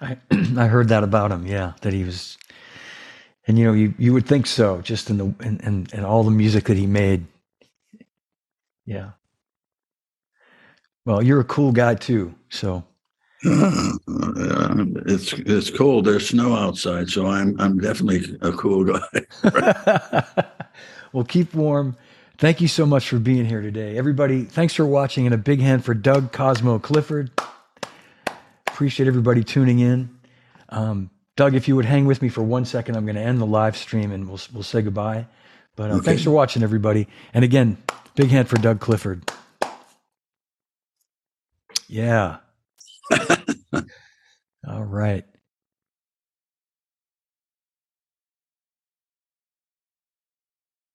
I 0.00 0.18
I 0.56 0.66
heard 0.66 0.88
that 0.88 1.04
about 1.04 1.32
him. 1.32 1.46
Yeah, 1.46 1.72
that 1.80 1.92
he 1.92 2.04
was, 2.04 2.38
and 3.46 3.58
you 3.58 3.64
know, 3.64 3.72
you 3.72 3.94
you 3.98 4.12
would 4.12 4.26
think 4.26 4.46
so, 4.46 4.80
just 4.82 5.10
in 5.10 5.18
the 5.18 5.34
and 5.40 5.60
and, 5.64 5.92
and 5.92 6.04
all 6.04 6.22
the 6.22 6.30
music 6.30 6.64
that 6.64 6.76
he 6.76 6.86
made. 6.86 7.26
Yeah. 8.84 9.10
Well, 11.04 11.22
you're 11.22 11.40
a 11.40 11.44
cool 11.44 11.72
guy 11.72 11.94
too. 11.94 12.34
So 12.48 12.84
it's 13.42 15.32
it's 15.32 15.70
cold. 15.70 16.04
There's 16.04 16.28
snow 16.28 16.54
outside, 16.54 17.08
so 17.08 17.26
I'm 17.26 17.60
I'm 17.60 17.78
definitely 17.78 18.36
a 18.40 18.52
cool 18.52 18.84
guy. 18.84 19.02
well, 21.12 21.24
keep 21.24 21.54
warm. 21.54 21.96
Thank 22.38 22.60
you 22.60 22.68
so 22.68 22.86
much 22.86 23.08
for 23.08 23.18
being 23.18 23.44
here 23.44 23.60
today, 23.60 23.96
everybody. 23.98 24.44
Thanks 24.44 24.74
for 24.74 24.86
watching, 24.86 25.26
and 25.26 25.34
a 25.34 25.38
big 25.38 25.60
hand 25.60 25.84
for 25.84 25.94
Doug 25.94 26.32
Cosmo 26.32 26.78
Clifford. 26.78 27.30
Appreciate 28.68 29.06
everybody 29.06 29.44
tuning 29.44 29.80
in. 29.80 30.10
Um, 30.70 31.10
Doug, 31.36 31.54
if 31.54 31.68
you 31.68 31.76
would 31.76 31.84
hang 31.84 32.06
with 32.06 32.22
me 32.22 32.28
for 32.28 32.42
one 32.42 32.64
second, 32.64 32.96
I'm 32.96 33.04
going 33.04 33.16
to 33.16 33.22
end 33.22 33.40
the 33.40 33.46
live 33.46 33.76
stream 33.76 34.10
and 34.12 34.28
we'll 34.28 34.40
we'll 34.52 34.62
say 34.62 34.82
goodbye. 34.82 35.26
But 35.76 35.90
uh, 35.90 35.94
Okay. 35.94 36.04
thanks 36.06 36.22
for 36.22 36.30
watching, 36.30 36.62
everybody. 36.62 37.06
And 37.34 37.44
again, 37.44 37.76
big 38.14 38.28
hand 38.30 38.48
for 38.48 38.56
Doug 38.56 38.80
Clifford. 38.80 39.30
Yeah. 41.92 42.38
All 44.66 44.84
right. 44.84 45.24